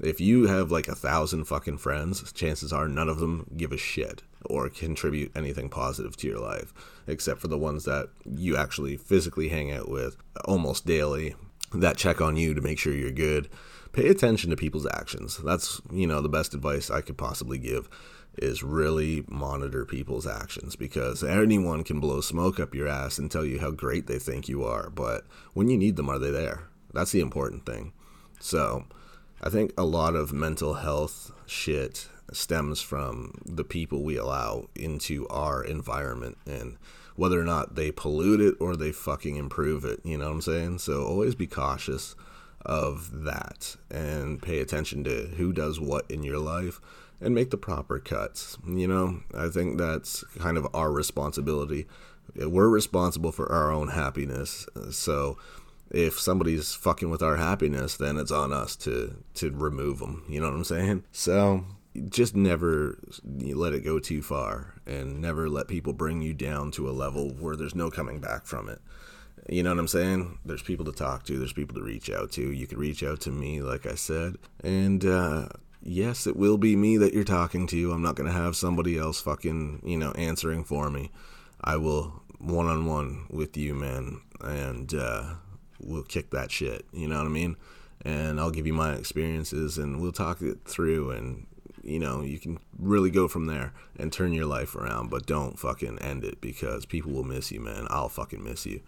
If 0.00 0.20
you 0.20 0.46
have 0.46 0.70
like 0.70 0.88
a 0.88 0.94
thousand 0.94 1.44
fucking 1.44 1.78
friends, 1.78 2.32
chances 2.32 2.72
are 2.72 2.88
none 2.88 3.08
of 3.08 3.18
them 3.18 3.46
give 3.56 3.72
a 3.72 3.76
shit 3.76 4.22
or 4.44 4.68
contribute 4.68 5.32
anything 5.36 5.68
positive 5.68 6.16
to 6.18 6.28
your 6.28 6.38
life, 6.38 6.72
except 7.06 7.40
for 7.40 7.48
the 7.48 7.58
ones 7.58 7.84
that 7.84 8.10
you 8.24 8.56
actually 8.56 8.96
physically 8.96 9.48
hang 9.48 9.72
out 9.72 9.88
with 9.88 10.16
almost 10.44 10.86
daily 10.86 11.34
that 11.72 11.96
check 11.96 12.20
on 12.20 12.36
you 12.36 12.54
to 12.54 12.60
make 12.60 12.78
sure 12.78 12.92
you're 12.92 13.10
good. 13.10 13.48
Pay 13.92 14.08
attention 14.08 14.50
to 14.50 14.56
people's 14.56 14.86
actions. 14.86 15.38
That's, 15.38 15.80
you 15.90 16.06
know, 16.06 16.20
the 16.20 16.28
best 16.28 16.54
advice 16.54 16.90
I 16.90 17.00
could 17.00 17.16
possibly 17.16 17.58
give 17.58 17.88
is 18.38 18.62
really 18.62 19.24
monitor 19.28 19.84
people's 19.84 20.26
actions 20.26 20.76
because 20.76 21.22
anyone 21.22 21.84
can 21.84 22.00
blow 22.00 22.20
smoke 22.20 22.58
up 22.58 22.74
your 22.74 22.88
ass 22.88 23.18
and 23.18 23.30
tell 23.30 23.44
you 23.44 23.60
how 23.60 23.70
great 23.70 24.06
they 24.06 24.18
think 24.18 24.48
you 24.48 24.64
are, 24.64 24.90
but 24.90 25.24
when 25.52 25.68
you 25.68 25.76
need 25.76 25.96
them, 25.96 26.08
are 26.08 26.18
they 26.18 26.30
there? 26.30 26.64
That's 26.92 27.12
the 27.12 27.20
important 27.20 27.66
thing. 27.66 27.92
So, 28.40 28.84
I 29.42 29.50
think 29.50 29.72
a 29.76 29.84
lot 29.84 30.14
of 30.14 30.32
mental 30.32 30.74
health 30.74 31.32
shit 31.46 32.08
stems 32.32 32.80
from 32.80 33.34
the 33.44 33.64
people 33.64 34.02
we 34.02 34.16
allow 34.16 34.68
into 34.74 35.28
our 35.28 35.62
environment 35.62 36.38
and 36.46 36.78
whether 37.16 37.38
or 37.38 37.44
not 37.44 37.74
they 37.74 37.90
pollute 37.90 38.40
it 38.40 38.54
or 38.60 38.74
they 38.74 38.92
fucking 38.92 39.36
improve 39.36 39.84
it. 39.84 40.00
You 40.04 40.18
know 40.18 40.26
what 40.26 40.34
I'm 40.34 40.40
saying? 40.40 40.78
So, 40.78 41.04
always 41.04 41.34
be 41.34 41.46
cautious 41.46 42.14
of 42.64 43.24
that 43.24 43.76
and 43.90 44.40
pay 44.40 44.60
attention 44.60 45.04
to 45.04 45.26
who 45.36 45.52
does 45.52 45.78
what 45.78 46.10
in 46.10 46.22
your 46.22 46.38
life 46.38 46.80
and 47.20 47.34
make 47.34 47.50
the 47.50 47.56
proper 47.56 47.98
cuts. 47.98 48.58
You 48.66 48.86
know, 48.86 49.20
I 49.34 49.48
think 49.48 49.78
that's 49.78 50.24
kind 50.38 50.56
of 50.56 50.66
our 50.74 50.92
responsibility. 50.92 51.86
We're 52.36 52.68
responsible 52.68 53.32
for 53.32 53.50
our 53.50 53.70
own 53.70 53.88
happiness. 53.88 54.66
So 54.90 55.38
if 55.90 56.18
somebody's 56.18 56.74
fucking 56.74 57.10
with 57.10 57.22
our 57.22 57.36
happiness, 57.36 57.96
then 57.96 58.16
it's 58.16 58.32
on 58.32 58.52
us 58.52 58.76
to 58.76 59.16
to 59.34 59.50
remove 59.50 59.98
them. 59.98 60.24
You 60.28 60.40
know 60.40 60.48
what 60.48 60.56
I'm 60.56 60.64
saying? 60.64 61.04
So 61.12 61.64
just 62.08 62.34
never 62.34 62.98
let 63.24 63.72
it 63.72 63.84
go 63.84 63.98
too 63.98 64.22
far 64.22 64.74
and 64.86 65.20
never 65.20 65.48
let 65.48 65.68
people 65.68 65.92
bring 65.92 66.22
you 66.22 66.34
down 66.34 66.70
to 66.72 66.88
a 66.88 66.92
level 66.92 67.30
where 67.30 67.54
there's 67.54 67.74
no 67.74 67.90
coming 67.90 68.20
back 68.20 68.46
from 68.46 68.68
it. 68.68 68.80
You 69.48 69.62
know 69.62 69.70
what 69.70 69.78
I'm 69.78 69.88
saying? 69.88 70.38
There's 70.44 70.62
people 70.62 70.86
to 70.86 70.92
talk 70.92 71.24
to, 71.24 71.38
there's 71.38 71.52
people 71.52 71.76
to 71.76 71.82
reach 71.82 72.10
out 72.10 72.32
to. 72.32 72.50
You 72.50 72.66
can 72.66 72.78
reach 72.78 73.02
out 73.04 73.20
to 73.22 73.30
me, 73.30 73.60
like 73.60 73.86
I 73.86 73.94
said. 73.94 74.36
And 74.62 75.04
uh, 75.04 75.48
yes, 75.84 76.26
it 76.26 76.36
will 76.36 76.58
be 76.58 76.74
me 76.74 76.96
that 76.96 77.14
you're 77.14 77.24
talking 77.24 77.66
to. 77.68 77.92
I'm 77.92 78.02
not 78.02 78.16
going 78.16 78.28
to 78.28 78.36
have 78.36 78.56
somebody 78.56 78.98
else 78.98 79.20
fucking, 79.20 79.82
you 79.84 79.96
know, 79.96 80.12
answering 80.12 80.64
for 80.64 80.90
me. 80.90 81.10
I 81.62 81.76
will 81.76 82.22
one 82.38 82.66
on 82.66 82.86
one 82.86 83.26
with 83.30 83.56
you, 83.56 83.74
man, 83.74 84.20
and 84.40 84.92
uh, 84.92 85.34
we'll 85.80 86.02
kick 86.02 86.30
that 86.30 86.50
shit. 86.50 86.84
You 86.92 87.08
know 87.08 87.18
what 87.18 87.26
I 87.26 87.30
mean? 87.30 87.56
And 88.02 88.40
I'll 88.40 88.50
give 88.50 88.66
you 88.66 88.74
my 88.74 88.94
experiences 88.94 89.78
and 89.78 90.00
we'll 90.00 90.12
talk 90.12 90.42
it 90.42 90.58
through 90.66 91.10
and 91.12 91.46
you 91.84 91.98
know, 91.98 92.22
you 92.22 92.38
can 92.38 92.58
really 92.78 93.10
go 93.10 93.28
from 93.28 93.46
there 93.46 93.74
and 93.98 94.10
turn 94.10 94.32
your 94.32 94.46
life 94.46 94.74
around, 94.74 95.10
but 95.10 95.26
don't 95.26 95.58
fucking 95.58 95.98
end 95.98 96.24
it 96.24 96.40
because 96.40 96.86
people 96.86 97.12
will 97.12 97.24
miss 97.24 97.52
you, 97.52 97.60
man. 97.60 97.86
I'll 97.90 98.08
fucking 98.08 98.42
miss 98.42 98.64
you. 98.64 98.80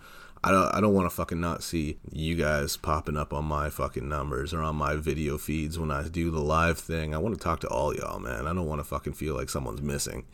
I 0.44 0.50
don't 0.50 0.74
I 0.74 0.80
don't 0.80 0.94
want 0.94 1.08
to 1.08 1.14
fucking 1.14 1.40
not 1.40 1.62
see 1.62 1.98
you 2.10 2.34
guys 2.36 2.76
popping 2.76 3.16
up 3.16 3.32
on 3.32 3.44
my 3.44 3.70
fucking 3.70 4.08
numbers 4.08 4.52
or 4.52 4.62
on 4.62 4.76
my 4.76 4.96
video 4.96 5.38
feeds 5.38 5.78
when 5.78 5.90
I 5.90 6.06
do 6.08 6.30
the 6.30 6.40
live 6.40 6.78
thing. 6.78 7.14
I 7.14 7.18
want 7.18 7.34
to 7.34 7.40
talk 7.40 7.60
to 7.60 7.68
all 7.68 7.94
y'all, 7.94 8.20
man. 8.20 8.46
I 8.46 8.54
don't 8.54 8.66
want 8.66 8.80
to 8.80 8.84
fucking 8.84 9.14
feel 9.14 9.34
like 9.34 9.48
someone's 9.48 9.82
missing. 9.82 10.24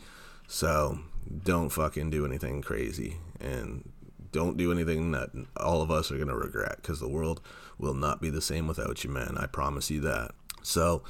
So, 0.46 0.98
don't 1.44 1.70
fucking 1.70 2.10
do 2.10 2.26
anything 2.26 2.62
crazy 2.62 3.18
and 3.40 3.88
don't 4.32 4.56
do 4.56 4.72
anything 4.72 5.12
that 5.12 5.30
all 5.56 5.82
of 5.82 5.90
us 5.90 6.10
are 6.10 6.16
going 6.16 6.28
to 6.28 6.36
regret 6.36 6.82
cuz 6.82 7.00
the 7.00 7.08
world 7.08 7.40
will 7.78 7.94
not 7.94 8.20
be 8.20 8.28
the 8.28 8.42
same 8.42 8.66
without 8.66 9.04
you, 9.04 9.10
man. 9.10 9.36
I 9.38 9.46
promise 9.46 9.90
you 9.90 10.00
that. 10.00 10.32
So, 10.62 11.02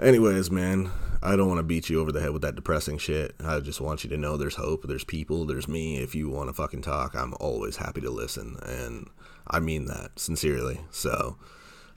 Anyways, 0.00 0.48
man, 0.50 0.92
I 1.22 1.34
don't 1.34 1.48
want 1.48 1.58
to 1.58 1.64
beat 1.64 1.90
you 1.90 2.00
over 2.00 2.12
the 2.12 2.20
head 2.20 2.30
with 2.30 2.42
that 2.42 2.54
depressing 2.54 2.98
shit. 2.98 3.34
I 3.44 3.58
just 3.58 3.80
want 3.80 4.04
you 4.04 4.10
to 4.10 4.16
know 4.16 4.36
there's 4.36 4.54
hope, 4.54 4.84
there's 4.86 5.02
people, 5.02 5.44
there's 5.44 5.66
me. 5.66 5.98
If 5.98 6.14
you 6.14 6.28
want 6.28 6.48
to 6.48 6.54
fucking 6.54 6.82
talk, 6.82 7.16
I'm 7.16 7.34
always 7.40 7.76
happy 7.76 8.00
to 8.02 8.10
listen. 8.10 8.58
And 8.62 9.08
I 9.48 9.58
mean 9.58 9.86
that 9.86 10.18
sincerely. 10.20 10.80
So, 10.92 11.36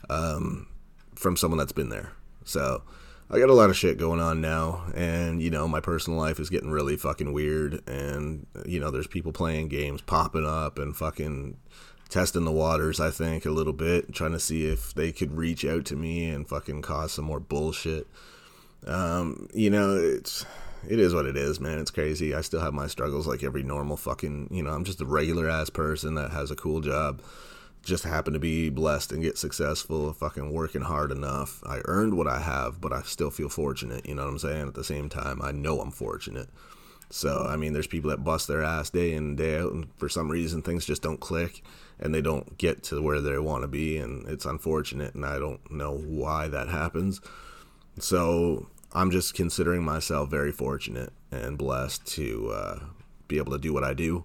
um, 0.09 0.67
from 1.13 1.37
someone 1.37 1.59
that's 1.59 1.71
been 1.71 1.89
there. 1.89 2.13
So, 2.43 2.81
I 3.29 3.39
got 3.39 3.49
a 3.49 3.53
lot 3.53 3.69
of 3.69 3.77
shit 3.77 3.97
going 3.97 4.19
on 4.19 4.41
now. 4.41 4.83
And, 4.95 5.41
you 5.41 5.51
know, 5.51 5.67
my 5.67 5.79
personal 5.79 6.19
life 6.19 6.39
is 6.39 6.49
getting 6.49 6.71
really 6.71 6.97
fucking 6.97 7.31
weird. 7.31 7.87
And, 7.87 8.47
you 8.65 8.79
know, 8.79 8.89
there's 8.89 9.07
people 9.07 9.31
playing 9.31 9.67
games 9.67 10.01
popping 10.01 10.45
up 10.45 10.79
and 10.79 10.97
fucking 10.97 11.57
testing 12.11 12.43
the 12.43 12.51
waters, 12.51 12.99
I 12.99 13.09
think, 13.09 13.45
a 13.45 13.51
little 13.51 13.73
bit, 13.73 14.13
trying 14.13 14.33
to 14.33 14.39
see 14.39 14.67
if 14.67 14.93
they 14.93 15.11
could 15.11 15.35
reach 15.35 15.65
out 15.65 15.85
to 15.85 15.95
me 15.95 16.29
and 16.29 16.47
fucking 16.47 16.83
cause 16.83 17.13
some 17.13 17.25
more 17.25 17.39
bullshit. 17.39 18.05
Um, 18.85 19.47
you 19.53 19.69
know, 19.69 19.95
it's 19.95 20.45
it 20.87 20.99
is 20.99 21.13
what 21.13 21.25
it 21.25 21.37
is, 21.37 21.59
man. 21.59 21.79
It's 21.79 21.91
crazy. 21.91 22.35
I 22.35 22.41
still 22.41 22.59
have 22.59 22.73
my 22.73 22.87
struggles 22.87 23.27
like 23.27 23.43
every 23.43 23.63
normal 23.63 23.97
fucking, 23.97 24.49
you 24.51 24.61
know, 24.61 24.71
I'm 24.71 24.83
just 24.83 25.01
a 25.01 25.05
regular 25.05 25.49
ass 25.49 25.69
person 25.69 26.15
that 26.15 26.31
has 26.31 26.51
a 26.51 26.55
cool 26.55 26.81
job. 26.81 27.21
Just 27.83 28.03
happen 28.03 28.33
to 28.33 28.39
be 28.39 28.69
blessed 28.69 29.11
and 29.11 29.23
get 29.23 29.37
successful, 29.37 30.13
fucking 30.13 30.51
working 30.51 30.81
hard 30.81 31.11
enough. 31.11 31.63
I 31.65 31.81
earned 31.85 32.15
what 32.15 32.27
I 32.27 32.39
have, 32.39 32.81
but 32.81 32.93
I 32.93 33.01
still 33.03 33.31
feel 33.31 33.49
fortunate, 33.49 34.05
you 34.05 34.15
know 34.15 34.25
what 34.25 34.31
I'm 34.31 34.39
saying? 34.39 34.67
At 34.67 34.73
the 34.75 34.83
same 34.83 35.09
time, 35.09 35.41
I 35.41 35.51
know 35.51 35.79
I'm 35.79 35.91
fortunate. 35.91 36.49
So, 37.11 37.45
I 37.47 37.57
mean, 37.57 37.73
there's 37.73 37.87
people 37.87 38.09
that 38.09 38.23
bust 38.23 38.47
their 38.47 38.63
ass 38.63 38.89
day 38.89 39.11
in 39.11 39.23
and 39.23 39.37
day 39.37 39.59
out, 39.59 39.73
and 39.73 39.89
for 39.97 40.07
some 40.07 40.31
reason 40.31 40.61
things 40.61 40.85
just 40.85 41.01
don't 41.01 41.19
click 41.19 41.61
and 41.99 42.15
they 42.15 42.21
don't 42.21 42.57
get 42.57 42.83
to 42.83 43.01
where 43.01 43.19
they 43.19 43.37
want 43.37 43.63
to 43.63 43.67
be, 43.67 43.97
and 43.97 44.27
it's 44.27 44.45
unfortunate, 44.45 45.13
and 45.13 45.25
I 45.25 45.37
don't 45.37 45.69
know 45.69 45.95
why 45.95 46.47
that 46.47 46.69
happens. 46.69 47.19
So, 47.99 48.67
I'm 48.93 49.11
just 49.11 49.33
considering 49.33 49.83
myself 49.83 50.29
very 50.29 50.51
fortunate 50.51 51.11
and 51.31 51.57
blessed 51.57 52.05
to 52.13 52.51
uh, 52.51 52.79
be 53.27 53.37
able 53.37 53.51
to 53.51 53.59
do 53.59 53.73
what 53.73 53.83
I 53.83 53.93
do. 53.93 54.23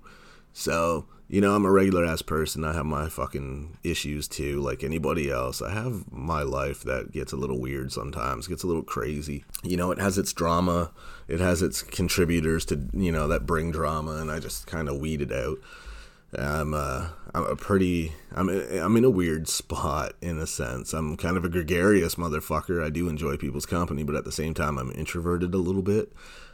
So, 0.52 1.06
you 1.28 1.40
know, 1.40 1.54
I'm 1.54 1.64
a 1.64 1.70
regular 1.70 2.04
ass 2.04 2.22
person. 2.22 2.64
I 2.64 2.72
have 2.72 2.86
my 2.86 3.08
fucking 3.08 3.78
issues 3.82 4.28
too, 4.28 4.60
like 4.60 4.84
anybody 4.84 5.30
else. 5.30 5.60
I 5.60 5.72
have 5.72 6.10
my 6.12 6.42
life 6.42 6.82
that 6.84 7.10
gets 7.10 7.32
a 7.32 7.36
little 7.36 7.60
weird 7.60 7.92
sometimes, 7.92 8.46
gets 8.46 8.62
a 8.62 8.66
little 8.68 8.82
crazy. 8.82 9.44
You 9.62 9.76
know, 9.76 9.90
it 9.90 9.98
has 9.98 10.18
its 10.18 10.32
drama, 10.32 10.92
it 11.26 11.40
has 11.40 11.62
its 11.62 11.82
contributors 11.82 12.64
to, 12.66 12.80
you 12.92 13.10
know, 13.10 13.26
that 13.28 13.46
bring 13.46 13.72
drama, 13.72 14.12
and 14.12 14.30
I 14.30 14.38
just 14.38 14.66
kind 14.66 14.88
of 14.88 14.98
weed 14.98 15.20
it 15.20 15.32
out. 15.32 15.58
I'm 16.38 16.74
uh, 16.74 17.08
I'm 17.34 17.44
a 17.44 17.56
pretty 17.56 18.12
I'm 18.32 18.48
I'm 18.48 18.96
in 18.96 19.04
a 19.04 19.10
weird 19.10 19.48
spot 19.48 20.14
in 20.20 20.38
a 20.38 20.46
sense. 20.46 20.92
I'm 20.92 21.16
kind 21.16 21.36
of 21.36 21.44
a 21.44 21.48
gregarious 21.48 22.16
motherfucker. 22.16 22.84
I 22.84 22.90
do 22.90 23.08
enjoy 23.08 23.36
people's 23.36 23.66
company, 23.66 24.02
but 24.02 24.16
at 24.16 24.24
the 24.24 24.32
same 24.32 24.54
time, 24.54 24.78
I'm 24.78 24.92
introverted 24.92 25.54
a 25.54 25.58
little 25.58 25.82
bit. 25.82 26.12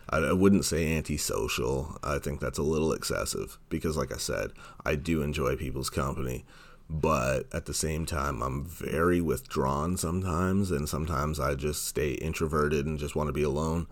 I, 0.08 0.18
I 0.18 0.32
wouldn't 0.32 0.64
say 0.64 0.96
antisocial. 0.96 1.98
I 2.02 2.18
think 2.18 2.40
that's 2.40 2.58
a 2.58 2.62
little 2.62 2.92
excessive 2.92 3.58
because, 3.68 3.96
like 3.96 4.12
I 4.12 4.18
said, 4.18 4.52
I 4.84 4.94
do 4.94 5.22
enjoy 5.22 5.56
people's 5.56 5.90
company, 5.90 6.44
but 6.88 7.46
at 7.52 7.66
the 7.66 7.74
same 7.74 8.06
time, 8.06 8.42
I'm 8.42 8.64
very 8.64 9.20
withdrawn 9.20 9.96
sometimes, 9.96 10.70
and 10.70 10.88
sometimes 10.88 11.40
I 11.40 11.54
just 11.54 11.86
stay 11.86 12.12
introverted 12.12 12.86
and 12.86 12.98
just 12.98 13.16
want 13.16 13.28
to 13.28 13.32
be 13.32 13.42
alone 13.42 13.86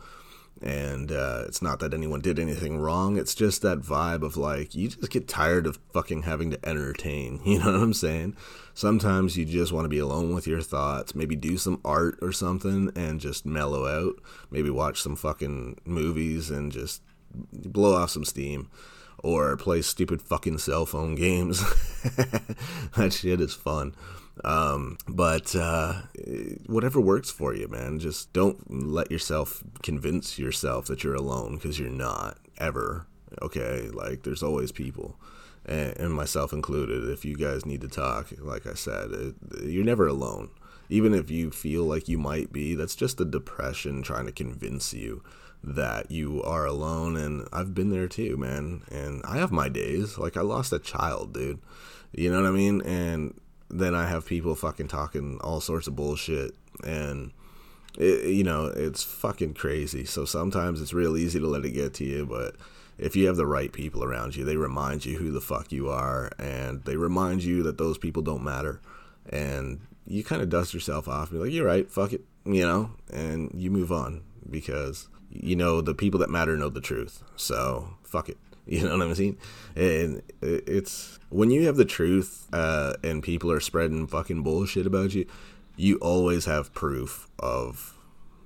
and 0.62 1.10
uh, 1.10 1.44
it's 1.46 1.62
not 1.62 1.80
that 1.80 1.94
anyone 1.94 2.20
did 2.20 2.38
anything 2.38 2.78
wrong. 2.78 3.16
It's 3.16 3.34
just 3.34 3.62
that 3.62 3.78
vibe 3.78 4.22
of 4.22 4.36
like 4.36 4.74
you 4.74 4.88
just 4.88 5.10
get 5.10 5.26
tired 5.26 5.66
of 5.66 5.78
fucking 5.92 6.22
having 6.22 6.50
to 6.50 6.68
entertain 6.68 7.40
you 7.44 7.58
know 7.58 7.72
what 7.72 7.80
i'm 7.80 7.94
saying? 7.94 8.36
Sometimes 8.74 9.36
you 9.36 9.44
just 9.44 9.72
want 9.72 9.84
to 9.84 9.90
be 9.90 9.98
alone 9.98 10.34
with 10.34 10.46
your 10.46 10.60
thoughts. 10.60 11.14
Maybe 11.14 11.36
do 11.36 11.56
some 11.56 11.80
art 11.84 12.18
or 12.22 12.32
something 12.32 12.90
and 12.94 13.20
just 13.20 13.46
mellow 13.46 13.86
out. 13.86 14.16
Maybe 14.50 14.70
watch 14.70 15.02
some 15.02 15.16
fucking 15.16 15.80
movies 15.84 16.50
and 16.50 16.70
just 16.72 17.02
blow 17.52 17.94
off 17.94 18.10
some 18.10 18.24
steam. 18.24 18.70
Or 19.22 19.54
play 19.58 19.82
stupid 19.82 20.22
fucking 20.22 20.58
cell 20.58 20.86
phone 20.86 21.14
games. 21.14 21.62
That 22.96 23.12
shit 23.12 23.40
is 23.40 23.54
fun 23.54 23.94
um, 24.44 24.96
but 25.06 25.54
uh, 25.54 26.02
whatever 26.66 27.00
works 27.00 27.30
for 27.30 27.54
you, 27.54 27.68
man. 27.68 27.98
Just 27.98 28.32
don't 28.32 28.58
let 28.70 29.10
yourself 29.10 29.62
convince 29.82 30.38
yourself 30.38 30.86
that 30.86 31.04
you're 31.04 31.14
alone 31.14 31.56
because 31.56 31.78
you're 31.78 31.90
not 31.90 32.38
ever. 32.58 33.06
Okay, 33.42 33.88
like 33.92 34.22
there's 34.22 34.42
always 34.42 34.72
people, 34.72 35.16
and, 35.64 35.96
and, 35.98 36.14
myself 36.14 36.52
included. 36.52 37.08
If 37.08 37.24
you 37.24 37.36
guys 37.36 37.64
need 37.64 37.80
to 37.82 37.88
talk, 37.88 38.32
like 38.40 38.66
I 38.66 38.74
said, 38.74 39.10
it, 39.12 39.34
you're 39.62 39.84
never 39.84 40.08
alone. 40.08 40.50
Even 40.88 41.14
if 41.14 41.30
you 41.30 41.52
feel 41.52 41.84
like 41.84 42.08
you 42.08 42.18
might 42.18 42.52
be, 42.52 42.74
that's 42.74 42.96
just 42.96 43.18
the 43.18 43.24
depression 43.24 44.02
trying 44.02 44.26
to 44.26 44.32
convince 44.32 44.92
you 44.92 45.22
that 45.62 46.10
you 46.10 46.42
are 46.42 46.66
alone. 46.66 47.16
And 47.16 47.46
I've 47.52 47.74
been 47.74 47.90
there 47.90 48.08
too, 48.08 48.36
man. 48.36 48.82
And 48.90 49.22
I 49.24 49.36
have 49.36 49.52
my 49.52 49.68
days. 49.68 50.18
Like 50.18 50.36
I 50.36 50.40
lost 50.40 50.72
a 50.72 50.80
child, 50.80 51.34
dude. 51.34 51.60
You 52.10 52.32
know 52.32 52.42
what 52.42 52.48
I 52.48 52.52
mean? 52.52 52.80
And 52.82 53.38
then 53.70 53.94
I 53.94 54.08
have 54.08 54.26
people 54.26 54.54
fucking 54.54 54.88
talking 54.88 55.38
all 55.42 55.60
sorts 55.60 55.86
of 55.86 55.96
bullshit 55.96 56.54
and 56.84 57.32
it, 57.98 58.26
you 58.26 58.44
know 58.44 58.66
it's 58.66 59.02
fucking 59.02 59.54
crazy. 59.54 60.04
So 60.04 60.24
sometimes 60.24 60.80
it's 60.80 60.92
real 60.92 61.16
easy 61.16 61.38
to 61.38 61.46
let 61.46 61.64
it 61.64 61.70
get 61.70 61.94
to 61.94 62.04
you, 62.04 62.26
but 62.26 62.56
if 62.98 63.16
you 63.16 63.26
have 63.26 63.36
the 63.36 63.46
right 63.46 63.72
people 63.72 64.04
around 64.04 64.36
you, 64.36 64.44
they 64.44 64.56
remind 64.56 65.06
you 65.06 65.18
who 65.18 65.30
the 65.30 65.40
fuck 65.40 65.72
you 65.72 65.88
are 65.88 66.30
and 66.38 66.84
they 66.84 66.96
remind 66.96 67.42
you 67.42 67.62
that 67.62 67.78
those 67.78 67.98
people 67.98 68.22
don't 68.22 68.44
matter 68.44 68.80
and 69.28 69.80
you 70.06 70.24
kind 70.24 70.42
of 70.42 70.48
dust 70.48 70.74
yourself 70.74 71.08
off 71.08 71.30
and 71.30 71.38
be 71.38 71.44
like, 71.44 71.52
"You're 71.54 71.66
right, 71.66 71.90
fuck 71.90 72.12
it," 72.12 72.24
you 72.44 72.62
know, 72.62 72.90
and 73.12 73.50
you 73.54 73.70
move 73.70 73.92
on 73.92 74.22
because 74.48 75.08
you 75.30 75.54
know 75.54 75.80
the 75.80 75.94
people 75.94 76.18
that 76.20 76.30
matter 76.30 76.56
know 76.56 76.68
the 76.68 76.80
truth. 76.80 77.22
So 77.36 77.96
fuck 78.02 78.28
it. 78.28 78.38
You 78.66 78.84
know 78.84 78.96
what 78.96 79.06
I'm 79.06 79.14
saying? 79.16 79.36
And 79.74 80.22
it's 80.40 81.18
when 81.28 81.50
you 81.50 81.66
have 81.66 81.76
the 81.76 81.84
truth 81.84 82.46
uh, 82.52 82.94
and 83.02 83.20
people 83.20 83.50
are 83.50 83.58
spreading 83.58 84.06
fucking 84.06 84.42
bullshit 84.44 84.86
about 84.86 85.12
you, 85.12 85.26
you 85.76 85.96
always 85.96 86.44
have 86.44 86.72
proof 86.72 87.26
of 87.38 87.96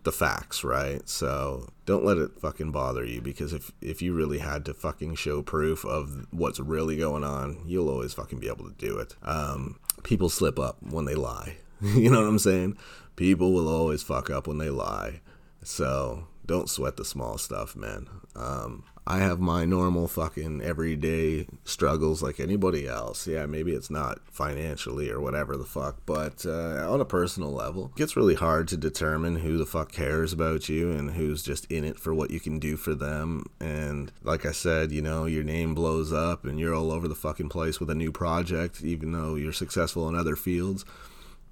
the 0.05 0.13
facts, 0.13 0.63
right? 0.63 1.07
So 1.09 1.69
don't 1.87 2.05
let 2.05 2.19
it 2.19 2.39
fucking 2.39 2.71
bother 2.71 3.05
you 3.05 3.21
because 3.21 3.53
if 3.53 3.73
if 3.81 4.01
you 4.01 4.15
really 4.15 4.39
had 4.39 4.65
to 4.67 4.75
fucking 4.75 5.17
show 5.17 5.43
proof 5.43 5.85
of 5.85 6.27
what's 6.31 6.61
really 6.61 6.97
going 6.97 7.25
on, 7.25 7.63
you'll 7.67 7.89
always 7.89 8.15
fucking 8.15 8.39
be 8.39 8.49
able 8.49 8.67
to 8.67 8.75
do 8.79 8.99
it. 8.99 9.17
Um, 9.23 9.79
people 10.05 10.29
slip 10.29 10.59
up 10.59 10.77
when 10.83 11.07
they 11.07 11.15
lie. 11.15 11.57
you 11.81 12.11
know 12.11 12.21
what 12.21 12.29
I'm 12.29 12.39
saying? 12.39 12.77
People 13.17 13.53
will 13.53 13.69
always 13.69 14.03
fuck 14.03 14.31
up 14.31 14.47
when 14.47 14.59
they 14.59 14.71
lie. 14.71 15.21
So 15.63 16.29
don't 16.47 16.69
sweat 16.69 16.97
the 16.97 17.05
small 17.05 17.39
stuff, 17.39 17.75
man. 17.75 18.09
Um, 18.37 18.85
I 19.07 19.19
have 19.19 19.39
my 19.39 19.67
normal 19.67 20.09
fucking 20.09 20.63
everyday 20.63 21.47
struggles 21.65 22.23
like 22.23 22.41
anybody 22.41 22.89
else. 22.89 23.27
Yeah, 23.27 23.45
maybe 23.45 23.73
it's 23.73 23.91
not 23.91 24.21
financially 24.31 25.11
or 25.11 25.21
whatever 25.21 25.57
the 25.57 25.65
fuck, 25.65 25.99
but 26.07 26.47
uh, 26.47 26.91
on 26.91 27.01
a 27.01 27.05
personal 27.05 27.53
level, 27.53 27.87
it 27.95 27.99
gets 27.99 28.17
really 28.17 28.35
hard 28.35 28.67
to 28.69 28.79
determine 28.79 29.37
who 29.37 29.59
the 29.59 29.67
fuck 29.67 29.93
cares 29.93 30.33
about 30.33 30.71
you 30.71 30.91
and 30.91 31.11
who's 31.13 31.43
just 31.43 31.71
in 31.71 31.85
it 31.85 31.99
for 31.99 32.15
what 32.15 32.31
you 32.31 32.41
can 32.41 32.59
do 32.59 32.77
for 32.77 32.95
them. 32.95 33.45
And 33.61 34.11
like 34.23 34.47
I 34.47 34.53
said, 34.53 34.91
you 34.91 35.03
know, 35.03 35.27
your 35.27 35.45
name 35.45 35.75
blows 35.75 36.13
up 36.13 36.47
and 36.47 36.59
you're 36.59 36.75
all 36.75 36.91
over 36.91 37.07
the 37.07 37.15
fucking 37.15 37.51
place 37.51 37.81
with 37.81 37.91
a 37.91 37.95
new 37.95 38.11
project, 38.11 38.83
even 38.83 39.13
though 39.13 39.35
you're 39.35 39.53
successful 39.53 40.09
in 40.09 40.15
other 40.15 40.37
fields 40.37 40.85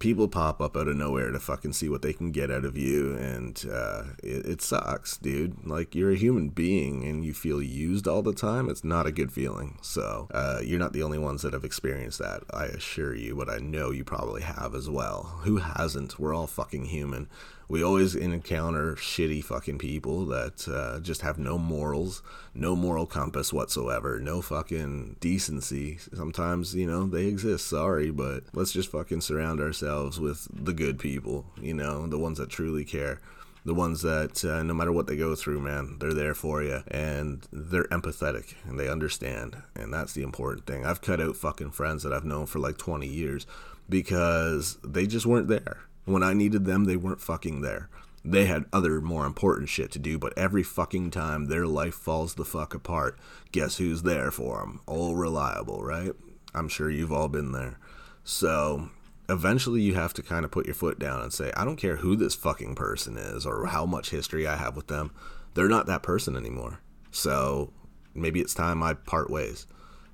people 0.03 0.27
pop 0.27 0.61
up 0.61 0.77
out 0.77 0.89
of 0.89 0.97
nowhere 0.97 1.31
to 1.31 1.39
fucking 1.39 1.73
see 1.73 1.89
what 1.89 2.03
they 2.03 2.13
can 2.13 2.33
get 2.33 2.51
out 2.51 2.65
of 2.65 2.77
you 2.77 3.15
and 3.15 3.65
uh, 3.73 4.03
it, 4.21 4.45
it, 4.45 4.61
sucks 4.61 5.17
dude. 5.17 5.65
Like 5.65 5.95
you're 5.95 6.11
a 6.11 6.17
human 6.17 6.49
being 6.49 7.05
and 7.05 7.25
you 7.25 7.33
feel 7.33 7.63
used 7.63 8.09
all 8.09 8.21
the 8.21 8.35
time. 8.35 8.69
It's 8.69 8.83
not 8.83 9.07
a 9.07 9.13
good 9.13 9.31
feeling. 9.31 9.79
So 9.81 10.27
uh, 10.35 10.59
you're 10.61 10.81
not 10.81 10.93
the 10.93 11.05
only 11.05 11.19
ones 11.19 11.43
that 11.43 11.53
have 11.53 11.63
experienced 11.63 12.19
that. 12.19 12.43
I 12.53 12.65
assure 12.65 13.15
you 13.15 13.37
but 13.37 13.49
i 13.49 13.59
know 13.59 13.93
you 13.93 14.03
probably 14.03 14.43
have 14.43 14.75
as 14.75 14.91
well. 14.91 15.39
Who 15.45 15.59
hasn't? 15.59 16.19
We're 16.19 16.35
all 16.35 16.49
fucking 16.49 16.87
human 16.87 17.29
we 17.73 17.83
always 17.83 18.15
encounter 18.15 18.97
shitty 18.97 19.43
fucking 19.43 19.79
people 19.79 20.27
that 20.27 20.69
uh, 20.69 21.01
just 21.01 21.23
have 21.23 21.39
no 21.39 21.57
morals, 21.57 22.23
no 22.55 22.77
moral 22.77 23.07
compass 23.07 23.51
whatsoever, 23.51 24.21
no 24.21 24.43
fucking 24.43 25.17
decency. 25.21 25.97
Sometimes, 26.13 26.75
you 26.75 26.87
know, 26.87 27.07
they 27.07 27.25
exist, 27.25 27.67
sorry, 27.67 28.11
but 28.11 28.43
let's 28.53 28.73
just 28.73 28.91
fucking 28.91 29.23
surround 29.23 29.59
ourselves 29.59 30.21
with 30.21 30.49
the 30.53 30.75
good 30.75 30.99
people, 30.99 31.47
you 31.63 31.73
know, 31.73 32.07
the 32.07 32.19
ones 32.19 32.37
that 32.37 32.51
truly 32.51 32.85
care. 32.85 33.23
The 33.65 33.73
ones 33.73 34.03
that 34.03 34.45
uh, 34.45 34.63
no 34.63 34.75
matter 34.75 34.93
what 34.93 35.07
they 35.07 35.17
go 35.17 35.35
through 35.35 35.61
man 35.61 35.97
they're 36.01 36.13
there 36.13 36.35
for 36.35 36.65
you 36.65 36.83
and 36.89 37.47
they're 37.53 37.85
empathetic 37.85 38.55
and 38.67 38.79
they 38.79 38.89
understand 38.89 39.57
and 39.77 39.95
that's 39.95 40.13
the 40.13 40.25
important 40.25 40.67
thing. 40.67 40.85
I've 40.85 41.01
cut 41.01 41.21
out 41.21 41.37
fucking 41.37 41.71
friends 41.71 42.03
that 42.03 42.13
i've 42.13 42.25
known 42.25 42.47
for 42.47 42.59
like 42.59 42.77
20 42.77 43.07
years 43.07 43.47
because 43.89 44.79
they 44.83 45.07
just 45.07 45.27
weren't 45.27 45.47
there 45.47 45.79
when 46.05 46.23
I 46.23 46.33
needed 46.33 46.65
them, 46.65 46.85
they 46.85 46.97
weren't 46.97 47.21
fucking 47.21 47.61
there. 47.61 47.89
They 48.25 48.47
had 48.47 48.67
other 48.73 49.01
more 49.01 49.27
important 49.27 49.69
shit 49.69 49.91
to 49.93 49.99
do, 49.99 50.19
but 50.19 50.37
every 50.37 50.63
fucking 50.63 51.11
time 51.11 51.47
their 51.47 51.67
life 51.67 51.95
falls 51.95 52.35
the 52.35 52.45
fuck 52.45 52.73
apart, 52.75 53.19
guess 53.51 53.79
who's 53.79 54.03
there 54.03 54.31
for 54.31 54.61
them? 54.61 54.81
All 54.87 55.17
reliable, 55.17 55.83
right? 55.83 56.13
I'm 56.55 56.69
sure 56.69 56.91
you've 56.91 57.13
all 57.13 57.29
been 57.29 57.53
there. 57.53 57.79
So 58.23 58.91
eventually 59.29 59.81
you 59.81 59.95
have 59.95 60.15
to 60.15 60.23
kind 60.23 60.45
of 60.45 60.51
put 60.53 60.67
your 60.67 60.75
foot 60.75 60.99
down 60.99 61.21
and 61.21 61.33
say, 61.33 61.53
I 61.57 61.65
don't 61.65 61.77
care 61.77 61.97
who 61.97 62.15
this 62.15 62.35
fucking 62.35 62.77
person 62.77 63.17
is 63.17 63.45
or 63.45 63.67
how 63.67 63.87
much 63.87 64.11
history 64.11 64.47
I 64.47 64.57
have 64.57 64.77
with 64.77 64.87
them. 64.87 65.11
They're 65.55 65.69
not 65.69 65.87
that 65.87 66.03
person 66.03 66.37
anymore. 66.37 66.81
So 67.11 67.73
maybe 68.15 68.41
it's 68.41 68.55
time 68.55 68.83
I 68.83 68.95
part 68.95 69.31
ways. 69.31 69.67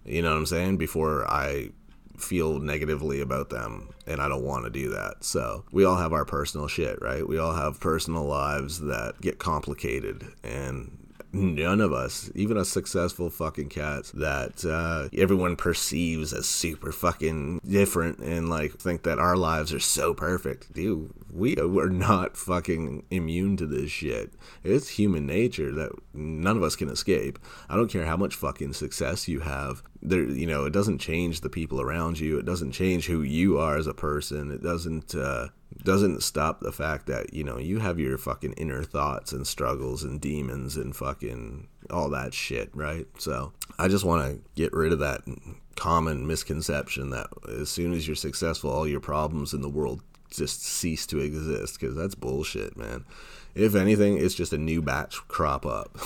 You 0.05 0.23
know 0.23 0.31
what 0.31 0.39
I'm 0.39 0.47
saying? 0.47 0.79
Before 0.79 1.31
I 1.31 1.71
feel 2.21 2.59
negatively 2.59 3.21
about 3.21 3.51
them 3.51 3.91
and 4.07 4.21
I 4.21 4.29
don't 4.29 4.45
want 4.45 4.65
to 4.65 4.71
do 4.71 4.91
that. 4.91 5.25
So, 5.25 5.65
we 5.73 5.85
all 5.85 5.97
have 5.97 6.13
our 6.13 6.25
personal 6.25 6.69
shit, 6.69 7.01
right? 7.01 7.27
We 7.27 7.39
all 7.39 7.55
have 7.55 7.81
personal 7.81 8.25
lives 8.25 8.81
that 8.81 9.21
get 9.21 9.39
complicated 9.39 10.27
and 10.43 10.99
none 11.33 11.81
of 11.81 11.93
us, 11.93 12.31
even 12.35 12.57
us 12.57 12.69
successful 12.69 13.31
fucking 13.31 13.69
cats 13.69 14.11
that 14.13 14.65
uh, 14.65 15.09
everyone 15.17 15.57
perceives 15.57 16.33
as 16.33 16.47
super 16.47 16.93
fucking 16.93 17.61
different 17.67 18.19
and 18.19 18.49
like 18.49 18.73
think 18.73 19.03
that 19.03 19.19
our 19.19 19.37
lives 19.37 19.73
are 19.73 19.81
so 19.81 20.15
perfect. 20.15 20.73
Dude, 20.73 21.13
we 21.31 21.57
are 21.57 21.91
not 21.91 22.37
fucking 22.37 23.05
immune 23.11 23.57
to 23.59 23.67
this 23.67 23.91
shit. 23.91 24.33
It's 24.65 24.89
human 24.89 25.27
nature 25.27 25.73
that 25.73 25.93
none 26.15 26.57
of 26.57 26.63
us 26.63 26.77
can 26.77 26.89
escape. 26.89 27.39
I 27.69 27.77
don't 27.77 27.91
care 27.91 28.07
how 28.07 28.17
much 28.17 28.35
fucking 28.35 28.73
success 28.73 29.29
you 29.29 29.41
have. 29.41 29.83
There, 30.01 30.23
you 30.23 30.47
know, 30.47 30.65
it 30.65 30.73
doesn't 30.73 30.99
change 30.99 31.41
the 31.41 31.51
people 31.51 31.81
around 31.81 32.21
you. 32.21 32.39
It 32.39 32.47
doesn't 32.47 32.73
change 32.73 33.07
who 33.07 33.23
you 33.23 33.59
are 33.59 33.77
as 33.77 33.87
a 33.87 33.95
person. 33.95 34.51
It 34.51 34.63
doesn't 34.63 35.15
uh, 35.15 35.49
doesn't 35.83 36.23
stop 36.23 36.61
the 36.61 36.73
fact 36.73 37.07
that 37.07 37.35
you 37.35 37.45
know 37.45 37.59
you 37.59 37.79
have 37.79 37.99
your 37.99 38.17
fucking 38.17 38.53
inner 38.53 38.83
thoughts 38.83 39.33
and 39.33 39.47
struggles 39.47 40.05
and 40.05 40.21
demons 40.21 40.77
and 40.77 40.95
fucking 40.95 41.69
all 41.91 42.11
that 42.11 42.33
shit, 42.33 42.71
right? 42.75 43.07
So 43.19 43.53
I 43.79 43.89
just 43.89 44.05
want 44.05 44.25
to 44.25 44.43
get 44.55 44.73
rid 44.73 44.93
of 44.93 45.01
that 45.01 45.23
common 45.77 46.27
misconception 46.27 47.11
that 47.11 47.29
as 47.49 47.69
soon 47.69 47.93
as 47.93 48.07
you're 48.07 48.17
successful, 48.17 48.71
all 48.71 48.87
your 48.87 49.01
problems 49.01 49.55
in 49.55 49.63
the 49.63 49.69
world 49.69 50.03
just 50.31 50.63
cease 50.63 51.07
to 51.07 51.19
exist 51.19 51.79
because 51.81 51.97
that's 51.97 52.15
bullshit, 52.15 52.77
man. 52.77 53.05
If 53.59 53.75
anything, 53.75 54.19
it's 54.19 54.37
just 54.37 54.53
a 54.53 54.59
new 54.59 54.81
batch 54.81 55.17
crop 55.27 55.67
up. 55.67 55.99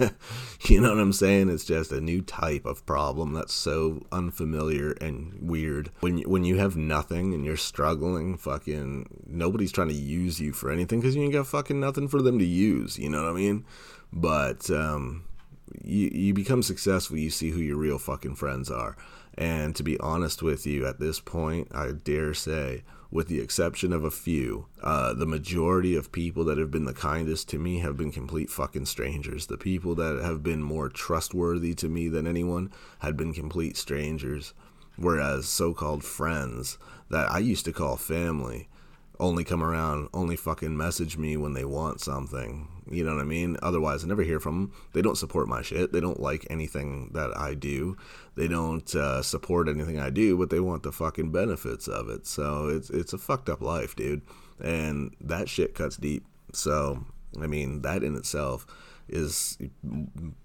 you 0.64 0.80
know 0.80 0.88
what 0.88 0.98
I'm 0.98 1.12
saying? 1.12 1.50
It's 1.50 1.66
just 1.66 1.92
a 1.92 2.00
new 2.00 2.22
type 2.22 2.64
of 2.64 2.86
problem 2.86 3.34
that's 3.34 3.52
so 3.52 4.06
unfamiliar 4.10 4.92
and 4.92 5.34
weird. 5.38 5.90
When 6.00 6.16
you, 6.16 6.28
when 6.28 6.44
you 6.44 6.56
have 6.56 6.76
nothing 6.76 7.34
and 7.34 7.44
you're 7.44 7.58
struggling, 7.58 8.38
fucking 8.38 9.24
nobody's 9.26 9.70
trying 9.70 9.88
to 9.88 9.94
use 9.94 10.40
you 10.40 10.54
for 10.54 10.70
anything 10.70 11.00
because 11.00 11.14
you 11.14 11.22
ain't 11.22 11.34
got 11.34 11.46
fucking 11.46 11.78
nothing 11.78 12.08
for 12.08 12.22
them 12.22 12.38
to 12.38 12.44
use. 12.44 12.98
You 12.98 13.10
know 13.10 13.24
what 13.24 13.32
I 13.32 13.34
mean? 13.34 13.66
But 14.10 14.70
um, 14.70 15.24
you 15.82 16.08
you 16.08 16.32
become 16.32 16.62
successful, 16.62 17.18
you 17.18 17.28
see 17.28 17.50
who 17.50 17.60
your 17.60 17.76
real 17.76 17.98
fucking 17.98 18.36
friends 18.36 18.70
are. 18.70 18.96
And 19.36 19.76
to 19.76 19.82
be 19.82 19.98
honest 19.98 20.42
with 20.42 20.66
you, 20.66 20.86
at 20.86 21.00
this 21.00 21.20
point, 21.20 21.68
I 21.74 21.92
dare 21.92 22.32
say, 22.32 22.84
with 23.14 23.28
the 23.28 23.40
exception 23.40 23.92
of 23.92 24.02
a 24.02 24.10
few, 24.10 24.66
uh, 24.82 25.14
the 25.14 25.24
majority 25.24 25.94
of 25.94 26.10
people 26.10 26.42
that 26.42 26.58
have 26.58 26.72
been 26.72 26.84
the 26.84 26.92
kindest 26.92 27.48
to 27.48 27.60
me 27.60 27.78
have 27.78 27.96
been 27.96 28.10
complete 28.10 28.50
fucking 28.50 28.84
strangers. 28.84 29.46
The 29.46 29.56
people 29.56 29.94
that 29.94 30.20
have 30.24 30.42
been 30.42 30.60
more 30.60 30.88
trustworthy 30.88 31.74
to 31.74 31.88
me 31.88 32.08
than 32.08 32.26
anyone 32.26 32.72
had 32.98 33.16
been 33.16 33.32
complete 33.32 33.76
strangers. 33.76 34.52
Whereas 34.96 35.46
so 35.46 35.72
called 35.72 36.02
friends 36.02 36.76
that 37.08 37.30
I 37.30 37.38
used 37.38 37.64
to 37.66 37.72
call 37.72 37.96
family 37.96 38.68
only 39.20 39.44
come 39.44 39.62
around, 39.62 40.08
only 40.12 40.36
fucking 40.36 40.76
message 40.76 41.16
me 41.16 41.36
when 41.36 41.54
they 41.54 41.64
want 41.64 42.00
something. 42.00 42.68
You 42.90 43.04
know 43.04 43.14
what 43.14 43.22
I 43.22 43.24
mean? 43.24 43.56
Otherwise, 43.62 44.04
I 44.04 44.08
never 44.08 44.22
hear 44.22 44.40
from 44.40 44.54
them. 44.54 44.72
They 44.92 45.02
don't 45.02 45.16
support 45.16 45.48
my 45.48 45.62
shit. 45.62 45.92
They 45.92 46.00
don't 46.00 46.20
like 46.20 46.46
anything 46.50 47.10
that 47.14 47.36
I 47.36 47.54
do. 47.54 47.96
They 48.34 48.48
don't 48.48 48.92
uh, 48.94 49.22
support 49.22 49.68
anything 49.68 49.98
I 49.98 50.10
do, 50.10 50.36
but 50.36 50.50
they 50.50 50.60
want 50.60 50.82
the 50.82 50.92
fucking 50.92 51.30
benefits 51.32 51.88
of 51.88 52.08
it. 52.08 52.26
So 52.26 52.68
it's 52.68 52.90
it's 52.90 53.12
a 53.12 53.18
fucked 53.18 53.48
up 53.48 53.60
life, 53.60 53.96
dude. 53.96 54.22
And 54.60 55.14
that 55.20 55.48
shit 55.48 55.74
cuts 55.74 55.96
deep. 55.96 56.26
So 56.52 57.06
I 57.40 57.46
mean, 57.46 57.82
that 57.82 58.02
in 58.02 58.16
itself 58.16 58.66
is, 59.08 59.58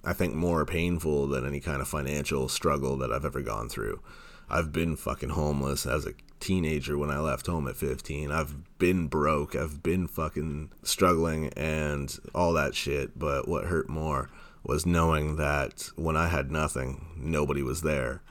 I 0.04 0.14
think, 0.14 0.34
more 0.34 0.66
painful 0.66 1.28
than 1.28 1.46
any 1.46 1.60
kind 1.60 1.82
of 1.82 1.88
financial 1.88 2.50
struggle 2.50 2.98
that 2.98 3.12
I've 3.12 3.26
ever 3.26 3.42
gone 3.42 3.70
through. 3.70 4.02
I've 4.50 4.72
been 4.72 4.96
fucking 4.96 5.30
homeless 5.30 5.86
as 5.86 6.06
a 6.06 6.14
teenager 6.40 6.98
when 6.98 7.12
I 7.12 7.20
left 7.20 7.48
home 7.48 7.68
at 7.68 7.76
15. 7.76 8.32
I've 8.32 8.78
been 8.78 9.08
broke. 9.08 9.56
I've 9.56 9.84
been 9.84 10.08
fucking 10.08 10.72
struggling 10.84 11.50
and 11.56 12.18
all 12.34 12.54
that 12.54 12.76
shit. 12.76 13.18
But 13.18 13.48
what 13.48 13.66
hurt 13.66 13.90
more 13.90 14.30
was 14.64 14.86
knowing 14.86 15.38
that 15.38 15.90
when 15.96 16.16
I 16.18 16.28
had 16.28 16.52
nothing, 16.52 17.06
nobody 17.18 17.62
was 17.62 17.82
there. 17.82 18.22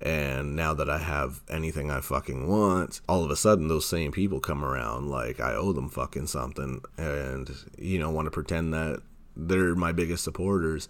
And 0.00 0.54
now 0.54 0.74
that 0.74 0.88
I 0.88 0.98
have 0.98 1.40
anything 1.48 1.90
I 1.90 2.00
fucking 2.00 2.46
want, 2.46 3.00
all 3.08 3.24
of 3.24 3.30
a 3.30 3.36
sudden 3.36 3.66
those 3.66 3.86
same 3.86 4.12
people 4.12 4.38
come 4.38 4.64
around 4.64 5.10
like 5.10 5.40
I 5.40 5.54
owe 5.54 5.72
them 5.72 5.88
fucking 5.88 6.28
something 6.28 6.82
and, 6.96 7.50
you 7.76 7.98
know, 7.98 8.10
want 8.10 8.26
to 8.26 8.30
pretend 8.30 8.72
that 8.74 9.02
they're 9.36 9.74
my 9.74 9.92
biggest 9.92 10.22
supporters 10.22 10.88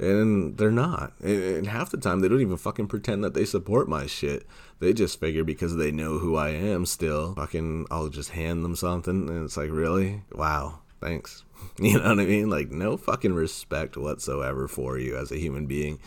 and 0.00 0.56
they're 0.56 0.70
not. 0.70 1.12
And 1.20 1.66
half 1.66 1.90
the 1.90 1.98
time, 1.98 2.20
they 2.20 2.28
don't 2.28 2.40
even 2.40 2.56
fucking 2.56 2.88
pretend 2.88 3.22
that 3.22 3.34
they 3.34 3.44
support 3.44 3.88
my 3.88 4.06
shit. 4.06 4.46
They 4.78 4.94
just 4.94 5.20
figure 5.20 5.44
because 5.44 5.76
they 5.76 5.92
know 5.92 6.18
who 6.18 6.36
I 6.36 6.50
am 6.50 6.86
still, 6.86 7.34
fucking, 7.34 7.86
I'll 7.90 8.08
just 8.08 8.30
hand 8.30 8.64
them 8.64 8.74
something. 8.74 9.28
And 9.28 9.44
it's 9.44 9.58
like, 9.58 9.70
really? 9.70 10.22
Wow, 10.32 10.80
thanks. 11.00 11.44
You 11.78 11.98
know 11.98 12.08
what 12.08 12.20
I 12.20 12.24
mean? 12.24 12.48
Like, 12.48 12.70
no 12.70 12.96
fucking 12.96 13.34
respect 13.34 13.94
whatsoever 13.94 14.66
for 14.66 14.98
you 14.98 15.14
as 15.18 15.30
a 15.30 15.38
human 15.38 15.66
being. 15.66 15.98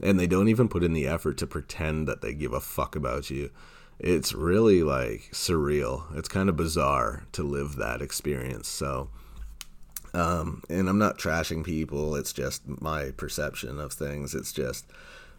And 0.00 0.20
they 0.20 0.28
don't 0.28 0.46
even 0.46 0.68
put 0.68 0.84
in 0.84 0.92
the 0.92 1.08
effort 1.08 1.36
to 1.38 1.48
pretend 1.48 2.06
that 2.06 2.20
they 2.20 2.32
give 2.32 2.52
a 2.52 2.60
fuck 2.60 2.94
about 2.94 3.28
you. 3.28 3.50
It's 3.98 4.32
really 4.32 4.84
like 4.84 5.30
surreal. 5.32 6.16
It's 6.16 6.28
kind 6.28 6.48
of 6.48 6.56
bizarre 6.56 7.24
to 7.32 7.42
live 7.42 7.74
that 7.76 8.00
experience. 8.00 8.68
So, 8.68 9.10
um, 10.14 10.62
and 10.68 10.88
I'm 10.88 10.98
not 10.98 11.18
trashing 11.18 11.64
people. 11.64 12.16
It's 12.16 12.32
just 12.32 12.66
my 12.80 13.10
perception 13.12 13.80
of 13.80 13.92
things. 13.92 14.34
It's 14.34 14.52
just 14.52 14.86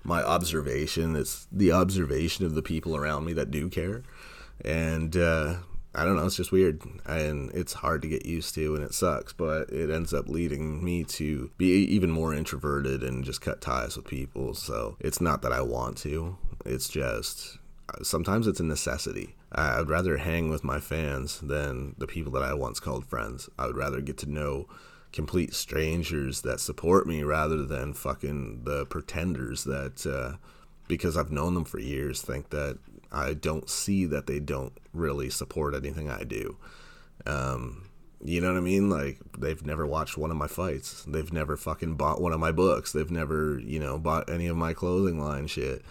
my 0.04 0.24
observation. 0.24 1.16
It's 1.16 1.48
the 1.52 1.72
observation 1.72 2.46
of 2.46 2.56
the 2.56 2.62
people 2.62 2.96
around 2.96 3.26
me 3.26 3.34
that 3.34 3.52
do 3.52 3.70
care. 3.70 4.04
And 4.64 5.16
uh, 5.16 5.56
I 5.94 6.06
don't 6.06 6.16
know. 6.16 6.26
It's 6.26 6.38
just 6.38 6.52
weird, 6.52 6.82
and 7.06 7.52
it's 7.52 7.74
hard 7.74 8.02
to 8.04 8.08
get 8.08 8.26
used 8.26 8.56
to, 8.56 8.76
and 8.76 8.84
it 8.84 8.94
sucks. 8.94 9.34
But 9.34 9.70
it 9.70 9.90
ends 9.90 10.14
up 10.14 10.30
leading 10.30 10.84
me 10.84 11.04
to 11.06 11.52
be 11.58 11.66
even 11.86 12.12
more 12.12 12.34
introverted 12.34 13.04
and 13.04 13.26
just 13.26 13.42
cut 13.42 13.62
ties 13.62 13.98
with 13.98 14.06
people. 14.06 14.54
So 14.54 14.96
it's 15.00 15.20
not 15.20 15.42
that 15.42 15.52
I 15.52 15.62
want 15.62 15.98
to. 16.00 16.38
It's 16.66 16.88
just 16.88 17.58
sometimes 18.04 18.48
it's 18.48 18.60
a 18.60 18.64
necessity. 18.64 19.36
I 19.54 19.80
would 19.80 19.90
rather 19.90 20.18
hang 20.18 20.50
with 20.50 20.64
my 20.64 20.80
fans 20.80 21.40
than 21.40 21.96
the 21.98 22.08
people 22.08 22.32
that 22.34 22.44
I 22.44 22.54
once 22.54 22.80
called 22.80 23.06
friends. 23.06 23.50
I 23.60 23.68
would 23.68 23.76
rather 23.76 24.00
get 24.00 24.18
to 24.20 24.30
know 24.30 24.68
complete 25.12 25.54
strangers 25.54 26.42
that 26.42 26.60
support 26.60 27.06
me 27.06 27.24
rather 27.24 27.66
than 27.66 27.94
fucking 27.94 28.64
the 28.64 28.86
pretenders 28.86 29.66
that, 29.66 30.06
uh, 30.06 30.38
because 30.88 31.18
I've 31.18 31.32
known 31.32 31.54
them 31.54 31.66
for 31.66 31.80
years, 31.80 32.22
think 32.22 32.50
that 32.52 32.80
I 33.12 33.34
don't 33.34 33.70
see 33.70 34.06
that 34.06 34.26
they 34.26 34.40
don't 34.40 34.74
really 34.94 35.30
support 35.30 35.76
anything 35.76 36.10
I 36.10 36.24
do. 36.24 36.58
Um, 37.26 37.90
you 38.24 38.40
know 38.40 38.52
what 38.52 38.58
I 38.58 38.62
mean? 38.62 38.90
Like 38.90 39.20
they've 39.38 39.66
never 39.66 39.86
watched 39.86 40.18
one 40.18 40.32
of 40.32 40.38
my 40.38 40.48
fights. 40.48 41.04
They've 41.06 41.34
never 41.34 41.58
fucking 41.58 41.96
bought 41.96 42.22
one 42.22 42.32
of 42.32 42.40
my 42.40 42.52
books. 42.52 42.94
They've 42.94 43.12
never, 43.12 43.60
you 43.60 43.80
know, 43.80 43.98
bought 43.98 44.30
any 44.30 44.48
of 44.48 44.56
my 44.56 44.74
clothing 44.74 45.20
line 45.20 45.48
shit. 45.48 45.82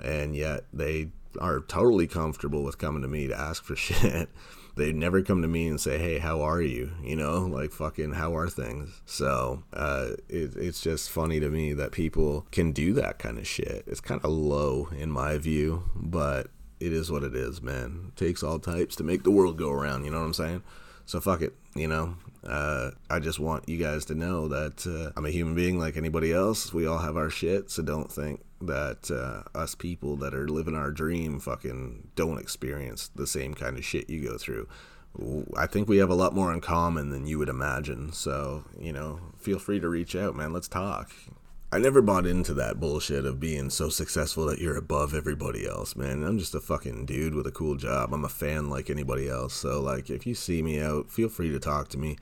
And 0.00 0.36
yet 0.36 0.64
they 0.72 1.08
are 1.40 1.60
totally 1.60 2.06
comfortable 2.06 2.62
with 2.62 2.78
coming 2.78 3.02
to 3.02 3.08
me 3.08 3.26
to 3.28 3.38
ask 3.38 3.64
for 3.64 3.76
shit. 3.76 4.28
They 4.76 4.92
never 4.92 5.22
come 5.22 5.42
to 5.42 5.48
me 5.48 5.66
and 5.66 5.80
say, 5.80 5.98
"Hey, 5.98 6.18
how 6.18 6.40
are 6.42 6.62
you?" 6.62 6.92
You 7.02 7.16
know, 7.16 7.40
like 7.40 7.72
fucking, 7.72 8.12
how 8.12 8.36
are 8.36 8.48
things? 8.48 9.02
So 9.06 9.64
uh, 9.72 10.10
it, 10.28 10.54
it's 10.56 10.80
just 10.80 11.10
funny 11.10 11.40
to 11.40 11.50
me 11.50 11.72
that 11.72 11.90
people 11.90 12.46
can 12.52 12.70
do 12.70 12.92
that 12.94 13.18
kind 13.18 13.38
of 13.38 13.46
shit. 13.46 13.84
It's 13.88 14.00
kind 14.00 14.20
of 14.22 14.30
low 14.30 14.88
in 14.96 15.10
my 15.10 15.36
view, 15.38 15.90
but 15.96 16.48
it 16.78 16.92
is 16.92 17.10
what 17.10 17.24
it 17.24 17.34
is, 17.34 17.60
man. 17.60 18.06
It 18.08 18.16
takes 18.16 18.44
all 18.44 18.60
types 18.60 18.94
to 18.96 19.02
make 19.02 19.24
the 19.24 19.32
world 19.32 19.58
go 19.58 19.70
around. 19.70 20.04
You 20.04 20.12
know 20.12 20.20
what 20.20 20.26
I'm 20.26 20.34
saying? 20.34 20.62
So 21.06 21.20
fuck 21.20 21.42
it. 21.42 21.54
You 21.74 21.88
know, 21.88 22.14
uh, 22.48 22.90
I 23.10 23.18
just 23.18 23.38
want 23.38 23.68
you 23.68 23.76
guys 23.76 24.04
to 24.06 24.14
know 24.14 24.48
that 24.48 24.86
uh, 24.86 25.12
I'm 25.16 25.26
a 25.26 25.30
human 25.30 25.54
being 25.54 25.78
like 25.78 25.96
anybody 25.96 26.32
else. 26.32 26.72
We 26.72 26.86
all 26.86 26.98
have 26.98 27.16
our 27.16 27.30
shit, 27.30 27.70
so 27.70 27.82
don't 27.82 28.10
think 28.10 28.40
that 28.60 29.10
uh, 29.10 29.42
us 29.56 29.74
people 29.74 30.16
that 30.16 30.34
are 30.34 30.48
living 30.48 30.74
our 30.74 30.90
dream 30.90 31.40
fucking 31.40 32.08
don't 32.16 32.38
experience 32.38 33.10
the 33.14 33.26
same 33.26 33.54
kind 33.54 33.76
of 33.76 33.84
shit 33.84 34.10
you 34.10 34.26
go 34.26 34.38
through. 34.38 34.66
I 35.56 35.66
think 35.66 35.88
we 35.88 35.98
have 35.98 36.10
a 36.10 36.14
lot 36.14 36.34
more 36.34 36.52
in 36.52 36.60
common 36.60 37.10
than 37.10 37.26
you 37.26 37.38
would 37.38 37.48
imagine. 37.48 38.12
So, 38.12 38.64
you 38.78 38.92
know, 38.92 39.20
feel 39.38 39.58
free 39.58 39.80
to 39.80 39.88
reach 39.88 40.14
out, 40.16 40.34
man. 40.34 40.52
Let's 40.52 40.68
talk. 40.68 41.10
I 41.70 41.76
never 41.78 42.00
bought 42.00 42.26
into 42.26 42.54
that 42.54 42.80
bullshit 42.80 43.26
of 43.26 43.40
being 43.40 43.68
so 43.68 43.90
successful 43.90 44.46
that 44.46 44.58
you're 44.58 44.78
above 44.78 45.12
everybody 45.12 45.68
else, 45.68 45.96
man. 45.96 46.24
I'm 46.24 46.38
just 46.38 46.54
a 46.54 46.60
fucking 46.60 47.04
dude 47.04 47.34
with 47.34 47.46
a 47.46 47.50
cool 47.50 47.76
job. 47.76 48.14
I'm 48.14 48.24
a 48.24 48.30
fan 48.30 48.70
like 48.70 48.88
anybody 48.88 49.28
else. 49.28 49.52
So, 49.52 49.78
like, 49.78 50.08
if 50.08 50.26
you 50.26 50.34
see 50.34 50.62
me 50.62 50.80
out, 50.80 51.10
feel 51.10 51.28
free 51.28 51.50
to 51.50 51.58
talk 51.58 51.88
to 51.88 51.98
me. 51.98 52.16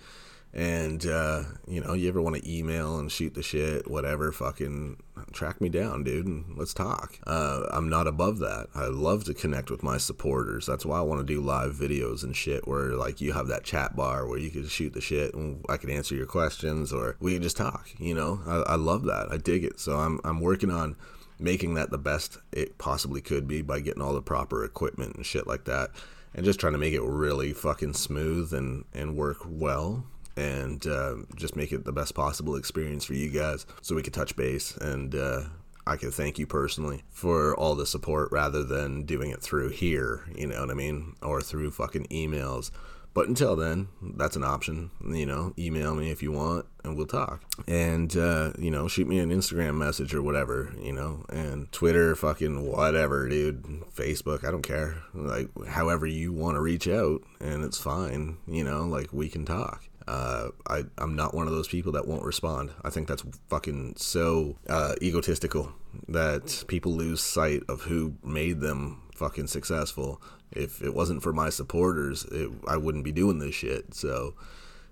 And, 0.57 1.04
uh, 1.04 1.42
you 1.68 1.82
know, 1.82 1.92
you 1.92 2.09
ever 2.09 2.22
want 2.22 2.36
to 2.36 2.50
email 2.50 2.98
and 2.98 3.12
shoot 3.12 3.34
the 3.34 3.42
shit, 3.42 3.90
whatever, 3.90 4.32
fucking 4.32 4.96
track 5.32 5.61
me 5.61 5.68
down, 5.68 6.02
dude, 6.02 6.24
and 6.24 6.57
let's 6.57 6.72
talk. 6.72 7.18
Uh, 7.26 7.66
I'm 7.70 7.90
not 7.90 8.07
above 8.07 8.38
that. 8.38 8.68
I 8.74 8.86
love 8.86 9.24
to 9.24 9.34
connect 9.34 9.70
with 9.70 9.82
my 9.82 9.98
supporters. 9.98 10.64
That's 10.64 10.86
why 10.86 10.96
I 10.96 11.02
want 11.02 11.20
to 11.20 11.26
do 11.26 11.42
live 11.42 11.74
videos 11.74 12.24
and 12.24 12.34
shit 12.34 12.66
where, 12.66 12.92
like, 12.92 13.20
you 13.20 13.34
have 13.34 13.48
that 13.48 13.64
chat 13.64 13.94
bar 13.94 14.26
where 14.26 14.38
you 14.38 14.48
can 14.48 14.66
shoot 14.66 14.94
the 14.94 15.02
shit 15.02 15.34
and 15.34 15.62
I 15.68 15.76
can 15.76 15.90
answer 15.90 16.14
your 16.14 16.24
questions 16.24 16.90
or 16.90 17.16
we 17.20 17.34
can 17.34 17.42
just 17.42 17.59
talk, 17.59 17.90
you 17.98 18.14
know? 18.14 18.40
I, 18.46 18.72
I 18.72 18.74
love 18.76 19.04
that. 19.04 19.28
I 19.30 19.36
dig 19.36 19.62
it. 19.62 19.78
So 19.78 19.98
I'm, 19.98 20.20
I'm 20.24 20.40
working 20.40 20.70
on 20.70 20.96
making 21.38 21.74
that 21.74 21.90
the 21.90 21.98
best 21.98 22.38
it 22.50 22.78
possibly 22.78 23.20
could 23.20 23.46
be 23.46 23.61
by 23.61 23.80
getting 23.80 24.00
all 24.00 24.14
the 24.14 24.22
proper 24.22 24.64
equipment 24.64 25.16
and 25.16 25.26
shit 25.26 25.46
like 25.46 25.66
that 25.66 25.90
and 26.34 26.46
just 26.46 26.59
trying 26.59 26.72
to 26.72 26.78
make 26.78 26.94
it 26.94 27.02
really 27.02 27.52
fucking 27.52 27.92
smooth 27.92 28.54
and, 28.54 28.86
and 28.94 29.18
work 29.18 29.38
well 29.44 30.07
and 30.37 30.87
uh, 30.87 31.14
just 31.34 31.57
make 31.57 31.72
it 31.72 31.84
the 31.84 31.93
best 31.93 32.14
possible 32.14 32.57
experience 32.57 33.05
for 33.05 33.14
you 33.14 33.30
guys 33.30 33.66
so 33.80 33.95
we 33.95 34.03
could 34.03 34.14
touch 34.14 34.37
base 34.37 34.76
and 34.76 35.14
uh, 35.14 35.43
I 35.87 35.97
could 35.97 36.12
thank 36.12 36.39
you 36.39 36.47
personally 36.47 37.05
for 37.11 37.55
all 37.55 37.76
the 37.76 37.87
support 37.87 38.32
rather 38.32 38.64
than 38.64 39.05
doing 39.05 39.30
it 39.30 39.41
through 39.41 39.70
here, 39.70 40.24
you 40.34 40.49
know 40.49 40.61
what 40.61 40.70
I 40.70 40.74
mean? 40.74 41.14
Or 41.22 41.41
through 41.41 41.70
fucking 41.70 42.09
emails. 42.09 42.72
But 43.14 43.28
until 43.28 43.57
then, 43.57 43.89
that's 44.03 44.37
an 44.37 44.45
option. 44.45 44.91
You 45.09 45.24
know, 45.24 45.55
email 45.57 45.95
me 45.95 46.11
if 46.11 46.22
you 46.22 46.32
want 46.32 46.66
and 46.84 46.97
we'll 46.97 47.07
talk. 47.07 47.41
And, 47.66 48.14
uh, 48.14 48.53
you 48.59 48.70
know, 48.70 48.89
shoot 48.89 49.09
me 49.09 49.20
an 49.20 49.30
Instagram 49.30 49.76
message 49.76 50.12
or 50.12 50.20
whatever, 50.20 50.74
you 50.78 50.93
know, 50.93 51.24
and 51.30 51.70
Twitter, 51.72 52.14
fucking 52.14 52.66
whatever, 52.66 53.28
dude. 53.28 53.62
Facebook, 53.95 54.47
I 54.47 54.51
don't 54.51 54.61
care. 54.61 54.97
Like, 55.14 55.49
however 55.66 56.07
you 56.07 56.32
want 56.32 56.57
to 56.57 56.61
reach 56.61 56.87
out, 56.89 57.22
and 57.41 57.64
it's 57.64 57.78
fine, 57.78 58.37
you 58.47 58.64
know, 58.64 58.84
like 58.84 59.12
we 59.12 59.30
can 59.30 59.47
talk 59.47 59.84
uh, 60.09 60.48
I, 60.68 60.84
I'm 60.98 61.16
not 61.16 61.34
one 61.34 61.46
of 61.46 61.52
those 61.52 61.68
people 61.68 61.92
that 61.92 62.07
won't 62.07 62.24
respond. 62.24 62.70
I 62.84 62.90
think 62.90 63.09
that's 63.09 63.24
fucking 63.48 63.94
so 63.96 64.57
uh, 64.68 64.94
egotistical 65.02 65.72
that 66.09 66.64
people 66.68 66.92
lose 66.92 67.20
sight 67.20 67.62
of 67.68 67.82
who 67.82 68.14
made 68.22 68.61
them 68.61 69.02
fucking 69.14 69.48
successful. 69.48 70.20
If 70.52 70.82
it 70.82 70.94
wasn't 70.94 71.22
for 71.22 71.32
my 71.32 71.50
supporters, 71.50 72.24
it, 72.26 72.50
I 72.68 72.76
wouldn't 72.76 73.04
be 73.04 73.12
doing 73.12 73.40
this 73.40 73.54
shit. 73.54 73.94
So, 73.94 74.34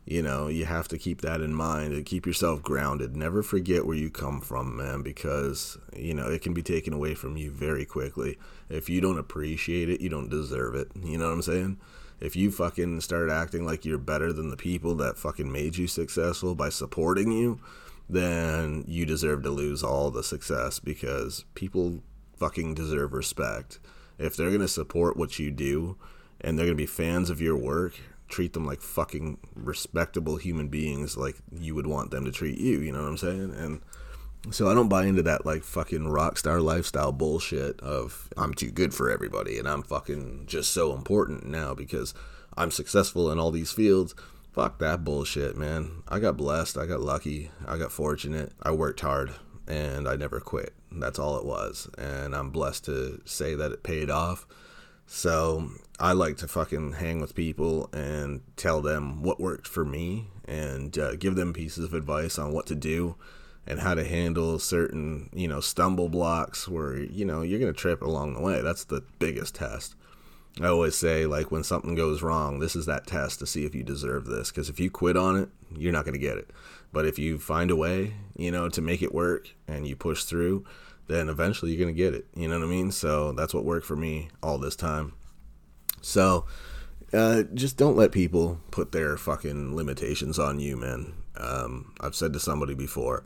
you 0.04 0.20
know, 0.20 0.48
you 0.48 0.64
have 0.64 0.88
to 0.88 0.98
keep 0.98 1.20
that 1.20 1.40
in 1.40 1.54
mind 1.54 1.92
and 1.92 2.04
keep 2.04 2.26
yourself 2.26 2.62
grounded. 2.62 3.16
Never 3.16 3.42
forget 3.42 3.86
where 3.86 3.96
you 3.96 4.10
come 4.10 4.40
from, 4.40 4.76
man, 4.76 5.02
because, 5.02 5.78
you 5.96 6.12
know, 6.12 6.28
it 6.28 6.42
can 6.42 6.54
be 6.54 6.62
taken 6.62 6.92
away 6.92 7.14
from 7.14 7.36
you 7.36 7.50
very 7.50 7.84
quickly. 7.84 8.36
If 8.68 8.90
you 8.90 9.00
don't 9.00 9.18
appreciate 9.18 9.88
it, 9.88 10.00
you 10.00 10.08
don't 10.08 10.28
deserve 10.28 10.74
it. 10.74 10.88
You 11.00 11.18
know 11.18 11.26
what 11.26 11.34
I'm 11.34 11.42
saying? 11.42 11.80
If 12.24 12.34
you 12.34 12.50
fucking 12.50 13.02
start 13.02 13.28
acting 13.28 13.66
like 13.66 13.84
you're 13.84 13.98
better 13.98 14.32
than 14.32 14.48
the 14.48 14.56
people 14.56 14.94
that 14.94 15.18
fucking 15.18 15.52
made 15.52 15.76
you 15.76 15.86
successful 15.86 16.54
by 16.54 16.70
supporting 16.70 17.30
you, 17.30 17.60
then 18.08 18.82
you 18.88 19.04
deserve 19.04 19.42
to 19.42 19.50
lose 19.50 19.82
all 19.82 20.10
the 20.10 20.22
success 20.22 20.78
because 20.78 21.44
people 21.54 22.02
fucking 22.38 22.74
deserve 22.74 23.12
respect. 23.12 23.78
If 24.18 24.36
they're 24.36 24.48
going 24.48 24.62
to 24.62 24.68
support 24.68 25.18
what 25.18 25.38
you 25.38 25.50
do 25.50 25.98
and 26.40 26.58
they're 26.58 26.64
going 26.64 26.78
to 26.78 26.82
be 26.82 26.86
fans 26.86 27.28
of 27.28 27.42
your 27.42 27.58
work, 27.58 28.00
treat 28.26 28.54
them 28.54 28.64
like 28.64 28.80
fucking 28.80 29.36
respectable 29.54 30.36
human 30.36 30.68
beings 30.68 31.18
like 31.18 31.36
you 31.52 31.74
would 31.74 31.86
want 31.86 32.10
them 32.10 32.24
to 32.24 32.32
treat 32.32 32.56
you, 32.56 32.80
you 32.80 32.90
know 32.90 33.02
what 33.02 33.08
I'm 33.08 33.18
saying? 33.18 33.54
And 33.54 33.82
so 34.50 34.68
I 34.68 34.74
don't 34.74 34.88
buy 34.88 35.06
into 35.06 35.22
that 35.22 35.46
like 35.46 35.62
fucking 35.62 36.08
rock 36.08 36.36
star 36.38 36.60
lifestyle 36.60 37.12
bullshit 37.12 37.80
of 37.80 38.28
I'm 38.36 38.54
too 38.54 38.70
good 38.70 38.92
for 38.92 39.10
everybody 39.10 39.58
and 39.58 39.68
I'm 39.68 39.82
fucking 39.82 40.44
just 40.46 40.72
so 40.72 40.94
important 40.94 41.46
now 41.46 41.74
because 41.74 42.14
I'm 42.56 42.70
successful 42.70 43.30
in 43.30 43.38
all 43.38 43.50
these 43.50 43.72
fields. 43.72 44.14
Fuck 44.52 44.78
that 44.78 45.02
bullshit, 45.02 45.56
man. 45.56 46.02
I 46.08 46.20
got 46.20 46.36
blessed, 46.36 46.78
I 46.78 46.86
got 46.86 47.00
lucky, 47.00 47.50
I 47.66 47.78
got 47.78 47.90
fortunate. 47.90 48.52
I 48.62 48.70
worked 48.70 49.00
hard 49.00 49.34
and 49.66 50.06
I 50.06 50.16
never 50.16 50.40
quit. 50.40 50.74
That's 50.92 51.18
all 51.18 51.38
it 51.38 51.44
was. 51.44 51.88
And 51.98 52.36
I'm 52.36 52.50
blessed 52.50 52.84
to 52.84 53.20
say 53.24 53.54
that 53.54 53.72
it 53.72 53.82
paid 53.82 54.10
off. 54.10 54.46
So 55.06 55.70
I 55.98 56.12
like 56.12 56.36
to 56.38 56.48
fucking 56.48 56.94
hang 56.94 57.20
with 57.20 57.34
people 57.34 57.88
and 57.92 58.42
tell 58.56 58.80
them 58.80 59.22
what 59.22 59.40
worked 59.40 59.66
for 59.66 59.84
me 59.84 60.28
and 60.44 60.96
uh, 60.98 61.16
give 61.16 61.34
them 61.34 61.52
pieces 61.52 61.84
of 61.84 61.94
advice 61.94 62.38
on 62.38 62.52
what 62.52 62.66
to 62.66 62.74
do 62.74 63.16
and 63.66 63.80
how 63.80 63.94
to 63.94 64.04
handle 64.04 64.58
certain, 64.58 65.30
you 65.32 65.48
know, 65.48 65.60
stumble 65.60 66.08
blocks 66.08 66.68
where, 66.68 66.96
you 66.96 67.24
know, 67.24 67.42
you're 67.42 67.58
to 67.72 67.78
trip 67.78 68.02
along 68.02 68.34
the 68.34 68.40
way. 68.40 68.60
That's 68.60 68.84
the 68.84 69.02
biggest 69.18 69.54
test. 69.54 69.94
I 70.60 70.66
always 70.66 70.94
say, 70.94 71.26
like, 71.26 71.50
when 71.50 71.64
something 71.64 71.94
goes 71.94 72.22
wrong, 72.22 72.60
this 72.60 72.76
is 72.76 72.86
that 72.86 73.06
test 73.06 73.40
to 73.40 73.46
see 73.46 73.64
if 73.64 73.74
you 73.74 73.82
deserve 73.82 74.26
this. 74.26 74.50
Because 74.50 74.68
if 74.68 74.78
you 74.78 74.90
quit 74.90 75.16
on 75.16 75.36
it, 75.36 75.48
you're 75.74 75.92
not 75.92 76.04
to 76.14 76.18
get 76.18 76.38
it. 76.38 76.50
But 76.92 77.06
if 77.06 77.18
you 77.18 77.38
find 77.38 77.70
a 77.70 77.76
way, 77.76 78.14
you 78.36 78.52
know, 78.52 78.68
to 78.68 78.80
make 78.80 79.02
it 79.02 79.14
work 79.14 79.48
and 79.66 79.86
you 79.86 79.96
push 79.96 80.24
through, 80.24 80.64
then 81.08 81.28
eventually 81.28 81.72
you're 81.72 81.84
to 81.92 81.98
get 81.98 82.14
it. 82.14 82.26
You 82.36 82.48
know 82.48 82.58
what 82.58 82.66
I 82.66 82.70
mean? 82.70 82.92
So 82.92 83.32
that's 83.32 83.52
what 83.52 83.64
worked 83.64 83.86
for 83.86 83.96
me 83.96 84.28
all 84.42 84.58
this 84.58 84.76
time. 84.76 85.14
So 86.02 86.46
uh, 87.12 87.42
just 87.54 87.76
don't 87.76 87.96
let 87.96 88.12
people 88.12 88.60
put 88.70 88.92
their 88.92 89.16
fucking 89.16 89.74
limitations 89.74 90.38
on 90.38 90.60
you, 90.60 90.76
man. 90.76 91.14
Um, 91.36 91.94
I've 92.00 92.14
said 92.14 92.32
to 92.34 92.40
somebody 92.40 92.74
before, 92.74 93.24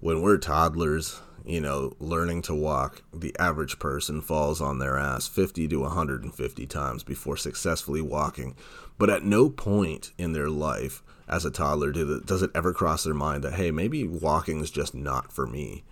when 0.00 0.22
we're 0.22 0.38
toddlers, 0.38 1.20
you 1.44 1.60
know, 1.60 1.94
learning 1.98 2.42
to 2.42 2.54
walk, 2.54 3.02
the 3.14 3.34
average 3.38 3.78
person 3.78 4.20
falls 4.20 4.60
on 4.60 4.78
their 4.78 4.98
ass 4.98 5.28
50 5.28 5.68
to 5.68 5.80
150 5.80 6.66
times 6.66 7.02
before 7.02 7.36
successfully 7.36 8.02
walking. 8.02 8.56
But 8.98 9.10
at 9.10 9.24
no 9.24 9.50
point 9.50 10.12
in 10.18 10.32
their 10.32 10.48
life 10.48 11.02
as 11.28 11.44
a 11.44 11.50
toddler 11.50 11.92
does 11.92 12.42
it 12.42 12.50
ever 12.54 12.72
cross 12.72 13.04
their 13.04 13.14
mind 13.14 13.44
that, 13.44 13.54
hey, 13.54 13.70
maybe 13.70 14.06
walking 14.06 14.60
is 14.60 14.70
just 14.70 14.94
not 14.94 15.32
for 15.32 15.46
me. 15.46 15.84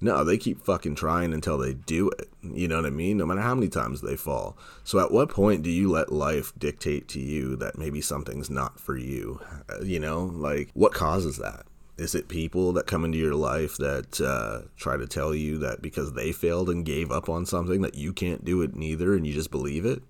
No, 0.00 0.24
they 0.24 0.36
keep 0.36 0.62
fucking 0.62 0.94
trying 0.94 1.32
until 1.32 1.56
they 1.56 1.72
do 1.72 2.10
it. 2.10 2.28
You 2.42 2.68
know 2.68 2.76
what 2.76 2.86
I 2.86 2.90
mean? 2.90 3.16
No 3.16 3.24
matter 3.24 3.40
how 3.40 3.54
many 3.54 3.68
times 3.68 4.02
they 4.02 4.16
fall. 4.16 4.56
So 4.84 4.98
at 4.98 5.10
what 5.10 5.30
point 5.30 5.62
do 5.62 5.70
you 5.70 5.90
let 5.90 6.12
life 6.12 6.52
dictate 6.58 7.08
to 7.08 7.20
you 7.20 7.56
that 7.56 7.78
maybe 7.78 8.02
something's 8.02 8.50
not 8.50 8.78
for 8.78 8.96
you? 8.96 9.40
Uh, 9.70 9.82
you 9.82 9.98
know, 9.98 10.24
like 10.24 10.68
what 10.74 10.92
causes 10.92 11.38
that? 11.38 11.64
Is 11.98 12.14
it 12.14 12.28
people 12.28 12.72
that 12.74 12.86
come 12.86 13.04
into 13.04 13.16
your 13.16 13.34
life 13.34 13.76
that 13.78 14.20
uh, 14.20 14.68
try 14.76 14.98
to 14.98 15.06
tell 15.06 15.34
you 15.34 15.58
that 15.58 15.80
because 15.80 16.12
they 16.12 16.30
failed 16.30 16.68
and 16.68 16.84
gave 16.84 17.10
up 17.10 17.28
on 17.28 17.46
something 17.46 17.80
that 17.82 17.94
you 17.94 18.12
can't 18.12 18.44
do 18.44 18.60
it 18.62 18.76
neither 18.76 19.14
and 19.14 19.26
you 19.26 19.32
just 19.32 19.50
believe 19.50 19.86
it? 19.86 20.02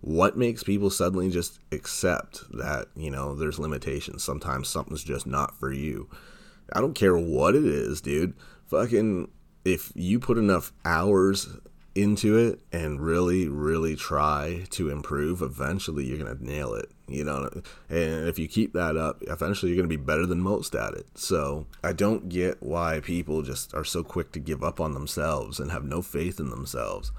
What 0.00 0.38
makes 0.38 0.62
people 0.62 0.90
suddenly 0.90 1.30
just 1.30 1.58
accept 1.70 2.44
that, 2.52 2.88
you 2.96 3.10
know, 3.10 3.34
there's 3.34 3.58
limitations? 3.58 4.24
Sometimes 4.24 4.68
something's 4.68 5.04
just 5.04 5.26
not 5.26 5.58
for 5.58 5.72
you. 5.72 6.08
I 6.72 6.80
don't 6.80 6.94
care 6.94 7.16
what 7.16 7.54
it 7.54 7.64
is, 7.64 8.00
dude. 8.00 8.34
Fucking, 8.66 9.30
if 9.64 9.92
you 9.94 10.18
put 10.18 10.38
enough 10.38 10.72
hours 10.84 11.48
into 11.94 12.36
it 12.36 12.60
and 12.72 13.00
really, 13.00 13.48
really 13.48 13.94
try 13.94 14.66
to 14.70 14.90
improve, 14.90 15.42
eventually 15.42 16.04
you're 16.04 16.18
going 16.18 16.36
to 16.36 16.44
nail 16.44 16.74
it. 16.74 16.90
You 17.06 17.24
know, 17.24 17.50
and 17.90 18.28
if 18.28 18.38
you 18.38 18.48
keep 18.48 18.72
that 18.72 18.96
up, 18.96 19.22
eventually 19.26 19.70
you're 19.70 19.76
going 19.76 19.90
to 19.90 19.96
be 19.96 20.02
better 20.02 20.26
than 20.26 20.40
most 20.40 20.74
at 20.74 20.94
it. 20.94 21.06
So 21.14 21.66
I 21.82 21.92
don't 21.92 22.28
get 22.28 22.62
why 22.62 23.00
people 23.00 23.42
just 23.42 23.74
are 23.74 23.84
so 23.84 24.02
quick 24.02 24.32
to 24.32 24.40
give 24.40 24.64
up 24.64 24.80
on 24.80 24.94
themselves 24.94 25.60
and 25.60 25.70
have 25.70 25.84
no 25.84 26.00
faith 26.00 26.40
in 26.40 26.48
themselves. 26.50 27.12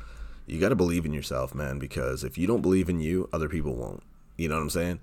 You 0.47 0.59
got 0.59 0.69
to 0.69 0.75
believe 0.75 1.05
in 1.05 1.13
yourself, 1.13 1.53
man, 1.55 1.79
because 1.79 2.23
if 2.23 2.37
you 2.37 2.47
don't 2.47 2.61
believe 2.61 2.89
in 2.89 2.99
you, 2.99 3.29
other 3.31 3.49
people 3.49 3.75
won't. 3.75 4.03
You 4.37 4.49
know 4.49 4.55
what 4.55 4.61
I'm 4.61 4.69
saying? 4.69 4.99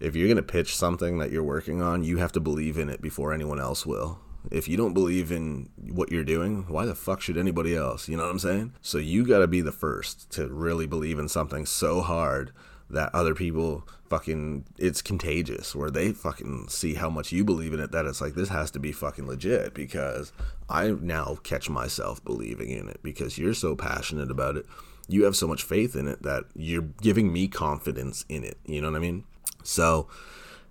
If 0.00 0.14
you're 0.14 0.28
going 0.28 0.36
to 0.36 0.42
pitch 0.42 0.76
something 0.76 1.18
that 1.18 1.30
you're 1.30 1.42
working 1.42 1.80
on, 1.80 2.04
you 2.04 2.18
have 2.18 2.32
to 2.32 2.40
believe 2.40 2.78
in 2.78 2.90
it 2.90 3.00
before 3.00 3.32
anyone 3.32 3.58
else 3.58 3.86
will. 3.86 4.18
If 4.50 4.68
you 4.68 4.76
don't 4.76 4.94
believe 4.94 5.32
in 5.32 5.70
what 5.76 6.10
you're 6.10 6.24
doing, 6.24 6.66
why 6.68 6.86
the 6.86 6.94
fuck 6.94 7.20
should 7.20 7.36
anybody 7.36 7.74
else? 7.74 8.08
You 8.08 8.16
know 8.16 8.24
what 8.24 8.32
I'm 8.32 8.38
saying? 8.38 8.74
So 8.80 8.98
you 8.98 9.26
got 9.26 9.38
to 9.40 9.46
be 9.46 9.60
the 9.60 9.72
first 9.72 10.30
to 10.32 10.48
really 10.48 10.86
believe 10.86 11.18
in 11.18 11.28
something 11.28 11.66
so 11.66 12.00
hard 12.00 12.52
that 12.88 13.14
other 13.14 13.34
people 13.34 13.86
fucking 14.08 14.64
it's 14.78 15.02
contagious 15.02 15.74
where 15.74 15.90
they 15.90 16.12
fucking 16.12 16.68
see 16.68 16.94
how 16.94 17.10
much 17.10 17.32
you 17.32 17.44
believe 17.44 17.72
in 17.72 17.80
it 17.80 17.90
that 17.90 18.06
it's 18.06 18.20
like 18.20 18.34
this 18.34 18.50
has 18.50 18.70
to 18.70 18.78
be 18.78 18.92
fucking 18.92 19.26
legit 19.26 19.74
because 19.74 20.32
I 20.68 20.90
now 20.90 21.38
catch 21.42 21.68
myself 21.68 22.24
believing 22.24 22.70
in 22.70 22.88
it 22.88 23.00
because 23.02 23.38
you're 23.38 23.54
so 23.54 23.74
passionate 23.74 24.30
about 24.30 24.56
it. 24.56 24.66
You 25.08 25.24
have 25.24 25.36
so 25.36 25.48
much 25.48 25.62
faith 25.62 25.96
in 25.96 26.06
it 26.08 26.22
that 26.22 26.44
you're 26.54 26.82
giving 26.82 27.32
me 27.32 27.48
confidence 27.48 28.24
in 28.28 28.44
it. 28.44 28.58
You 28.64 28.80
know 28.80 28.90
what 28.90 28.96
I 28.96 29.00
mean? 29.00 29.24
So 29.64 30.08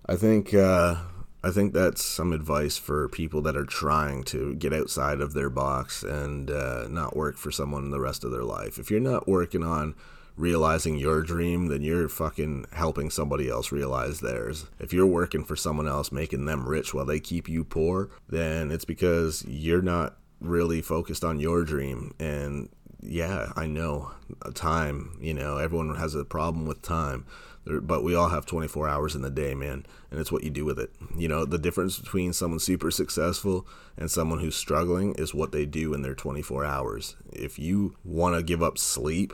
I 0.06 0.16
think 0.16 0.54
uh 0.54 0.96
I 1.42 1.50
think 1.50 1.72
that's 1.72 2.04
some 2.04 2.32
advice 2.32 2.76
for 2.76 3.08
people 3.08 3.40
that 3.42 3.56
are 3.56 3.64
trying 3.64 4.24
to 4.24 4.54
get 4.56 4.72
outside 4.72 5.20
of 5.20 5.32
their 5.32 5.50
box 5.50 6.02
and 6.02 6.50
uh, 6.50 6.88
not 6.88 7.16
work 7.16 7.36
for 7.36 7.50
someone 7.50 7.90
the 7.90 8.00
rest 8.00 8.24
of 8.24 8.30
their 8.30 8.42
life. 8.42 8.78
If 8.78 8.90
you're 8.90 9.00
not 9.00 9.28
working 9.28 9.62
on 9.62 9.94
realizing 10.36 10.98
your 10.98 11.22
dream, 11.22 11.68
then 11.68 11.82
you're 11.82 12.08
fucking 12.08 12.66
helping 12.72 13.10
somebody 13.10 13.48
else 13.48 13.72
realize 13.72 14.20
theirs. 14.20 14.66
If 14.78 14.92
you're 14.92 15.06
working 15.06 15.44
for 15.44 15.56
someone 15.56 15.88
else, 15.88 16.12
making 16.12 16.44
them 16.44 16.66
rich 16.66 16.92
while 16.92 17.06
they 17.06 17.20
keep 17.20 17.48
you 17.48 17.64
poor, 17.64 18.10
then 18.28 18.70
it's 18.70 18.84
because 18.84 19.44
you're 19.46 19.82
not 19.82 20.16
really 20.40 20.82
focused 20.82 21.24
on 21.24 21.40
your 21.40 21.64
dream. 21.64 22.14
And 22.18 22.68
yeah, 23.00 23.52
I 23.56 23.66
know 23.66 24.12
time, 24.54 25.16
you 25.20 25.32
know, 25.32 25.56
everyone 25.58 25.94
has 25.96 26.14
a 26.14 26.24
problem 26.24 26.66
with 26.66 26.82
time 26.82 27.24
but 27.66 28.04
we 28.04 28.14
all 28.14 28.28
have 28.28 28.46
24 28.46 28.88
hours 28.88 29.14
in 29.14 29.22
the 29.22 29.30
day, 29.30 29.54
man, 29.54 29.86
and 30.10 30.20
it's 30.20 30.30
what 30.30 30.44
you 30.44 30.50
do 30.50 30.64
with 30.64 30.78
it. 30.78 30.90
You 31.16 31.28
know, 31.28 31.44
the 31.44 31.58
difference 31.58 31.98
between 31.98 32.32
someone 32.32 32.60
super 32.60 32.90
successful 32.90 33.66
and 33.96 34.10
someone 34.10 34.38
who's 34.38 34.56
struggling 34.56 35.14
is 35.16 35.34
what 35.34 35.52
they 35.52 35.66
do 35.66 35.92
in 35.92 36.02
their 36.02 36.14
24 36.14 36.64
hours. 36.64 37.16
If 37.32 37.58
you 37.58 37.96
want 38.04 38.36
to 38.36 38.42
give 38.42 38.62
up 38.62 38.78
sleep 38.78 39.32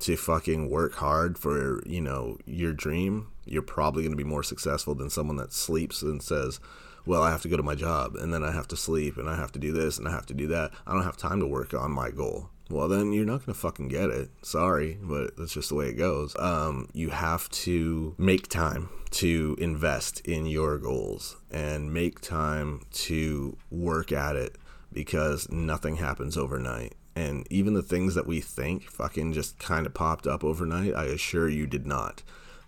to 0.00 0.16
fucking 0.16 0.70
work 0.70 0.94
hard 0.94 1.38
for, 1.38 1.82
you 1.86 2.00
know, 2.00 2.38
your 2.44 2.72
dream, 2.72 3.28
you're 3.44 3.62
probably 3.62 4.02
going 4.02 4.12
to 4.12 4.16
be 4.16 4.24
more 4.24 4.42
successful 4.42 4.94
than 4.94 5.10
someone 5.10 5.36
that 5.36 5.52
sleeps 5.52 6.02
and 6.02 6.22
says, 6.22 6.60
well, 7.04 7.22
I 7.22 7.30
have 7.30 7.42
to 7.42 7.48
go 7.48 7.56
to 7.56 7.62
my 7.64 7.74
job 7.74 8.14
and 8.14 8.32
then 8.32 8.44
I 8.44 8.52
have 8.52 8.68
to 8.68 8.76
sleep 8.76 9.16
and 9.16 9.28
I 9.28 9.36
have 9.36 9.50
to 9.52 9.58
do 9.58 9.72
this 9.72 9.98
and 9.98 10.06
I 10.06 10.12
have 10.12 10.26
to 10.26 10.34
do 10.34 10.46
that. 10.48 10.70
I 10.86 10.92
don't 10.92 11.02
have 11.02 11.16
time 11.16 11.40
to 11.40 11.46
work 11.46 11.74
on 11.74 11.90
my 11.90 12.10
goal 12.10 12.50
well 12.72 12.88
then 12.88 13.12
you're 13.12 13.24
not 13.24 13.44
gonna 13.44 13.54
fucking 13.54 13.88
get 13.88 14.10
it. 14.10 14.30
Sorry 14.42 14.98
but 15.00 15.36
that's 15.36 15.54
just 15.54 15.68
the 15.68 15.74
way 15.74 15.88
it 15.88 15.94
goes. 15.94 16.34
Um, 16.38 16.88
you 16.92 17.10
have 17.10 17.48
to 17.50 18.14
make 18.18 18.48
time 18.48 18.88
to 19.12 19.56
invest 19.60 20.20
in 20.20 20.46
your 20.46 20.78
goals 20.78 21.36
and 21.50 21.92
make 21.92 22.20
time 22.20 22.82
to 22.92 23.56
work 23.70 24.10
at 24.10 24.36
it 24.36 24.56
because 24.92 25.50
nothing 25.50 25.96
happens 25.96 26.36
overnight. 26.36 26.94
And 27.14 27.46
even 27.50 27.74
the 27.74 27.82
things 27.82 28.14
that 28.14 28.26
we 28.26 28.40
think 28.40 28.84
fucking 28.84 29.34
just 29.34 29.58
kind 29.58 29.86
of 29.86 29.92
popped 29.92 30.26
up 30.26 30.42
overnight 30.42 30.94
i 30.94 31.04
assure 31.04 31.48
you 31.48 31.66
did 31.66 31.86
not 31.86 32.22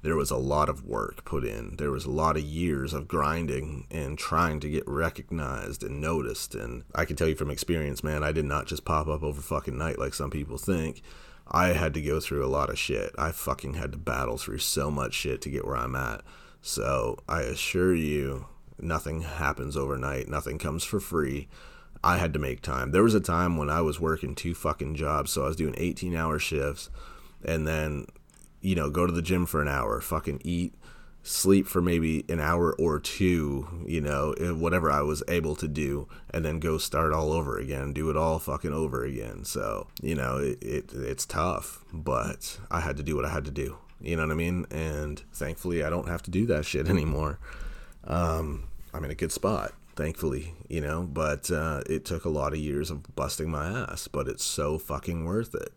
there 0.04 0.16
was 0.16 0.30
a 0.30 0.36
lot 0.36 0.68
of 0.68 0.84
work 0.84 1.24
put 1.24 1.46
in. 1.46 1.76
There 1.78 1.90
was 1.90 2.04
a 2.04 2.10
lot 2.10 2.36
of 2.36 2.42
years 2.42 2.92
of 2.92 3.08
grinding 3.08 3.86
and 3.90 4.18
trying 4.18 4.60
to 4.60 4.68
get 4.68 4.86
recognized 4.86 5.82
and 5.82 5.98
noticed. 5.98 6.54
And 6.54 6.84
I 6.94 7.06
can 7.06 7.16
tell 7.16 7.26
you 7.26 7.34
from 7.34 7.50
experience, 7.50 8.04
man, 8.04 8.22
I 8.22 8.30
did 8.30 8.44
not 8.44 8.66
just 8.66 8.84
pop 8.84 9.08
up 9.08 9.22
over 9.22 9.40
fucking 9.40 9.78
night 9.78 9.98
like 9.98 10.12
some 10.12 10.30
people 10.30 10.58
think. 10.58 11.00
I 11.48 11.68
had 11.68 11.94
to 11.94 12.02
go 12.02 12.20
through 12.20 12.44
a 12.44 12.48
lot 12.52 12.68
of 12.68 12.78
shit. 12.78 13.14
I 13.16 13.32
fucking 13.32 13.74
had 13.74 13.92
to 13.92 13.98
battle 13.98 14.36
through 14.36 14.58
so 14.58 14.90
much 14.90 15.14
shit 15.14 15.40
to 15.40 15.50
get 15.50 15.66
where 15.66 15.78
I'm 15.78 15.96
at. 15.96 16.20
So 16.60 17.18
I 17.26 17.40
assure 17.40 17.94
you, 17.94 18.44
nothing 18.78 19.22
happens 19.22 19.74
overnight. 19.74 20.28
Nothing 20.28 20.58
comes 20.58 20.84
for 20.84 21.00
free. 21.00 21.48
I 22.02 22.18
had 22.18 22.34
to 22.34 22.38
make 22.38 22.60
time. 22.60 22.90
There 22.90 23.02
was 23.02 23.14
a 23.14 23.20
time 23.20 23.56
when 23.56 23.70
I 23.70 23.80
was 23.80 23.98
working 23.98 24.34
two 24.34 24.54
fucking 24.54 24.96
jobs, 24.96 25.30
so 25.30 25.44
I 25.44 25.46
was 25.46 25.56
doing 25.56 25.74
18 25.78 26.14
hour 26.14 26.38
shifts 26.38 26.90
and 27.42 27.66
then 27.66 28.06
you 28.64 28.74
know, 28.74 28.88
go 28.88 29.06
to 29.06 29.12
the 29.12 29.22
gym 29.22 29.44
for 29.44 29.60
an 29.60 29.68
hour, 29.68 30.00
fucking 30.00 30.40
eat, 30.42 30.74
sleep 31.22 31.66
for 31.66 31.82
maybe 31.82 32.24
an 32.30 32.40
hour 32.40 32.74
or 32.78 32.98
two, 32.98 33.84
you 33.86 34.00
know, 34.00 34.32
eh, 34.40 34.50
whatever 34.50 34.90
I 34.90 35.02
was 35.02 35.22
able 35.28 35.54
to 35.56 35.68
do, 35.68 36.08
and 36.30 36.44
then 36.44 36.60
go 36.60 36.78
start 36.78 37.12
all 37.12 37.30
over 37.30 37.58
again, 37.58 37.92
do 37.92 38.08
it 38.08 38.16
all 38.16 38.38
fucking 38.38 38.72
over 38.72 39.04
again. 39.04 39.44
So, 39.44 39.88
you 40.02 40.14
know, 40.14 40.38
it, 40.38 40.62
it 40.62 40.92
it's 40.94 41.26
tough, 41.26 41.84
but 41.92 42.58
I 42.70 42.80
had 42.80 42.96
to 42.96 43.02
do 43.02 43.14
what 43.16 43.26
I 43.26 43.32
had 43.32 43.44
to 43.44 43.50
do. 43.50 43.76
You 44.00 44.16
know 44.16 44.22
what 44.22 44.32
I 44.32 44.36
mean? 44.36 44.66
And 44.70 45.20
thankfully, 45.32 45.84
I 45.84 45.90
don't 45.90 46.08
have 46.08 46.22
to 46.22 46.30
do 46.30 46.46
that 46.46 46.64
shit 46.64 46.88
anymore. 46.96 47.38
Um, 48.04 48.68
I'm 48.94 49.04
in 49.04 49.10
a 49.10 49.14
good 49.14 49.32
spot. 49.32 49.72
thankfully, 49.96 50.54
you 50.68 50.80
know, 50.80 51.02
but 51.02 51.50
uh, 51.50 51.82
it 51.86 52.06
took 52.06 52.24
a 52.24 52.30
lot 52.30 52.54
of 52.54 52.58
years 52.58 52.90
of 52.90 53.14
busting 53.14 53.50
my 53.50 53.66
ass, 53.66 54.08
but 54.08 54.26
it's 54.26 54.44
so 54.44 54.78
fucking 54.78 55.24
worth 55.26 55.54
it 55.54 55.72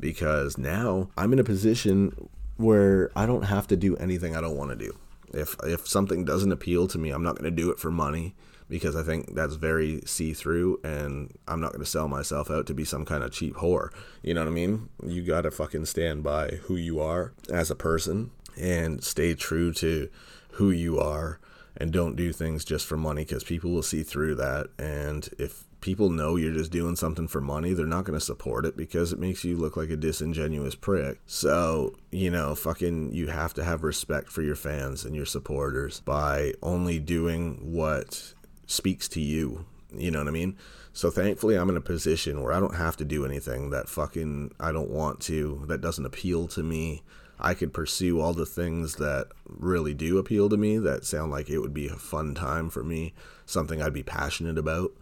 because 0.00 0.58
now 0.58 1.10
I'm 1.16 1.32
in 1.32 1.38
a 1.38 1.44
position 1.44 2.28
where 2.56 3.10
I 3.16 3.26
don't 3.26 3.44
have 3.44 3.66
to 3.68 3.76
do 3.76 3.96
anything 3.96 4.36
I 4.36 4.40
don't 4.40 4.56
want 4.56 4.70
to 4.70 4.76
do. 4.76 4.96
If 5.32 5.56
if 5.64 5.88
something 5.88 6.24
doesn't 6.24 6.52
appeal 6.52 6.86
to 6.88 6.98
me, 6.98 7.10
I'm 7.10 7.22
not 7.22 7.36
going 7.36 7.50
to 7.50 7.62
do 7.62 7.70
it 7.70 7.78
for 7.78 7.90
money 7.90 8.34
because 8.68 8.96
I 8.96 9.02
think 9.02 9.34
that's 9.34 9.54
very 9.56 10.00
see 10.06 10.32
through 10.32 10.80
and 10.82 11.36
I'm 11.46 11.60
not 11.60 11.72
going 11.72 11.84
to 11.84 11.90
sell 11.90 12.08
myself 12.08 12.50
out 12.50 12.66
to 12.66 12.74
be 12.74 12.84
some 12.84 13.04
kind 13.04 13.22
of 13.22 13.32
cheap 13.32 13.56
whore. 13.56 13.90
You 14.22 14.34
know 14.34 14.40
what 14.42 14.48
I 14.48 14.52
mean? 14.52 14.88
You 15.04 15.22
got 15.22 15.42
to 15.42 15.50
fucking 15.50 15.86
stand 15.86 16.22
by 16.22 16.48
who 16.62 16.76
you 16.76 17.00
are 17.00 17.32
as 17.52 17.70
a 17.70 17.76
person 17.76 18.30
and 18.58 19.02
stay 19.02 19.34
true 19.34 19.72
to 19.74 20.08
who 20.52 20.70
you 20.70 20.98
are 20.98 21.40
and 21.76 21.92
don't 21.92 22.16
do 22.16 22.32
things 22.32 22.64
just 22.64 22.86
for 22.86 22.96
money 22.96 23.24
because 23.24 23.44
people 23.44 23.70
will 23.70 23.82
see 23.82 24.02
through 24.02 24.36
that 24.36 24.68
and 24.78 25.28
if 25.38 25.64
people 25.84 26.08
know 26.08 26.36
you're 26.36 26.54
just 26.54 26.72
doing 26.72 26.96
something 26.96 27.28
for 27.28 27.42
money, 27.42 27.74
they're 27.74 27.84
not 27.84 28.04
going 28.04 28.18
to 28.18 28.24
support 28.24 28.64
it 28.64 28.74
because 28.74 29.12
it 29.12 29.18
makes 29.18 29.44
you 29.44 29.54
look 29.54 29.76
like 29.76 29.90
a 29.90 29.96
disingenuous 29.96 30.74
prick. 30.74 31.20
So, 31.26 31.94
you 32.10 32.30
know, 32.30 32.54
fucking, 32.54 33.12
you 33.12 33.26
have 33.26 33.52
to 33.52 33.64
have 33.64 33.84
respect 33.84 34.32
for 34.32 34.40
your 34.40 34.56
fans 34.56 35.04
and 35.04 35.14
your 35.14 35.26
supporters 35.26 36.00
by 36.00 36.54
only 36.62 36.98
doing 36.98 37.58
what 37.60 38.32
speaks 38.66 39.08
to 39.08 39.20
you. 39.20 39.66
You 39.94 40.10
know 40.10 40.20
what 40.20 40.28
I 40.28 40.30
mean? 40.30 40.56
So 40.94 41.10
thankfully, 41.10 41.54
I'm 41.54 41.68
in 41.68 41.76
a 41.76 41.82
position 41.82 42.42
where 42.42 42.54
I 42.54 42.60
don't 42.60 42.76
have 42.76 42.96
to 42.96 43.04
do 43.04 43.26
anything 43.26 43.68
that 43.68 43.90
fucking 43.90 44.52
I 44.58 44.72
don't 44.72 44.90
want 44.90 45.20
to, 45.22 45.66
that 45.68 45.82
doesn't 45.82 46.06
appeal 46.06 46.48
to 46.48 46.62
me. 46.62 47.02
I 47.38 47.52
could 47.52 47.74
pursue 47.74 48.20
all 48.20 48.32
the 48.32 48.46
things 48.46 48.96
that 48.96 49.26
really 49.46 49.92
do 49.92 50.16
appeal 50.16 50.48
to 50.48 50.56
me, 50.56 50.78
that 50.78 51.04
sound 51.04 51.30
like 51.30 51.50
it 51.50 51.58
would 51.58 51.74
be 51.74 51.88
a 51.88 51.96
fun 51.96 52.34
time 52.34 52.70
for 52.70 52.82
me, 52.82 53.12
something 53.44 53.82
I'd 53.82 53.92
be 53.92 54.02
passionate 54.02 54.56
about 54.56 54.92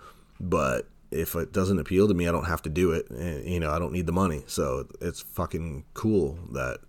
but 0.43 0.89
if 1.13 1.35
it 1.37 1.53
doesn't 1.53 1.79
appeal 1.79 2.09
to 2.09 2.15
me, 2.15 2.27
I 2.27 2.33
don't 2.33 2.47
have 2.47 2.63
to 2.63 2.71
do 2.71 2.93
it. 2.93 3.09
And, 3.11 3.45
you 3.49 3.61
know, 3.61 3.71
I 3.71 3.79
don't 3.79 3.93
need 3.93 4.07
the 4.07 4.13
money. 4.13 4.43
So 4.47 4.89
it's 5.01 5.21
fucking 5.21 5.85
cool 5.95 6.39
that 6.53 6.81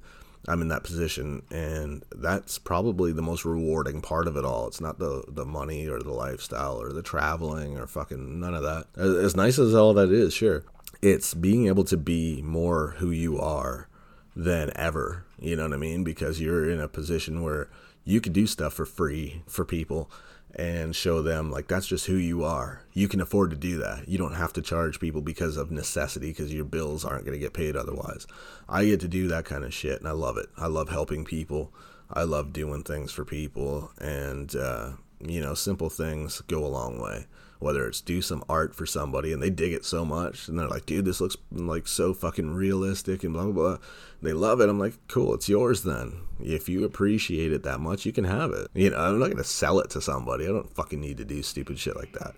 I'm 0.47 0.61
in 0.61 0.69
that 0.69 0.83
position. 0.83 1.43
And 1.51 2.03
that's 2.15 2.57
probably 2.57 3.11
the 3.11 3.21
most 3.21 3.45
rewarding 3.45 4.01
part 4.01 4.27
of 4.27 4.35
it 4.35 4.45
all. 4.45 4.67
It's 4.67 4.81
not 4.81 4.97
the, 4.97 5.23
the 5.27 5.45
money 5.45 5.87
or 5.87 5.99
the 5.99 6.13
lifestyle 6.13 6.81
or 6.81 6.91
the 6.91 7.03
traveling 7.03 7.77
or 7.77 7.85
fucking 7.85 8.39
none 8.39 8.55
of 8.55 8.63
that. 8.63 8.87
As, 8.97 9.15
as 9.15 9.35
nice 9.35 9.59
as 9.59 9.75
all 9.75 9.93
that 9.93 10.11
is, 10.11 10.33
sure. 10.33 10.63
It's 11.01 11.33
being 11.33 11.67
able 11.67 11.83
to 11.85 11.97
be 11.97 12.41
more 12.41 12.95
who 12.97 13.11
you 13.11 13.39
are 13.39 13.89
than 14.35 14.71
ever. 14.75 15.25
You 15.37 15.57
know 15.57 15.63
what 15.63 15.73
I 15.73 15.77
mean? 15.77 16.03
Because 16.03 16.39
you're 16.39 16.69
in 16.69 16.79
a 16.79 16.87
position 16.87 17.43
where 17.43 17.69
you 18.05 18.21
can 18.21 18.33
do 18.33 18.47
stuff 18.47 18.73
for 18.73 18.85
free 18.85 19.43
for 19.47 19.65
people 19.65 20.09
and 20.55 20.95
show 20.95 21.21
them 21.21 21.49
like 21.49 21.67
that's 21.67 21.87
just 21.87 22.05
who 22.05 22.15
you 22.15 22.43
are. 22.43 22.83
You 22.93 23.07
can 23.07 23.21
afford 23.21 23.49
to 23.51 23.55
do 23.55 23.77
that. 23.79 24.07
You 24.07 24.17
don't 24.17 24.35
have 24.35 24.53
to 24.53 24.61
charge 24.61 24.99
people 24.99 25.21
because 25.21 25.57
of 25.57 25.71
necessity 25.71 26.27
because 26.27 26.53
your 26.53 26.65
bills 26.65 27.03
aren't 27.03 27.25
going 27.25 27.37
to 27.37 27.43
get 27.43 27.53
paid 27.53 27.75
otherwise. 27.75 28.27
I 28.69 28.85
get 28.85 28.99
to 29.01 29.07
do 29.07 29.27
that 29.29 29.45
kind 29.45 29.63
of 29.63 29.73
shit 29.73 29.99
and 29.99 30.07
I 30.07 30.11
love 30.11 30.37
it. 30.37 30.47
I 30.57 30.67
love 30.67 30.89
helping 30.89 31.25
people. 31.25 31.73
I 32.11 32.23
love 32.23 32.53
doing 32.53 32.83
things 32.83 33.11
for 33.11 33.25
people 33.25 33.91
and 33.99 34.55
uh, 34.55 34.91
you 35.19 35.41
know, 35.41 35.55
simple 35.55 35.89
things 35.89 36.41
go 36.41 36.65
a 36.65 36.67
long 36.67 36.99
way 37.01 37.25
whether 37.63 37.87
it's 37.87 38.01
do 38.01 38.21
some 38.21 38.43
art 38.49 38.75
for 38.75 38.85
somebody 38.85 39.31
and 39.31 39.41
they 39.41 39.49
dig 39.49 39.73
it 39.73 39.85
so 39.85 40.03
much 40.03 40.47
and 40.47 40.59
they're 40.59 40.67
like, 40.67 40.85
dude, 40.85 41.05
this 41.05 41.21
looks 41.21 41.37
like 41.51 41.87
so 41.87 42.13
fucking 42.13 42.53
realistic 42.53 43.23
and 43.23 43.33
blah, 43.33 43.43
blah, 43.43 43.51
blah. 43.51 43.77
They 44.21 44.33
love 44.33 44.61
it. 44.61 44.69
I'm 44.69 44.79
like, 44.79 44.95
cool, 45.07 45.33
it's 45.33 45.49
yours 45.49 45.83
then. 45.83 46.21
If 46.41 46.67
you 46.69 46.83
appreciate 46.83 47.51
it 47.51 47.63
that 47.63 47.79
much, 47.79 48.05
you 48.05 48.11
can 48.11 48.25
have 48.25 48.51
it. 48.51 48.67
You 48.73 48.89
know, 48.89 48.97
I'm 48.97 49.19
not 49.19 49.25
going 49.25 49.37
to 49.37 49.43
sell 49.43 49.79
it 49.79 49.89
to 49.91 50.01
somebody. 50.01 50.45
I 50.45 50.49
don't 50.49 50.75
fucking 50.75 50.99
need 50.99 51.17
to 51.17 51.25
do 51.25 51.41
stupid 51.41 51.79
shit 51.79 51.95
like 51.95 52.13
that. 52.13 52.35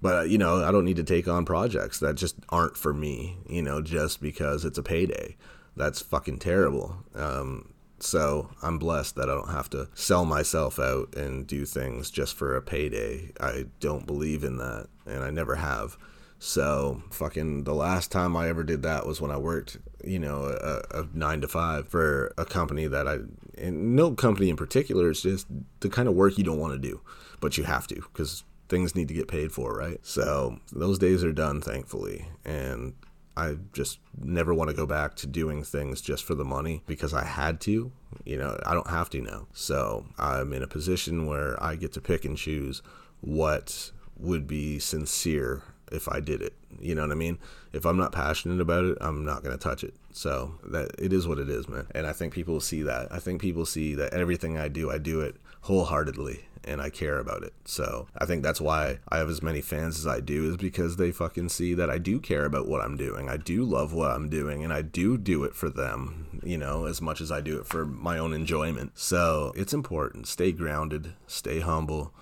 But, 0.00 0.28
you 0.28 0.38
know, 0.38 0.64
I 0.64 0.70
don't 0.70 0.84
need 0.84 0.96
to 0.96 1.04
take 1.04 1.28
on 1.28 1.44
projects 1.44 2.00
that 2.00 2.16
just 2.16 2.36
aren't 2.48 2.76
for 2.76 2.92
me, 2.92 3.36
you 3.48 3.62
know, 3.62 3.80
just 3.80 4.20
because 4.20 4.64
it's 4.64 4.78
a 4.78 4.82
payday. 4.82 5.36
That's 5.76 6.02
fucking 6.02 6.38
terrible. 6.38 6.96
Um, 7.14 7.73
so 8.00 8.50
I'm 8.62 8.78
blessed 8.78 9.16
that 9.16 9.30
I 9.30 9.34
don't 9.34 9.50
have 9.50 9.70
to 9.70 9.88
sell 9.94 10.24
myself 10.24 10.78
out 10.78 11.14
and 11.14 11.46
do 11.46 11.64
things 11.64 12.10
just 12.10 12.34
for 12.36 12.56
a 12.56 12.62
payday. 12.62 13.32
I 13.40 13.66
don't 13.80 14.06
believe 14.06 14.44
in 14.44 14.58
that, 14.58 14.88
and 15.06 15.22
I 15.24 15.30
never 15.30 15.56
have. 15.56 15.96
So 16.38 17.02
fucking 17.10 17.64
the 17.64 17.74
last 17.74 18.12
time 18.12 18.36
I 18.36 18.48
ever 18.48 18.64
did 18.64 18.82
that 18.82 19.06
was 19.06 19.20
when 19.20 19.30
I 19.30 19.38
worked, 19.38 19.78
you 20.04 20.18
know, 20.18 20.44
a, 20.44 21.00
a, 21.00 21.08
nine 21.14 21.40
to 21.40 21.48
five 21.48 21.88
for 21.88 22.34
a 22.36 22.44
company 22.44 22.86
that 22.86 23.08
I, 23.08 23.20
and 23.56 23.96
no 23.96 24.12
company 24.12 24.50
in 24.50 24.56
particular. 24.56 25.10
It's 25.10 25.22
just 25.22 25.46
the 25.80 25.88
kind 25.88 26.08
of 26.08 26.14
work 26.14 26.36
you 26.36 26.44
don't 26.44 26.58
want 26.58 26.74
to 26.74 26.78
do, 26.78 27.00
but 27.40 27.56
you 27.56 27.64
have 27.64 27.86
to 27.86 27.94
because 27.94 28.44
things 28.68 28.94
need 28.94 29.08
to 29.08 29.14
get 29.14 29.28
paid 29.28 29.52
for, 29.52 29.74
right? 29.74 29.98
So 30.02 30.58
those 30.72 30.98
days 30.98 31.24
are 31.24 31.32
done, 31.32 31.60
thankfully, 31.60 32.26
and 32.44 32.94
I 33.36 33.56
just 33.72 33.98
never 34.16 34.54
want 34.54 34.70
to 34.70 34.76
go 34.76 34.86
back 34.86 35.16
to 35.16 35.26
doing 35.26 35.64
things 35.64 36.00
just 36.00 36.24
for 36.24 36.34
the 36.34 36.44
money 36.44 36.82
because 36.86 37.12
I 37.12 37.24
had 37.24 37.60
to. 37.62 37.90
You 38.24 38.38
know, 38.38 38.58
I 38.64 38.74
don't 38.74 38.90
have 38.90 39.10
to 39.10 39.20
now. 39.20 39.48
So 39.52 40.06
I'm 40.18 40.52
in 40.52 40.62
a 40.62 40.68
position 40.68 41.26
where 41.26 41.60
I 41.62 41.74
get 41.74 41.92
to 41.94 42.00
pick 42.00 42.24
and 42.24 42.36
choose 42.36 42.80
what 43.20 43.90
would 44.16 44.46
be 44.46 44.78
sincere 44.78 45.62
if 45.90 46.08
I 46.08 46.20
did 46.20 46.42
it. 46.42 46.54
You 46.80 46.94
know 46.94 47.02
what 47.02 47.10
I 47.10 47.16
mean? 47.16 47.38
If 47.72 47.84
I'm 47.84 47.96
not 47.96 48.12
passionate 48.12 48.60
about 48.60 48.84
it, 48.84 48.98
I'm 49.00 49.24
not 49.24 49.42
going 49.42 49.56
to 49.56 49.62
touch 49.62 49.82
it. 49.82 49.94
So 50.12 50.54
that 50.64 50.92
it 50.98 51.12
is 51.12 51.26
what 51.26 51.38
it 51.38 51.48
is, 51.48 51.68
man. 51.68 51.86
And 51.94 52.06
I 52.06 52.12
think 52.12 52.32
people 52.32 52.60
see 52.60 52.82
that. 52.82 53.12
I 53.12 53.18
think 53.18 53.40
people 53.40 53.66
see 53.66 53.94
that 53.96 54.14
everything 54.14 54.58
I 54.58 54.68
do, 54.68 54.90
I 54.90 54.98
do 54.98 55.20
it 55.20 55.36
wholeheartedly 55.64 56.44
and 56.66 56.80
I 56.80 56.90
care 56.90 57.18
about 57.18 57.42
it. 57.42 57.52
So 57.64 58.06
I 58.16 58.24
think 58.26 58.42
that's 58.42 58.60
why 58.60 58.98
I 59.08 59.18
have 59.18 59.28
as 59.28 59.42
many 59.42 59.60
fans 59.60 59.98
as 59.98 60.06
I 60.06 60.20
do 60.20 60.50
is 60.50 60.56
because 60.56 60.96
they 60.96 61.10
fucking 61.10 61.50
see 61.50 61.74
that 61.74 61.90
I 61.90 61.98
do 61.98 62.20
care 62.20 62.44
about 62.44 62.66
what 62.66 62.82
I'm 62.82 62.96
doing. 62.96 63.28
I 63.28 63.36
do 63.36 63.64
love 63.64 63.92
what 63.92 64.10
I'm 64.10 64.28
doing 64.28 64.62
and 64.62 64.72
I 64.72 64.82
do 64.82 65.16
do 65.18 65.44
it 65.44 65.54
for 65.54 65.68
them, 65.68 66.40
you 66.42 66.58
know, 66.58 66.86
as 66.86 67.00
much 67.00 67.20
as 67.20 67.30
I 67.30 67.40
do 67.40 67.58
it 67.58 67.66
for 67.66 67.84
my 67.84 68.18
own 68.18 68.32
enjoyment. 68.32 68.92
So 68.94 69.52
it's 69.56 69.74
important. 69.74 70.26
Stay 70.26 70.52
grounded, 70.52 71.14
stay 71.26 71.60
humble 71.60 72.12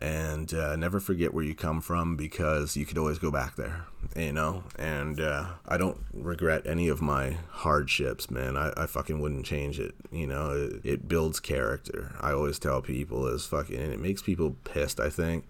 and 0.00 0.54
uh, 0.54 0.76
never 0.76 1.00
forget 1.00 1.34
where 1.34 1.44
you 1.44 1.54
come 1.54 1.80
from 1.80 2.16
because 2.16 2.76
you 2.76 2.86
could 2.86 2.98
always 2.98 3.18
go 3.18 3.30
back 3.30 3.56
there 3.56 3.86
you 4.16 4.32
know? 4.32 4.64
And 4.78 5.20
uh, 5.20 5.46
i 5.66 5.76
don't 5.76 5.98
regret 6.12 6.66
any 6.66 6.88
of 6.88 7.02
my 7.02 7.38
hardships 7.50 8.30
man. 8.30 8.56
I, 8.56 8.72
I 8.76 8.86
fucking 8.86 9.20
wouldn't 9.20 9.46
change 9.46 9.78
it 9.80 9.94
you 10.10 10.26
know? 10.26 10.50
It, 10.50 10.84
it 10.84 11.08
builds 11.08 11.40
character. 11.40 12.14
I 12.20 12.32
always 12.32 12.58
tell 12.58 12.80
people 12.80 13.26
is 13.26 13.46
fucking 13.46 13.78
and 13.78 13.92
it 13.92 14.00
makes 14.00 14.22
people 14.22 14.56
pissed 14.64 15.00
i 15.00 15.10
think 15.10 15.44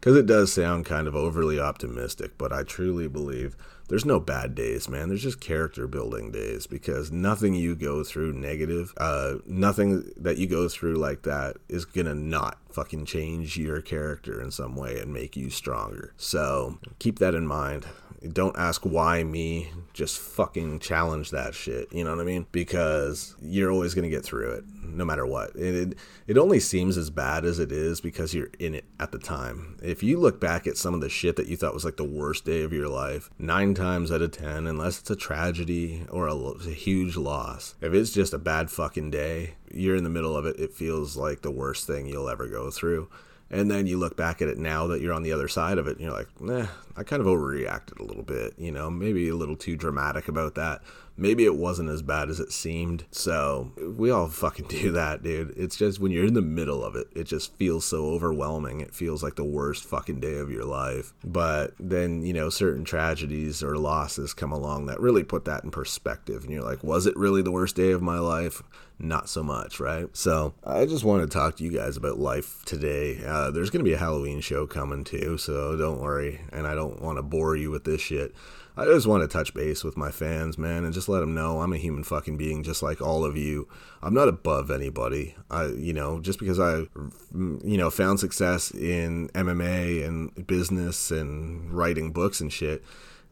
because 0.00 0.16
it 0.16 0.26
does 0.26 0.52
sound 0.52 0.84
kind 0.84 1.08
of 1.08 1.16
overly 1.16 1.58
optimistic 1.58 2.32
but 2.36 2.52
i 2.52 2.62
truly 2.62 3.08
believe 3.08 3.56
there's 3.88 4.04
no 4.04 4.18
bad 4.18 4.54
days, 4.54 4.88
man. 4.88 5.08
There's 5.08 5.22
just 5.22 5.40
character 5.40 5.86
building 5.86 6.30
days 6.30 6.66
because 6.66 7.12
nothing 7.12 7.54
you 7.54 7.74
go 7.74 8.02
through 8.02 8.32
negative, 8.32 8.94
uh, 8.96 9.34
nothing 9.46 10.10
that 10.16 10.38
you 10.38 10.46
go 10.46 10.68
through 10.68 10.94
like 10.94 11.22
that 11.22 11.56
is 11.68 11.84
gonna 11.84 12.14
not 12.14 12.58
fucking 12.70 13.04
change 13.04 13.56
your 13.56 13.80
character 13.80 14.40
in 14.40 14.50
some 14.50 14.74
way 14.74 14.98
and 14.98 15.12
make 15.12 15.36
you 15.36 15.50
stronger. 15.50 16.12
So 16.16 16.78
keep 16.98 17.18
that 17.20 17.34
in 17.34 17.46
mind. 17.46 17.86
Don't 18.32 18.56
ask 18.56 18.84
why 18.84 19.22
me. 19.22 19.70
Just 19.92 20.18
fucking 20.18 20.78
challenge 20.78 21.30
that 21.30 21.54
shit. 21.54 21.92
You 21.92 22.04
know 22.04 22.10
what 22.10 22.22
I 22.22 22.24
mean? 22.24 22.46
Because 22.52 23.34
you're 23.40 23.70
always 23.70 23.94
gonna 23.94 24.08
get 24.08 24.24
through 24.24 24.52
it, 24.52 24.64
no 24.82 25.04
matter 25.04 25.26
what. 25.26 25.54
It, 25.54 25.74
it 25.74 25.98
it 26.26 26.38
only 26.38 26.58
seems 26.58 26.96
as 26.96 27.10
bad 27.10 27.44
as 27.44 27.58
it 27.58 27.70
is 27.70 28.00
because 28.00 28.32
you're 28.32 28.50
in 28.58 28.74
it 28.74 28.86
at 28.98 29.12
the 29.12 29.18
time. 29.18 29.76
If 29.82 30.02
you 30.02 30.18
look 30.18 30.40
back 30.40 30.66
at 30.66 30.78
some 30.78 30.94
of 30.94 31.02
the 31.02 31.10
shit 31.10 31.36
that 31.36 31.48
you 31.48 31.56
thought 31.56 31.74
was 31.74 31.84
like 31.84 31.98
the 31.98 32.04
worst 32.04 32.46
day 32.46 32.62
of 32.62 32.72
your 32.72 32.88
life, 32.88 33.30
nine 33.38 33.73
times 33.74 34.12
out 34.12 34.22
of 34.22 34.32
ten, 34.32 34.66
unless 34.66 35.00
it's 35.00 35.10
a 35.10 35.16
tragedy 35.16 36.04
or 36.10 36.28
a, 36.28 36.34
a 36.34 36.70
huge 36.70 37.16
loss, 37.16 37.74
if 37.80 37.92
it's 37.92 38.12
just 38.12 38.32
a 38.32 38.38
bad 38.38 38.70
fucking 38.70 39.10
day, 39.10 39.54
you're 39.72 39.96
in 39.96 40.04
the 40.04 40.10
middle 40.10 40.36
of 40.36 40.46
it. 40.46 40.58
It 40.58 40.72
feels 40.72 41.16
like 41.16 41.42
the 41.42 41.50
worst 41.50 41.86
thing 41.86 42.06
you'll 42.06 42.28
ever 42.28 42.46
go 42.46 42.70
through. 42.70 43.08
And 43.50 43.70
then 43.70 43.86
you 43.86 43.98
look 43.98 44.16
back 44.16 44.40
at 44.40 44.48
it 44.48 44.58
now 44.58 44.86
that 44.88 45.00
you're 45.00 45.12
on 45.12 45.22
the 45.22 45.32
other 45.32 45.48
side 45.48 45.78
of 45.78 45.86
it, 45.86 45.92
and 45.92 46.00
you're 46.00 46.12
like, 46.12 46.28
nah, 46.40 46.66
I 46.96 47.02
kind 47.02 47.20
of 47.20 47.28
overreacted 47.28 48.00
a 48.00 48.04
little 48.04 48.22
bit, 48.22 48.54
you 48.58 48.72
know, 48.72 48.90
maybe 48.90 49.28
a 49.28 49.36
little 49.36 49.56
too 49.56 49.76
dramatic 49.76 50.28
about 50.28 50.54
that. 50.54 50.82
Maybe 51.16 51.44
it 51.44 51.56
wasn't 51.56 51.90
as 51.90 52.02
bad 52.02 52.28
as 52.28 52.40
it 52.40 52.52
seemed. 52.52 53.04
So 53.10 53.72
we 53.96 54.10
all 54.10 54.28
fucking 54.28 54.66
do 54.68 54.92
that, 54.92 55.22
dude. 55.22 55.54
It's 55.56 55.76
just 55.76 56.00
when 56.00 56.12
you're 56.12 56.26
in 56.26 56.34
the 56.34 56.42
middle 56.42 56.84
of 56.84 56.96
it, 56.96 57.08
it 57.14 57.24
just 57.24 57.56
feels 57.56 57.84
so 57.84 58.06
overwhelming. 58.06 58.80
It 58.80 58.94
feels 58.94 59.22
like 59.22 59.36
the 59.36 59.44
worst 59.44 59.84
fucking 59.84 60.20
day 60.20 60.38
of 60.38 60.50
your 60.50 60.64
life. 60.64 61.12
But 61.24 61.74
then, 61.78 62.22
you 62.22 62.32
know, 62.32 62.50
certain 62.50 62.84
tragedies 62.84 63.62
or 63.62 63.78
losses 63.78 64.34
come 64.34 64.52
along 64.52 64.86
that 64.86 65.00
really 65.00 65.24
put 65.24 65.44
that 65.44 65.64
in 65.64 65.70
perspective. 65.70 66.44
And 66.44 66.52
you're 66.52 66.62
like, 66.62 66.82
was 66.82 67.06
it 67.06 67.16
really 67.16 67.42
the 67.42 67.52
worst 67.52 67.76
day 67.76 67.92
of 67.92 68.02
my 68.02 68.18
life? 68.18 68.62
not 68.98 69.28
so 69.28 69.42
much, 69.42 69.80
right? 69.80 70.08
So 70.16 70.54
I 70.64 70.86
just 70.86 71.04
want 71.04 71.22
to 71.22 71.28
talk 71.28 71.56
to 71.56 71.64
you 71.64 71.70
guys 71.70 71.96
about 71.96 72.18
life 72.18 72.64
today. 72.64 73.20
Uh, 73.24 73.50
there's 73.50 73.70
going 73.70 73.84
to 73.84 73.88
be 73.88 73.94
a 73.94 73.98
Halloween 73.98 74.40
show 74.40 74.66
coming 74.66 75.04
too, 75.04 75.36
so 75.38 75.76
don't 75.76 76.00
worry. 76.00 76.40
And 76.52 76.66
I 76.66 76.74
don't 76.74 77.00
want 77.02 77.18
to 77.18 77.22
bore 77.22 77.56
you 77.56 77.70
with 77.70 77.84
this 77.84 78.00
shit. 78.00 78.34
I 78.76 78.84
just 78.86 79.06
want 79.06 79.22
to 79.22 79.28
touch 79.28 79.54
base 79.54 79.84
with 79.84 79.96
my 79.96 80.10
fans, 80.10 80.58
man, 80.58 80.84
and 80.84 80.92
just 80.92 81.08
let 81.08 81.20
them 81.20 81.32
know 81.32 81.60
I'm 81.60 81.72
a 81.72 81.78
human 81.78 82.02
fucking 82.02 82.36
being 82.36 82.64
just 82.64 82.82
like 82.82 83.00
all 83.00 83.24
of 83.24 83.36
you. 83.36 83.68
I'm 84.02 84.14
not 84.14 84.28
above 84.28 84.68
anybody. 84.70 85.36
I, 85.48 85.66
you 85.66 85.92
know, 85.92 86.20
just 86.20 86.40
because 86.40 86.58
I, 86.58 86.86
you 87.32 87.76
know, 87.78 87.88
found 87.90 88.18
success 88.18 88.72
in 88.72 89.28
MMA 89.28 90.04
and 90.04 90.46
business 90.46 91.12
and 91.12 91.72
writing 91.72 92.10
books 92.10 92.40
and 92.40 92.52
shit, 92.52 92.82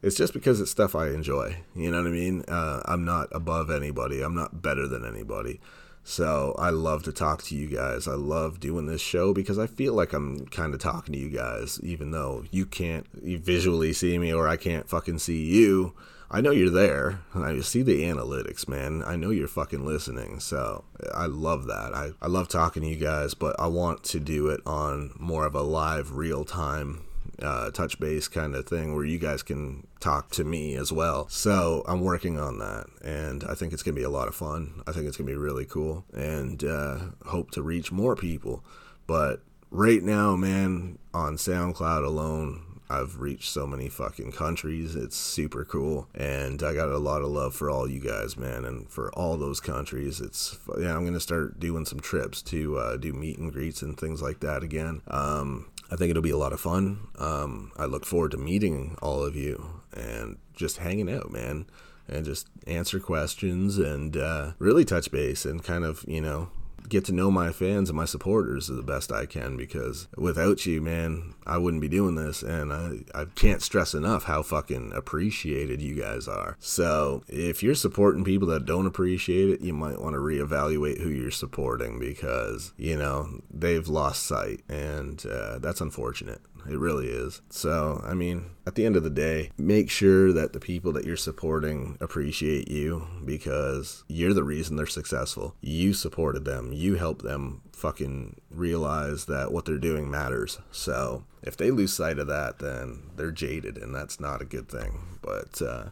it's 0.01 0.15
just 0.15 0.33
because 0.33 0.61
it's 0.61 0.71
stuff 0.71 0.95
I 0.95 1.09
enjoy. 1.09 1.57
You 1.75 1.91
know 1.91 1.97
what 1.97 2.07
I 2.07 2.11
mean? 2.11 2.43
Uh, 2.47 2.81
I'm 2.85 3.03
not 3.03 3.27
above 3.33 3.69
anybody. 3.69 4.21
I'm 4.21 4.35
not 4.35 4.61
better 4.61 4.87
than 4.87 5.05
anybody. 5.05 5.59
So 6.03 6.53
I 6.59 6.69
love 6.69 7.03
to 7.03 7.13
talk 7.13 7.43
to 7.43 7.55
you 7.55 7.67
guys. 7.67 8.07
I 8.07 8.15
love 8.15 8.59
doing 8.59 8.87
this 8.87 9.01
show 9.01 9.33
because 9.33 9.57
I 9.57 9.67
feel 9.67 9.93
like 9.93 10.13
I'm 10.13 10.45
kind 10.47 10.73
of 10.73 10.79
talking 10.81 11.13
to 11.13 11.19
you 11.19 11.29
guys, 11.29 11.79
even 11.81 12.11
though 12.11 12.43
you 12.51 12.65
can't 12.65 13.07
visually 13.13 13.93
see 13.93 14.17
me 14.17 14.33
or 14.33 14.47
I 14.47 14.57
can't 14.57 14.89
fucking 14.89 15.19
see 15.19 15.45
you. 15.45 15.93
I 16.29 16.41
know 16.41 16.51
you're 16.51 16.69
there. 16.69 17.19
I 17.35 17.59
see 17.59 17.83
the 17.83 18.03
analytics, 18.03 18.67
man. 18.67 19.03
I 19.05 19.15
know 19.15 19.29
you're 19.29 19.47
fucking 19.47 19.85
listening. 19.85 20.39
So 20.39 20.83
I 21.13 21.27
love 21.27 21.67
that. 21.67 21.93
I, 21.93 22.11
I 22.21 22.27
love 22.27 22.47
talking 22.49 22.81
to 22.81 22.89
you 22.89 22.95
guys, 22.95 23.33
but 23.33 23.55
I 23.59 23.67
want 23.67 24.03
to 24.05 24.19
do 24.19 24.47
it 24.47 24.59
on 24.65 25.11
more 25.17 25.45
of 25.45 25.55
a 25.55 25.61
live, 25.61 26.11
real 26.11 26.43
time 26.43 27.05
uh, 27.41 27.71
touch 27.71 27.99
base 27.99 28.27
kind 28.27 28.55
of 28.55 28.67
thing 28.67 28.95
where 28.95 29.05
you 29.05 29.19
guys 29.19 29.43
can 29.43 29.87
talk 29.99 30.31
to 30.31 30.43
me 30.43 30.75
as 30.75 30.91
well. 30.91 31.27
So 31.29 31.83
I'm 31.87 32.01
working 32.01 32.39
on 32.39 32.59
that, 32.59 32.85
and 33.03 33.43
I 33.43 33.53
think 33.55 33.73
it's 33.73 33.83
gonna 33.83 33.95
be 33.95 34.03
a 34.03 34.09
lot 34.09 34.27
of 34.27 34.35
fun. 34.35 34.81
I 34.87 34.91
think 34.91 35.07
it's 35.07 35.17
gonna 35.17 35.29
be 35.29 35.35
really 35.35 35.65
cool, 35.65 36.05
and 36.13 36.63
uh, 36.63 36.99
hope 37.25 37.51
to 37.51 37.61
reach 37.61 37.91
more 37.91 38.15
people. 38.15 38.63
But 39.07 39.41
right 39.69 40.03
now, 40.03 40.35
man, 40.35 40.99
on 41.13 41.35
SoundCloud 41.35 42.05
alone, 42.05 42.73
I've 42.89 43.19
reached 43.19 43.49
so 43.49 43.65
many 43.65 43.89
fucking 43.89 44.33
countries. 44.33 44.95
It's 44.95 45.15
super 45.15 45.65
cool. 45.65 46.07
And 46.13 46.61
I 46.61 46.73
got 46.73 46.89
a 46.89 46.97
lot 46.97 47.21
of 47.23 47.29
love 47.29 47.55
for 47.55 47.69
all 47.69 47.89
you 47.89 47.99
guys, 47.99 48.37
man. 48.37 48.65
And 48.65 48.89
for 48.89 49.11
all 49.13 49.35
those 49.37 49.59
countries, 49.59 50.21
it's, 50.21 50.59
yeah, 50.79 50.95
I'm 50.95 51.01
going 51.01 51.13
to 51.13 51.19
start 51.19 51.59
doing 51.59 51.85
some 51.85 51.99
trips 51.99 52.41
to 52.43 52.77
uh, 52.77 52.97
do 52.97 53.11
meet 53.13 53.39
and 53.39 53.51
greets 53.51 53.81
and 53.81 53.99
things 53.99 54.21
like 54.21 54.41
that 54.41 54.61
again. 54.61 55.01
Um, 55.07 55.71
I 55.91 55.95
think 55.95 56.09
it'll 56.09 56.23
be 56.23 56.31
a 56.31 56.37
lot 56.37 56.53
of 56.53 56.59
fun. 56.59 57.07
Um, 57.17 57.71
I 57.77 57.85
look 57.85 58.05
forward 58.05 58.31
to 58.31 58.37
meeting 58.37 58.97
all 59.01 59.23
of 59.23 59.35
you 59.35 59.81
and 59.93 60.37
just 60.53 60.77
hanging 60.77 61.11
out, 61.11 61.31
man, 61.31 61.67
and 62.07 62.25
just 62.25 62.47
answer 62.65 62.99
questions 62.99 63.77
and 63.77 64.17
uh, 64.17 64.53
really 64.59 64.85
touch 64.85 65.11
base 65.11 65.45
and 65.45 65.63
kind 65.63 65.83
of, 65.83 66.03
you 66.07 66.21
know, 66.21 66.49
get 66.93 67.05
to 67.05 67.11
know 67.11 67.31
my 67.31 67.51
fans 67.51 67.89
and 67.89 67.97
my 67.97 68.05
supporters 68.05 68.67
the 68.67 68.83
best 68.83 69.11
I 69.11 69.25
can 69.25 69.57
because 69.57 70.07
without 70.15 70.65
you, 70.65 70.79
man, 70.79 71.33
I 71.45 71.57
wouldn't 71.57 71.81
be 71.81 71.89
doing 71.89 72.15
this. 72.15 72.43
And 72.43 72.71
I, 72.71 72.99
I 73.13 73.25
can't 73.25 73.61
stress 73.63 73.93
enough 73.95 74.25
how 74.25 74.43
fucking 74.43 74.93
appreciated 74.93 75.81
you 75.81 75.95
guys 75.95 76.27
are. 76.27 76.55
So 76.59 77.23
if 77.27 77.63
you're 77.63 77.75
supporting 77.75 78.23
people 78.23 78.47
that 78.49 78.65
don't 78.65 78.85
appreciate 78.85 79.49
it, 79.49 79.61
you 79.61 79.73
might 79.73 79.99
want 79.99 80.13
to 80.13 80.19
reevaluate 80.19 81.01
who 81.01 81.09
you're 81.09 81.31
supporting 81.31 81.99
because, 81.99 82.73
you 82.77 82.95
know, 82.95 83.41
they've 83.51 83.87
lost 83.87 84.23
sight. 84.23 84.61
And 84.69 85.25
uh, 85.25 85.57
that's 85.59 85.81
unfortunate. 85.81 86.41
It 86.69 86.77
really 86.79 87.07
is. 87.07 87.41
So, 87.49 88.01
I 88.05 88.13
mean, 88.13 88.51
at 88.65 88.75
the 88.75 88.85
end 88.85 88.95
of 88.95 89.03
the 89.03 89.09
day, 89.09 89.51
make 89.57 89.89
sure 89.89 90.31
that 90.31 90.53
the 90.53 90.59
people 90.59 90.93
that 90.93 91.05
you're 91.05 91.17
supporting 91.17 91.97
appreciate 91.99 92.69
you 92.69 93.07
because 93.25 94.03
you're 94.07 94.33
the 94.33 94.43
reason 94.43 94.75
they're 94.75 94.85
successful. 94.85 95.55
You 95.61 95.93
supported 95.93 96.45
them, 96.45 96.71
you 96.71 96.95
helped 96.95 97.23
them 97.23 97.61
fucking 97.73 98.37
realize 98.49 99.25
that 99.25 99.51
what 99.51 99.65
they're 99.65 99.77
doing 99.77 100.09
matters. 100.09 100.59
So, 100.71 101.25
if 101.41 101.57
they 101.57 101.71
lose 101.71 101.93
sight 101.93 102.19
of 102.19 102.27
that, 102.27 102.59
then 102.59 103.09
they're 103.17 103.31
jaded, 103.31 103.77
and 103.77 103.93
that's 103.93 104.19
not 104.19 104.41
a 104.41 104.45
good 104.45 104.69
thing. 104.69 105.19
But 105.21 105.61
uh, 105.61 105.89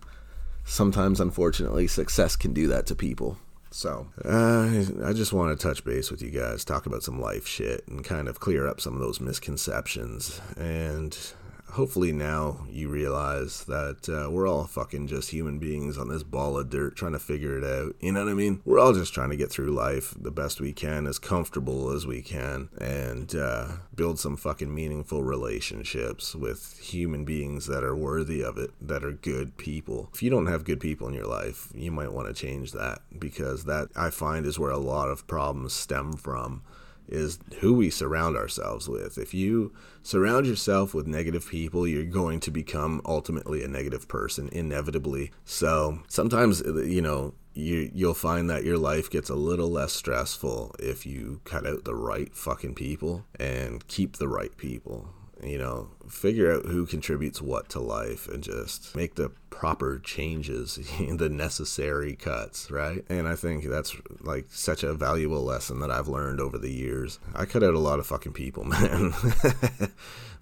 sometimes, 0.64 1.20
unfortunately, 1.20 1.88
success 1.88 2.36
can 2.36 2.54
do 2.54 2.68
that 2.68 2.86
to 2.88 2.96
people. 2.96 3.38
So, 3.74 4.08
uh, 4.26 4.84
I 5.06 5.14
just 5.14 5.32
want 5.32 5.58
to 5.58 5.68
touch 5.68 5.86
base 5.86 6.12
with 6.12 6.22
you 6.22 6.30
guys, 6.30 6.66
talk 6.66 6.86
about 6.86 7.04
some 7.04 7.22
life 7.22 7.48
shit, 7.48 7.88
and 7.88 8.04
kind 8.04 8.28
of 8.28 8.42
clear 8.42 8.68
up 8.68 8.82
some 8.82 8.94
of 8.94 9.00
those 9.00 9.22
misconceptions. 9.22 10.42
And 10.58 11.18
hopefully 11.72 12.12
now 12.12 12.66
you 12.70 12.90
realize 12.90 13.64
that 13.66 14.10
uh, 14.10 14.30
we're 14.30 14.48
all 14.48 14.66
fucking 14.66 15.08
just 15.08 15.32
human 15.32 15.60
beings 15.60 15.98
on 15.98 16.10
this 16.10 16.24
ball 16.24 16.58
of 16.58 16.70
dirt 16.70 16.96
trying 16.96 17.14
to 17.14 17.20
figure 17.20 17.58
it 17.58 17.64
out. 17.64 17.96
You 18.00 18.12
know 18.12 18.24
what 18.24 18.32
I 18.32 18.36
mean? 18.36 18.62
We're 18.66 18.80
all 18.80 18.94
just 18.94 19.14
trying 19.14 19.30
to 19.30 19.38
get 19.38 19.52
through 19.52 19.72
life 19.72 20.14
the 20.20 20.32
best 20.32 20.60
we 20.60 20.74
can, 20.74 21.08
as 21.08 21.20
comfortable 21.20 21.92
as 21.92 22.06
we 22.06 22.22
can, 22.22 22.70
and 22.80 23.34
uh, 23.36 23.68
build 23.96 24.20
some 24.20 24.38
fucking 24.38 24.74
meaningful 24.74 25.24
relationships 25.24 26.36
with 26.36 26.80
human 26.80 27.26
beings 27.26 27.68
that 27.68 27.84
are 27.84 27.96
worthy 27.96 28.42
of 28.44 28.58
it, 28.58 28.72
that 28.82 29.04
are 29.04 29.12
good 29.12 29.58
people. 29.58 30.10
If 30.14 30.22
you 30.22 30.30
don't 30.30 30.48
have 30.48 30.66
good 30.66 30.80
people 30.80 31.08
in 31.08 31.14
your 31.14 31.28
life, 31.28 31.70
you 31.74 31.92
might 31.92 32.14
want 32.14 32.28
to 32.28 32.34
change 32.34 32.72
that 32.74 33.00
because 33.18 33.66
that 33.66 33.90
I 33.96 34.10
find 34.10 34.46
is 34.46 34.60
where 34.60 34.72
a 34.72 34.78
lot 34.78 35.10
of 35.10 35.28
problems 35.28 35.74
stem 35.74 36.14
from 36.14 36.64
is 37.08 37.40
who 37.60 37.74
we 37.74 37.90
surround 37.90 38.38
ourselves 38.38 38.88
with. 38.88 39.18
If 39.18 39.34
you 39.34 39.74
surround 40.04 40.46
yourself 40.46 40.94
with 40.94 41.08
negative 41.08 41.48
people, 41.48 41.88
you're 41.88 42.04
going 42.04 42.40
to 42.42 42.52
become 42.52 43.02
ultimately 43.06 43.64
a 43.64 43.68
negative 43.68 44.08
person, 44.08 44.50
inevitably. 44.52 45.32
So 45.46 46.00
sometimes, 46.08 46.62
uh, 46.62 46.82
you 46.82 47.02
know, 47.02 47.34
you 47.54 47.92
you'll 47.94 48.14
find 48.14 48.50
that 48.50 48.64
your 48.64 48.78
life 48.78 49.10
gets 49.10 49.30
a 49.30 49.36
little 49.36 49.70
less 49.70 49.92
stressful 49.92 50.74
if 50.80 51.06
you 51.06 51.42
cut 51.44 51.68
out 51.68 51.84
the 51.84 51.96
right 51.96 52.34
fucking 52.34 52.76
people 52.76 53.26
and 53.38 53.86
keep 53.88 54.18
the 54.18 54.30
right 54.30 54.56
people 54.56 55.14
you 55.44 55.58
know, 55.58 55.90
figure 56.08 56.52
out 56.54 56.66
who 56.66 56.86
contributes 56.86 57.42
what 57.42 57.70
to 57.70 57.80
life 57.80 58.28
and 58.28 58.44
just 58.44 58.96
make 58.96 59.16
the 59.16 59.32
proper 59.50 60.00
changes, 60.00 60.76
the 61.00 61.30
necessary 61.30 62.16
cuts, 62.16 62.70
right? 62.70 63.04
And 63.10 63.28
I 63.28 63.36
think 63.36 63.66
that's 63.66 63.96
like 64.22 64.46
such 64.50 64.84
a 64.84 64.94
valuable 64.94 65.44
lesson 65.44 65.80
that 65.80 65.92
I've 65.92 66.08
learned 66.08 66.40
over 66.40 66.58
the 66.58 66.72
years. 66.72 67.20
I 67.36 67.46
cut 67.46 67.64
out 67.64 67.74
a 67.74 67.80
lot 67.80 68.00
of 68.00 68.08
fucking 68.08 68.34
people, 68.34 68.64
man. 68.66 69.14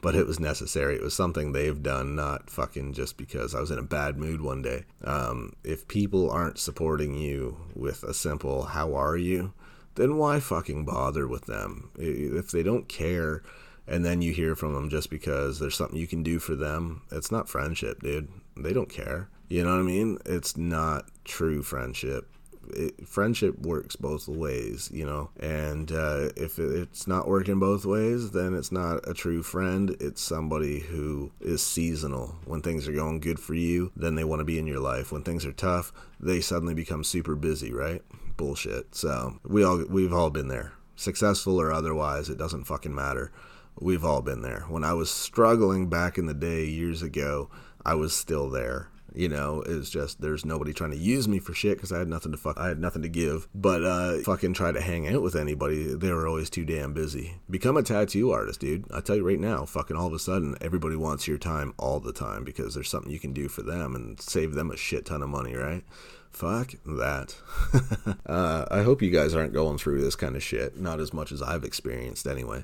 but 0.02 0.16
it 0.16 0.28
was 0.28 0.40
necessary. 0.40 0.96
It 0.96 1.04
was 1.04 1.14
something 1.14 1.52
they've 1.52 1.82
done, 1.82 2.16
not 2.16 2.50
fucking 2.50 2.94
just 2.94 3.18
because 3.18 3.56
I 3.56 3.60
was 3.60 3.72
in 3.72 3.80
a 3.80 3.84
bad 3.84 4.18
mood 4.18 4.42
one 4.42 4.62
day. 4.62 4.86
Um, 5.04 5.54
if 5.64 5.88
people 5.88 6.30
aren't 6.30 6.60
supporting 6.60 7.16
you 7.16 7.58
with 7.74 8.04
a 8.04 8.14
simple, 8.14 8.64
how 8.64 8.96
are 8.96 9.18
you? 9.18 9.54
Then 9.96 10.18
why 10.18 10.40
fucking 10.40 10.86
bother 10.86 11.28
with 11.28 11.46
them? 11.46 11.90
If 11.98 12.52
they 12.52 12.64
don't 12.64 12.88
care, 12.88 13.44
and 13.90 14.06
then 14.06 14.22
you 14.22 14.32
hear 14.32 14.56
from 14.56 14.74
them 14.74 14.90
just 14.90 15.10
because 15.10 15.60
there's 15.60 15.76
something 15.76 16.00
you 16.00 16.08
can 16.08 16.22
do 16.22 16.38
for 16.38 16.56
them. 16.56 17.02
It's 17.12 17.32
not 17.32 17.50
friendship, 17.50 18.02
dude. 18.04 18.30
They 18.56 18.72
don't 18.72 18.90
care. 18.90 19.30
You 19.50 19.64
know 19.64 19.72
what 19.72 19.80
I 19.80 19.84
mean? 19.84 20.20
It's 20.26 20.56
not 20.56 21.06
true 21.26 21.64
friendship. 21.64 22.30
It, 22.72 23.08
friendship 23.08 23.58
works 23.58 23.96
both 23.96 24.28
ways, 24.28 24.92
you 24.94 25.08
know. 25.08 25.32
And 25.40 25.92
uh, 25.92 26.30
if 26.36 26.60
it's 26.60 27.08
not 27.08 27.28
working 27.28 27.58
both 27.58 27.84
ways, 27.84 28.30
then 28.30 28.54
it's 28.54 28.72
not 28.72 29.10
a 29.10 29.16
true 29.16 29.42
friend. 29.42 29.98
It's 30.00 30.22
somebody 30.22 30.82
who 30.82 31.32
is 31.42 31.64
seasonal. 31.64 32.36
When 32.46 32.62
things 32.62 32.88
are 32.88 32.94
going 32.94 33.22
good 33.22 33.40
for 33.40 33.56
you, 33.56 33.92
then 33.96 34.14
they 34.14 34.24
want 34.24 34.42
to 34.42 34.46
be 34.46 34.60
in 34.60 34.68
your 34.68 34.80
life. 34.80 35.12
When 35.12 35.24
things 35.24 35.48
are 35.48 35.52
tough, 35.52 35.92
they 36.20 36.42
suddenly 36.42 36.76
become 36.76 37.04
super 37.04 37.36
busy, 37.36 37.74
right? 37.74 38.04
Bullshit. 38.38 38.94
So 38.94 39.40
we 39.44 39.64
all 39.64 39.84
we've 39.90 40.14
all 40.14 40.30
been 40.30 40.48
there, 40.48 40.74
successful 40.96 41.60
or 41.60 41.72
otherwise. 41.72 42.30
It 42.30 42.38
doesn't 42.38 42.66
fucking 42.66 42.94
matter. 42.94 43.32
We've 43.80 44.04
all 44.04 44.22
been 44.22 44.42
there. 44.42 44.66
When 44.68 44.84
I 44.84 44.94
was 44.94 45.10
struggling 45.10 45.88
back 45.88 46.18
in 46.18 46.26
the 46.26 46.34
day 46.34 46.66
years 46.66 47.02
ago, 47.02 47.50
I 47.86 47.96
was 47.96 48.14
still 48.14 48.50
there. 48.50 48.90
You 49.16 49.30
know, 49.30 49.64
it's 49.66 49.90
just 49.90 50.22
there's 50.22 50.46
nobody 50.46 50.74
trying 50.74 50.92
to 50.92 50.98
use 50.98 51.28
me 51.28 51.40
for 51.40 51.54
shit 51.54 51.78
because 51.78 51.92
I 51.92 51.98
had 52.00 52.08
nothing 52.08 52.32
to 52.32 52.38
fuck. 52.38 52.60
I 52.60 52.68
had 52.68 52.80
nothing 52.80 53.02
to 53.02 53.10
give. 53.10 53.48
But 53.56 53.84
uh, 53.84 54.20
fucking 54.20 54.54
try 54.54 54.72
to 54.72 54.82
hang 54.82 55.08
out 55.08 55.22
with 55.22 55.36
anybody. 55.36 55.96
They 55.96 56.12
were 56.12 56.28
always 56.28 56.50
too 56.50 56.66
damn 56.66 56.94
busy. 56.94 57.40
Become 57.50 57.78
a 57.78 57.84
tattoo 57.84 58.32
artist, 58.32 58.60
dude. 58.60 58.86
I 58.94 59.02
tell 59.02 59.16
you 59.16 59.28
right 59.28 59.40
now, 59.40 59.66
fucking 59.66 59.96
all 59.96 60.08
of 60.08 60.14
a 60.14 60.20
sudden, 60.20 60.56
everybody 60.62 60.96
wants 60.96 61.28
your 61.28 61.38
time 61.38 61.74
all 61.78 62.00
the 62.00 62.14
time 62.14 62.44
because 62.44 62.76
there's 62.76 62.90
something 62.90 63.12
you 63.12 63.20
can 63.20 63.34
do 63.34 63.48
for 63.48 63.64
them 63.64 63.96
and 63.96 64.20
save 64.22 64.54
them 64.54 64.72
a 64.72 64.78
shit 64.78 65.06
ton 65.06 65.24
of 65.24 65.30
money, 65.30 65.56
right? 65.56 65.84
Fuck 66.32 66.74
that. 66.86 67.36
uh, 68.26 68.66
I 68.70 68.84
hope 68.84 69.02
you 69.02 69.10
guys 69.10 69.34
aren't 69.34 69.54
going 69.54 69.80
through 69.80 70.02
this 70.02 70.16
kind 70.16 70.36
of 70.36 70.44
shit. 70.44 70.78
Not 70.78 71.00
as 71.00 71.14
much 71.14 71.32
as 71.32 71.42
I've 71.42 71.64
experienced, 71.64 72.28
anyway. 72.28 72.64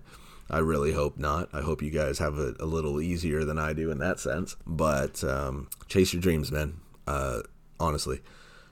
I 0.49 0.59
really 0.59 0.93
hope 0.93 1.17
not. 1.17 1.49
I 1.53 1.61
hope 1.61 1.81
you 1.81 1.89
guys 1.89 2.19
have 2.19 2.37
it 2.37 2.55
a 2.59 2.65
little 2.65 3.01
easier 3.01 3.43
than 3.43 3.57
I 3.57 3.73
do 3.73 3.89
in 3.89 3.97
that 3.99 4.19
sense. 4.19 4.55
But 4.65 5.23
um, 5.23 5.69
chase 5.87 6.13
your 6.13 6.21
dreams, 6.21 6.51
man. 6.51 6.79
Uh, 7.07 7.41
honestly, 7.79 8.21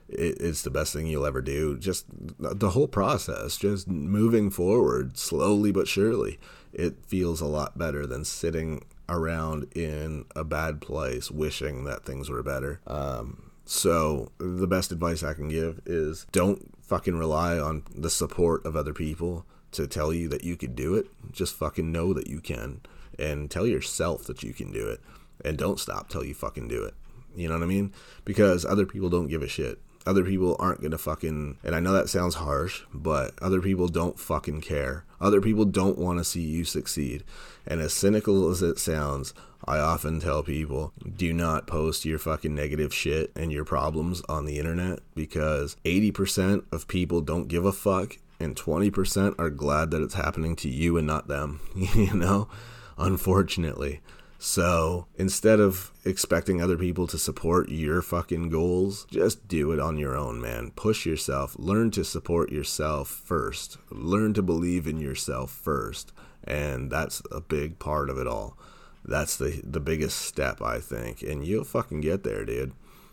it, 0.08 0.40
it's 0.40 0.62
the 0.62 0.70
best 0.70 0.92
thing 0.92 1.06
you'll 1.06 1.26
ever 1.26 1.42
do. 1.42 1.76
Just 1.78 2.06
the 2.10 2.70
whole 2.70 2.88
process, 2.88 3.56
just 3.56 3.88
moving 3.88 4.50
forward 4.50 5.18
slowly 5.18 5.72
but 5.72 5.88
surely. 5.88 6.38
It 6.72 7.06
feels 7.06 7.40
a 7.40 7.46
lot 7.46 7.78
better 7.78 8.06
than 8.06 8.24
sitting 8.24 8.84
around 9.08 9.66
in 9.74 10.24
a 10.34 10.44
bad 10.44 10.80
place 10.80 11.30
wishing 11.30 11.84
that 11.84 12.04
things 12.04 12.30
were 12.30 12.42
better. 12.42 12.80
Um, 12.86 13.50
so 13.64 14.32
the 14.38 14.66
best 14.66 14.92
advice 14.92 15.22
I 15.22 15.34
can 15.34 15.48
give 15.48 15.80
is 15.86 16.26
don't 16.32 16.70
fucking 16.82 17.16
rely 17.16 17.58
on 17.58 17.84
the 17.94 18.10
support 18.10 18.64
of 18.66 18.76
other 18.76 18.92
people 18.92 19.46
to 19.74 19.86
tell 19.86 20.12
you 20.12 20.28
that 20.28 20.44
you 20.44 20.56
can 20.56 20.74
do 20.74 20.94
it. 20.94 21.06
Just 21.32 21.54
fucking 21.54 21.92
know 21.92 22.12
that 22.12 22.26
you 22.28 22.40
can 22.40 22.80
and 23.18 23.50
tell 23.50 23.66
yourself 23.66 24.24
that 24.24 24.42
you 24.42 24.52
can 24.52 24.72
do 24.72 24.88
it. 24.88 25.00
And 25.44 25.58
don't 25.58 25.80
stop 25.80 26.08
till 26.08 26.24
you 26.24 26.34
fucking 26.34 26.68
do 26.68 26.82
it. 26.84 26.94
You 27.36 27.48
know 27.48 27.54
what 27.54 27.62
I 27.64 27.66
mean? 27.66 27.92
Because 28.24 28.64
other 28.64 28.86
people 28.86 29.08
don't 29.08 29.28
give 29.28 29.42
a 29.42 29.48
shit. 29.48 29.78
Other 30.06 30.22
people 30.22 30.54
aren't 30.58 30.82
gonna 30.82 30.98
fucking, 30.98 31.58
and 31.64 31.74
I 31.74 31.80
know 31.80 31.92
that 31.92 32.10
sounds 32.10 32.34
harsh, 32.34 32.82
but 32.92 33.32
other 33.40 33.62
people 33.62 33.88
don't 33.88 34.18
fucking 34.18 34.60
care. 34.60 35.04
Other 35.18 35.40
people 35.40 35.64
don't 35.64 35.98
want 35.98 36.18
to 36.18 36.24
see 36.24 36.42
you 36.42 36.64
succeed. 36.64 37.24
And 37.66 37.80
as 37.80 37.94
cynical 37.94 38.50
as 38.50 38.60
it 38.60 38.78
sounds, 38.78 39.32
I 39.66 39.78
often 39.78 40.20
tell 40.20 40.42
people 40.42 40.92
do 41.16 41.32
not 41.32 41.66
post 41.66 42.04
your 42.04 42.18
fucking 42.18 42.54
negative 42.54 42.92
shit 42.92 43.32
and 43.34 43.50
your 43.50 43.64
problems 43.64 44.20
on 44.28 44.44
the 44.44 44.58
internet 44.58 45.00
because 45.14 45.76
80% 45.86 46.64
of 46.70 46.86
people 46.86 47.22
don't 47.22 47.48
give 47.48 47.64
a 47.64 47.72
fuck 47.72 48.18
and 48.40 48.56
20% 48.56 49.34
are 49.38 49.50
glad 49.50 49.90
that 49.90 50.02
it's 50.02 50.14
happening 50.14 50.56
to 50.56 50.68
you 50.68 50.96
and 50.96 51.06
not 51.06 51.28
them, 51.28 51.60
you 51.74 52.14
know? 52.14 52.48
Unfortunately. 52.96 54.00
So 54.38 55.06
instead 55.16 55.58
of 55.58 55.90
expecting 56.04 56.60
other 56.60 56.76
people 56.76 57.06
to 57.06 57.18
support 57.18 57.70
your 57.70 58.02
fucking 58.02 58.50
goals, 58.50 59.06
just 59.10 59.48
do 59.48 59.72
it 59.72 59.80
on 59.80 59.96
your 59.96 60.14
own, 60.14 60.38
man. 60.38 60.72
Push 60.76 61.06
yourself. 61.06 61.56
Learn 61.58 61.90
to 61.92 62.04
support 62.04 62.52
yourself 62.52 63.08
first. 63.08 63.78
Learn 63.90 64.34
to 64.34 64.42
believe 64.42 64.86
in 64.86 65.00
yourself 65.00 65.50
first. 65.50 66.12
And 66.46 66.90
that's 66.90 67.22
a 67.32 67.40
big 67.40 67.78
part 67.78 68.10
of 68.10 68.18
it 68.18 68.26
all. 68.26 68.58
That's 69.02 69.36
the 69.36 69.62
the 69.64 69.80
biggest 69.80 70.18
step, 70.18 70.60
I 70.60 70.78
think. 70.78 71.22
And 71.22 71.46
you'll 71.46 71.64
fucking 71.64 72.02
get 72.02 72.22
there, 72.22 72.44
dude. 72.44 72.72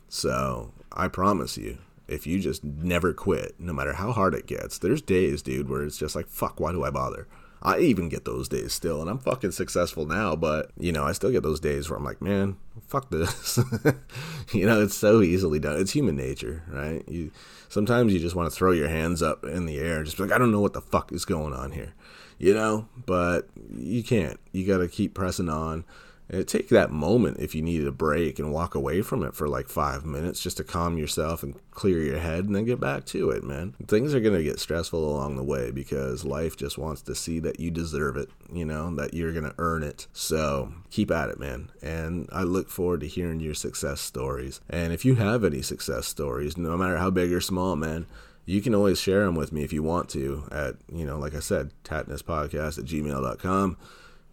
So 0.10 0.74
I 0.92 1.08
promise 1.08 1.58
you, 1.58 1.78
if 2.12 2.28
you 2.28 2.40
just 2.40 2.64
never 2.64 3.14
quit, 3.14 3.56
no 3.60 3.74
matter 3.74 3.94
how 3.94 4.12
hard 4.12 4.34
it 4.34 4.48
gets, 4.48 4.78
there's 4.78 5.02
days, 5.02 5.42
dude, 5.42 5.70
where 5.70 5.84
it's 5.84 5.98
just 5.98 6.16
like, 6.16 6.28
fuck, 6.28 6.60
why 6.60 6.72
do 6.72 6.84
I 6.84 6.90
bother? 6.90 7.28
I 7.64 7.80
even 7.80 8.10
get 8.10 8.26
those 8.26 8.50
days 8.50 8.74
still, 8.74 9.02
and 9.02 9.10
I'm 9.10 9.20
fucking 9.20 9.52
successful 9.52 10.08
now, 10.08 10.36
but 10.36 10.72
you 10.80 10.92
know, 10.92 11.04
I 11.04 11.12
still 11.12 11.32
get 11.32 11.44
those 11.44 11.60
days 11.60 11.90
where 11.90 11.98
I'm 11.98 12.04
like, 12.04 12.22
man, 12.22 12.58
fuck 12.88 13.12
this. 13.12 13.60
you 14.52 14.66
know, 14.66 14.82
it's 14.82 14.98
so 14.98 15.22
easily 15.22 15.60
done. 15.60 15.80
It's 15.80 15.92
human 15.92 16.16
nature, 16.16 16.64
right? 16.68 17.08
You 17.08 17.32
sometimes 17.70 18.14
you 18.14 18.20
just 18.20 18.36
want 18.36 18.50
to 18.50 18.56
throw 18.56 18.72
your 18.72 18.90
hands 18.90 19.22
up 19.22 19.44
in 19.44 19.68
the 19.68 19.78
air 19.78 20.04
just 20.04 20.18
be 20.18 20.24
like, 20.24 20.32
I 20.32 20.40
don't 20.40 20.52
know 20.52 20.60
what 20.60 20.74
the 20.74 20.82
fuck 20.82 21.12
is 21.12 21.24
going 21.24 21.54
on 21.54 21.72
here. 21.72 21.94
You 22.40 22.56
know, 22.56 22.88
but 23.06 23.48
you 23.78 24.04
can't. 24.04 24.40
You 24.52 24.66
got 24.66 24.80
to 24.80 24.88
keep 24.88 25.14
pressing 25.14 25.50
on 25.50 25.86
Uh, 26.32 26.44
take 26.44 26.70
that 26.70 26.92
moment 26.92 27.38
if 27.40 27.54
you 27.54 27.62
needed 27.62 27.88
a 27.88 27.92
break 27.92 28.40
and 28.40 28.54
walk 28.54 28.74
away 28.74 29.02
from 29.02 29.24
it 29.24 29.36
for 29.36 29.50
like 29.50 29.68
five 29.68 30.06
minutes 30.06 30.42
just 30.42 30.58
to 30.58 30.64
calm 30.64 30.98
yourself 30.98 31.44
and 31.44 31.56
clear 31.72 32.02
your 32.02 32.20
head 32.20 32.46
and 32.46 32.56
then 32.56 32.64
get 32.64 32.80
back 32.80 33.06
to 33.06 33.30
it, 33.32 33.44
man. 33.44 33.74
Things 33.88 34.14
are 34.14 34.20
going 34.22 34.38
to 34.38 34.44
get 34.44 34.60
stressful 34.60 35.04
along 35.04 35.36
the 35.36 35.44
way 35.44 35.72
because 35.72 36.24
life 36.24 36.56
just 36.56 36.78
wants 36.78 37.02
to 37.04 37.16
see 37.16 37.40
that 37.40 37.60
you 37.60 37.70
deserve 37.70 38.16
it, 38.16 38.30
you 38.52 38.64
know, 38.64 38.96
that 38.96 39.14
you're 39.14 39.34
going 39.34 39.44
to 39.44 39.56
earn 39.58 39.84
it. 39.84 40.08
So 40.14 40.72
keep 40.90 41.12
at 41.12 41.30
it, 41.30 41.40
man. 41.40 41.70
And 41.82 42.30
I 42.32 42.44
look 42.44 42.70
forward 42.70 43.02
to 43.02 43.08
hearing 43.08 43.42
your 43.42 43.56
success 43.56 44.00
stories. 44.00 44.62
And 44.70 44.94
if 44.94 45.04
you 45.04 45.16
have 45.16 45.44
any 45.44 45.62
success 45.62 46.08
stories, 46.08 46.58
no 46.58 46.78
matter 46.78 46.98
how 46.98 47.10
big 47.10 47.34
or 47.34 47.42
small, 47.42 47.76
man, 47.76 48.06
you 48.46 48.62
can 48.62 48.74
always 48.74 49.00
share 49.00 49.26
them 49.26 49.36
with 49.36 49.52
me 49.52 49.64
if 49.64 49.74
you 49.74 49.84
want 49.84 50.10
to 50.10 50.48
at, 50.52 50.76
you 50.92 51.06
know, 51.06 51.20
like 51.20 51.36
I 51.36 51.40
said, 51.40 51.72
tattnesspodcast 51.84 52.80
at 52.80 52.86
gmail.com 52.86 53.78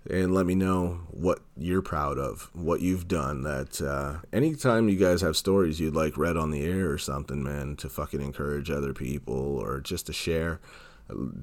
and 0.09 0.35
let 0.35 0.47
me 0.47 0.55
know 0.55 1.01
what 1.11 1.41
you're 1.57 1.83
proud 1.83 2.19
of, 2.19 2.51
what 2.55 2.81
you've 2.81 3.07
done. 3.07 3.43
That 3.43 3.81
uh, 3.81 4.27
anytime 4.33 4.89
you 4.89 4.97
guys 4.97 5.21
have 5.21 5.37
stories 5.37 5.81
you'd 5.81 5.95
like 5.95 6.17
read 6.17 6.37
on 6.37 6.51
the 6.51 6.65
air 6.65 6.91
or 6.91 6.99
something, 6.99 7.43
man, 7.43 7.77
to 7.77 7.89
fucking 7.89 8.23
encourage 8.23 8.71
other 8.71 8.95
people 8.95 9.35
or 9.35 9.81
just 9.81 10.07
to 10.07 10.13
share, 10.13 10.61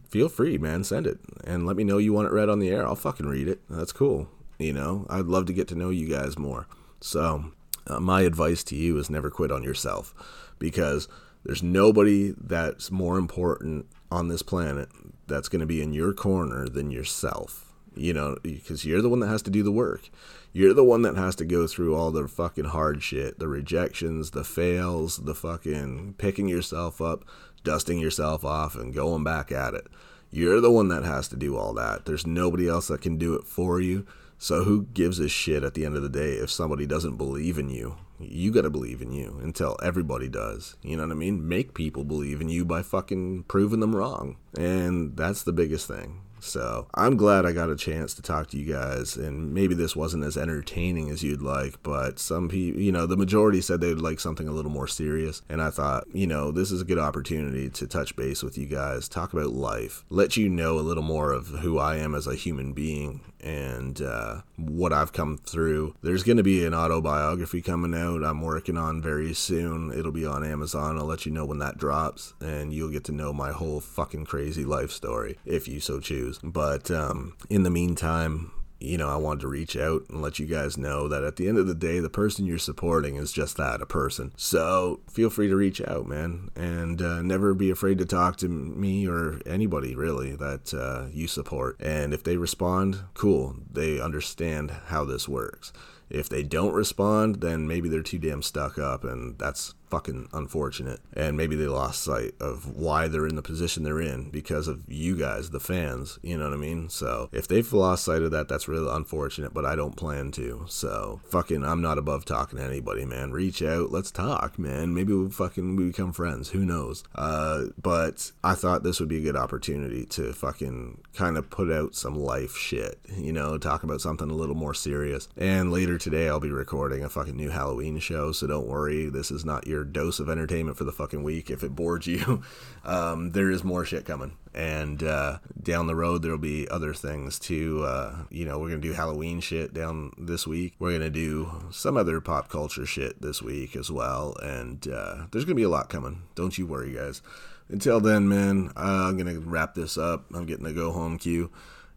feel 0.09 0.29
free, 0.29 0.57
man, 0.57 0.83
send 0.83 1.05
it 1.05 1.19
and 1.43 1.65
let 1.65 1.75
me 1.75 1.83
know 1.83 1.99
you 1.99 2.13
want 2.13 2.27
it 2.27 2.33
read 2.33 2.49
on 2.49 2.59
the 2.59 2.69
air. 2.69 2.85
I'll 2.87 2.95
fucking 2.95 3.27
read 3.27 3.47
it. 3.47 3.61
That's 3.69 3.91
cool. 3.91 4.27
You 4.57 4.73
know, 4.73 5.05
I'd 5.09 5.25
love 5.25 5.45
to 5.47 5.53
get 5.53 5.67
to 5.69 5.75
know 5.75 5.89
you 5.89 6.07
guys 6.07 6.37
more. 6.37 6.67
So, 7.01 7.51
uh, 7.87 7.99
my 7.99 8.21
advice 8.21 8.63
to 8.63 8.75
you 8.75 8.97
is 8.97 9.09
never 9.09 9.29
quit 9.29 9.51
on 9.51 9.63
yourself 9.63 10.15
because 10.57 11.07
there's 11.43 11.61
nobody 11.61 12.33
that's 12.35 12.89
more 12.89 13.17
important 13.17 13.85
on 14.09 14.27
this 14.27 14.41
planet 14.41 14.89
that's 15.27 15.49
going 15.49 15.59
to 15.59 15.67
be 15.67 15.83
in 15.83 15.93
your 15.93 16.13
corner 16.13 16.67
than 16.67 16.89
yourself 16.89 17.64
you 17.97 18.13
know, 18.13 18.37
because 18.43 18.85
you're 18.85 19.01
the 19.01 19.09
one 19.09 19.19
that 19.19 19.27
has 19.27 19.41
to 19.43 19.51
do 19.51 19.63
the 19.63 19.71
work. 19.71 20.09
You're 20.53 20.73
the 20.73 20.83
one 20.83 21.01
that 21.01 21.17
has 21.17 21.35
to 21.37 21.45
go 21.45 21.67
through 21.67 21.95
all 21.95 22.11
the 22.11 22.27
fucking 22.27 22.65
hard 22.65 23.03
shit, 23.03 23.39
the 23.39 23.47
rejections, 23.47 24.31
the 24.31 24.43
fails, 24.43 25.17
the 25.17 25.35
fucking 25.35 26.15
picking 26.17 26.47
yourself 26.47 27.01
up, 27.01 27.25
dusting 27.63 27.99
yourself 27.99 28.45
off, 28.45 28.75
and 28.75 28.93
going 28.93 29.23
back 29.23 29.51
at 29.51 29.73
it. 29.73 29.87
You're 30.31 30.61
the 30.61 30.71
one 30.71 30.87
that 30.89 31.03
has 31.03 31.27
to 31.29 31.35
do 31.35 31.57
all 31.57 31.73
that. 31.73 32.05
There's 32.05 32.27
nobody 32.27 32.67
else 32.67 32.87
that 32.87 33.01
can 33.01 33.17
do 33.17 33.35
it 33.35 33.45
for 33.45 33.79
you. 33.79 34.05
So 34.37 34.63
who 34.63 34.83
gives 34.93 35.19
a 35.19 35.29
shit 35.29 35.63
at 35.63 35.73
the 35.73 35.85
end 35.85 35.95
of 35.95 36.03
the 36.03 36.09
day 36.09 36.33
if 36.33 36.51
somebody 36.51 36.85
doesn't 36.85 37.17
believe 37.17 37.57
in 37.57 37.69
you? 37.69 37.97
You 38.19 38.51
got 38.51 38.61
to 38.61 38.69
believe 38.69 39.01
in 39.01 39.11
you 39.11 39.39
until 39.41 39.77
everybody 39.83 40.27
does. 40.27 40.75
You 40.81 40.97
know 40.97 41.03
what 41.03 41.11
I 41.11 41.15
mean? 41.15 41.47
Make 41.47 41.73
people 41.73 42.03
believe 42.03 42.41
in 42.41 42.49
you 42.49 42.63
by 42.63 42.81
fucking 42.81 43.43
proving 43.43 43.79
them 43.79 43.95
wrong. 43.95 44.37
And 44.57 45.17
that's 45.17 45.43
the 45.43 45.53
biggest 45.53 45.87
thing. 45.87 46.21
So 46.39 46.87
I'm 46.93 47.17
glad 47.17 47.45
I 47.45 47.51
got 47.51 47.69
a 47.69 47.75
chance 47.75 48.13
to 48.15 48.21
talk 48.21 48.49
to 48.49 48.57
you 48.57 48.71
guys. 48.71 49.15
And 49.15 49.53
maybe 49.53 49.73
this 49.73 49.95
wasn't 49.95 50.23
as 50.23 50.37
entertaining 50.37 51.09
as 51.09 51.23
you'd 51.23 51.41
like, 51.41 51.81
but 51.83 52.19
some 52.19 52.49
people, 52.49 52.81
you 52.81 52.91
know, 52.91 53.05
the 53.05 53.17
majority 53.17 53.61
said 53.61 53.81
they'd 53.81 53.95
like 53.95 54.19
something 54.19 54.47
a 54.47 54.51
little 54.51 54.71
more 54.71 54.87
serious. 54.87 55.41
And 55.49 55.61
I 55.61 55.69
thought, 55.69 56.05
you 56.13 56.27
know, 56.27 56.51
this 56.51 56.71
is 56.71 56.81
a 56.81 56.85
good 56.85 56.99
opportunity 56.99 57.69
to 57.69 57.87
touch 57.87 58.15
base 58.15 58.43
with 58.43 58.57
you 58.57 58.65
guys, 58.65 59.07
talk 59.07 59.33
about 59.33 59.49
life, 59.49 60.03
let 60.09 60.37
you 60.37 60.49
know 60.49 60.77
a 60.77 60.81
little 60.81 61.03
more 61.03 61.31
of 61.31 61.47
who 61.47 61.79
I 61.79 61.97
am 61.97 62.15
as 62.15 62.27
a 62.27 62.35
human 62.35 62.73
being 62.73 63.21
and 63.45 64.01
uh, 64.01 64.41
what 64.57 64.91
I've 64.91 65.13
come 65.13 65.37
through. 65.37 65.95
There's 66.01 66.23
going 66.23 66.37
to 66.37 66.43
be 66.43 66.65
an 66.65 66.73
autobiography 66.73 67.61
coming 67.61 67.93
out 67.93 68.23
I'm 68.23 68.41
working 68.41 68.77
on 68.77 69.01
very 69.01 69.33
soon. 69.33 69.91
It'll 69.91 70.11
be 70.11 70.25
on 70.25 70.43
Amazon. 70.43 70.97
I'll 70.97 71.05
let 71.05 71.25
you 71.25 71.31
know 71.31 71.45
when 71.45 71.59
that 71.59 71.77
drops, 71.77 72.33
and 72.41 72.73
you'll 72.73 72.91
get 72.91 73.03
to 73.05 73.11
know 73.11 73.31
my 73.31 73.51
whole 73.51 73.79
fucking 73.79 74.25
crazy 74.25 74.65
life 74.65 74.91
story 74.91 75.37
if 75.45 75.67
you 75.67 75.79
so 75.79 75.99
choose. 75.99 76.24
But 76.43 76.91
um, 76.91 77.35
in 77.49 77.63
the 77.63 77.69
meantime, 77.69 78.51
you 78.79 78.97
know, 78.97 79.09
I 79.09 79.15
wanted 79.15 79.41
to 79.41 79.47
reach 79.47 79.75
out 79.75 80.03
and 80.09 80.21
let 80.21 80.37
you 80.39 80.45
guys 80.45 80.77
know 80.77 81.07
that 81.07 81.23
at 81.23 81.37
the 81.37 81.47
end 81.47 81.57
of 81.57 81.67
the 81.67 81.75
day, 81.75 81.99
the 81.99 82.09
person 82.09 82.45
you're 82.45 82.57
supporting 82.57 83.15
is 83.15 83.31
just 83.31 83.57
that, 83.57 83.81
a 83.81 83.85
person. 83.85 84.33
So 84.35 85.01
feel 85.09 85.29
free 85.29 85.47
to 85.47 85.55
reach 85.55 85.81
out, 85.81 86.07
man, 86.07 86.49
and 86.55 87.01
uh, 87.01 87.21
never 87.21 87.53
be 87.53 87.69
afraid 87.69 87.97
to 87.99 88.05
talk 88.05 88.37
to 88.37 88.49
me 88.49 89.07
or 89.07 89.39
anybody 89.45 89.95
really 89.95 90.35
that 90.35 90.73
uh, 90.73 91.07
you 91.11 91.27
support. 91.27 91.79
And 91.79 92.13
if 92.13 92.23
they 92.23 92.37
respond, 92.37 92.99
cool, 93.13 93.55
they 93.71 93.99
understand 93.99 94.71
how 94.87 95.05
this 95.05 95.27
works. 95.27 95.71
If 96.09 96.29
they 96.29 96.43
don't 96.43 96.73
respond, 96.73 97.37
then 97.41 97.67
maybe 97.67 97.89
they're 97.89 98.03
too 98.03 98.19
damn 98.19 98.43
stuck 98.43 98.77
up, 98.77 99.03
and 99.03 99.39
that's 99.39 99.73
fucking 99.89 100.29
unfortunate. 100.33 100.99
And 101.13 101.37
maybe 101.37 101.55
they 101.55 101.67
lost 101.67 102.03
sight 102.03 102.33
of 102.39 102.75
why 102.75 103.07
they're 103.07 103.27
in 103.27 103.35
the 103.35 103.41
position 103.41 103.83
they're 103.83 104.01
in 104.01 104.29
because 104.29 104.67
of 104.67 104.83
you 104.87 105.15
guys, 105.15 105.49
the 105.49 105.59
fans. 105.59 106.19
You 106.21 106.37
know 106.37 106.45
what 106.45 106.53
I 106.53 106.57
mean? 106.57 106.89
So 106.89 107.29
if 107.31 107.47
they've 107.47 107.71
lost 107.71 108.03
sight 108.03 108.21
of 108.21 108.31
that, 108.31 108.47
that's 108.47 108.67
really 108.67 108.93
unfortunate, 108.93 109.53
but 109.53 109.65
I 109.65 109.75
don't 109.75 109.95
plan 109.95 110.31
to. 110.31 110.65
So 110.67 111.21
fucking, 111.25 111.63
I'm 111.63 111.81
not 111.81 111.97
above 111.97 112.25
talking 112.25 112.59
to 112.59 112.65
anybody, 112.65 113.05
man. 113.05 113.31
Reach 113.31 113.61
out, 113.61 113.91
let's 113.91 114.11
talk, 114.11 114.59
man. 114.59 114.93
Maybe 114.93 115.13
we 115.13 115.29
fucking 115.29 115.75
we 115.75 115.87
become 115.87 116.11
friends. 116.11 116.49
Who 116.49 116.65
knows? 116.65 117.03
Uh, 117.15 117.65
but 117.81 118.31
I 118.43 118.55
thought 118.55 118.83
this 118.83 118.99
would 118.99 119.09
be 119.09 119.17
a 119.17 119.21
good 119.21 119.37
opportunity 119.37 120.05
to 120.07 120.33
fucking 120.33 121.01
kind 121.13 121.37
of 121.37 121.49
put 121.49 121.71
out 121.71 121.95
some 121.95 122.15
life 122.15 122.55
shit, 122.55 122.99
you 123.17 123.31
know, 123.31 123.57
talk 123.57 123.83
about 123.83 124.01
something 124.01 124.29
a 124.29 124.35
little 124.35 124.55
more 124.55 124.73
serious. 124.73 125.27
And 125.37 125.71
later 125.71 125.97
today, 125.97 126.27
I'll 126.27 126.39
be 126.39 126.51
recording 126.51 127.03
a 127.03 127.09
fucking 127.09 127.35
new 127.35 127.49
Halloween 127.49 127.99
show, 127.99 128.31
so 128.31 128.47
don't 128.47 128.67
worry. 128.67 129.09
This 129.09 129.31
is 129.31 129.45
not 129.45 129.67
your 129.67 129.84
dose 129.85 130.19
of 130.19 130.29
entertainment 130.29 130.77
for 130.77 130.83
the 130.83 130.91
fucking 130.91 131.23
week. 131.23 131.49
If 131.49 131.63
it 131.63 131.75
bored 131.75 132.05
you, 132.05 132.41
um, 132.83 133.31
there 133.31 133.49
is 133.49 133.63
more 133.63 133.85
shit 133.85 134.05
coming. 134.05 134.37
And 134.53 135.03
uh, 135.03 135.39
down 135.61 135.87
the 135.87 135.95
road, 135.95 136.21
there'll 136.21 136.37
be 136.37 136.67
other 136.69 136.93
things 136.93 137.39
too. 137.39 137.83
Uh, 137.83 138.23
you 138.29 138.45
know, 138.45 138.57
we're 138.57 138.69
going 138.69 138.81
to 138.81 138.87
do 138.87 138.93
Halloween 138.93 139.41
shit 139.41 139.73
down 139.73 140.11
this 140.17 140.47
week. 140.47 140.75
We're 140.79 140.91
going 140.91 141.01
to 141.01 141.09
do 141.09 141.51
some 141.71 141.97
other 141.97 142.21
pop 142.21 142.49
culture 142.49 142.85
shit 142.85 143.21
this 143.21 143.41
week 143.41 143.75
as 143.75 143.91
well. 143.91 144.35
And 144.41 144.87
uh, 144.87 145.27
there's 145.31 145.45
going 145.45 145.55
to 145.55 145.61
be 145.61 145.63
a 145.63 145.69
lot 145.69 145.89
coming. 145.89 146.23
Don't 146.35 146.57
you 146.57 146.65
worry, 146.65 146.93
guys. 146.93 147.21
Until 147.67 147.99
then, 147.99 148.29
man, 148.29 148.71
I'm 148.75 149.17
going 149.17 149.33
to 149.33 149.39
wrap 149.39 149.73
this 149.73 149.97
up. 149.97 150.25
I'm 150.33 150.45
getting 150.45 150.65
the 150.65 150.73
go 150.73 150.91
home 150.91 151.17
cue. 151.17 151.51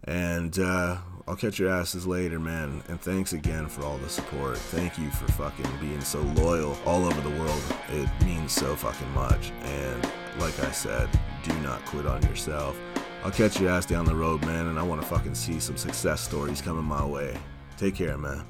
And 0.05 0.59
uh, 0.59 0.99
I'll 1.29 1.37
catch 1.37 1.59
your 1.59 1.68
asses 1.68 2.07
later, 2.07 2.41
man. 2.41 2.83
And 2.89 2.99
thanks 2.99 3.35
again 3.35 3.68
for 3.68 3.85
all 3.85 3.99
the 3.99 4.09
support. 4.09 4.57
Thank 4.57 4.99
you 4.99 5.11
for 5.11 5.31
fucking 5.33 5.70
being 5.79 6.01
so 6.01 6.20
loyal 6.20 6.79
all 6.87 7.05
over 7.05 7.20
the 7.20 7.39
world. 7.39 7.62
It 7.91 8.09
means 8.24 8.51
so 8.51 8.74
fucking 8.74 9.11
much. 9.12 9.51
And 9.62 10.11
like 10.39 10.59
I 10.61 10.70
said, 10.70 11.11
do 11.43 11.53
not 11.61 11.85
quit 11.85 12.07
on 12.07 12.22
yourself. 12.22 12.81
I'll 13.22 13.31
catch 13.31 13.61
your 13.61 13.68
ass 13.68 13.85
down 13.85 14.07
the 14.07 14.14
road, 14.14 14.41
man. 14.47 14.68
And 14.68 14.79
I 14.79 14.83
want 14.83 15.03
to 15.03 15.07
fucking 15.07 15.35
see 15.35 15.61
some 15.61 15.76
success 15.76 16.22
stories 16.22 16.62
coming 16.62 16.85
my 16.85 17.05
way. 17.05 17.37
Take 17.76 17.95
care, 17.95 18.16
man. 18.16 18.47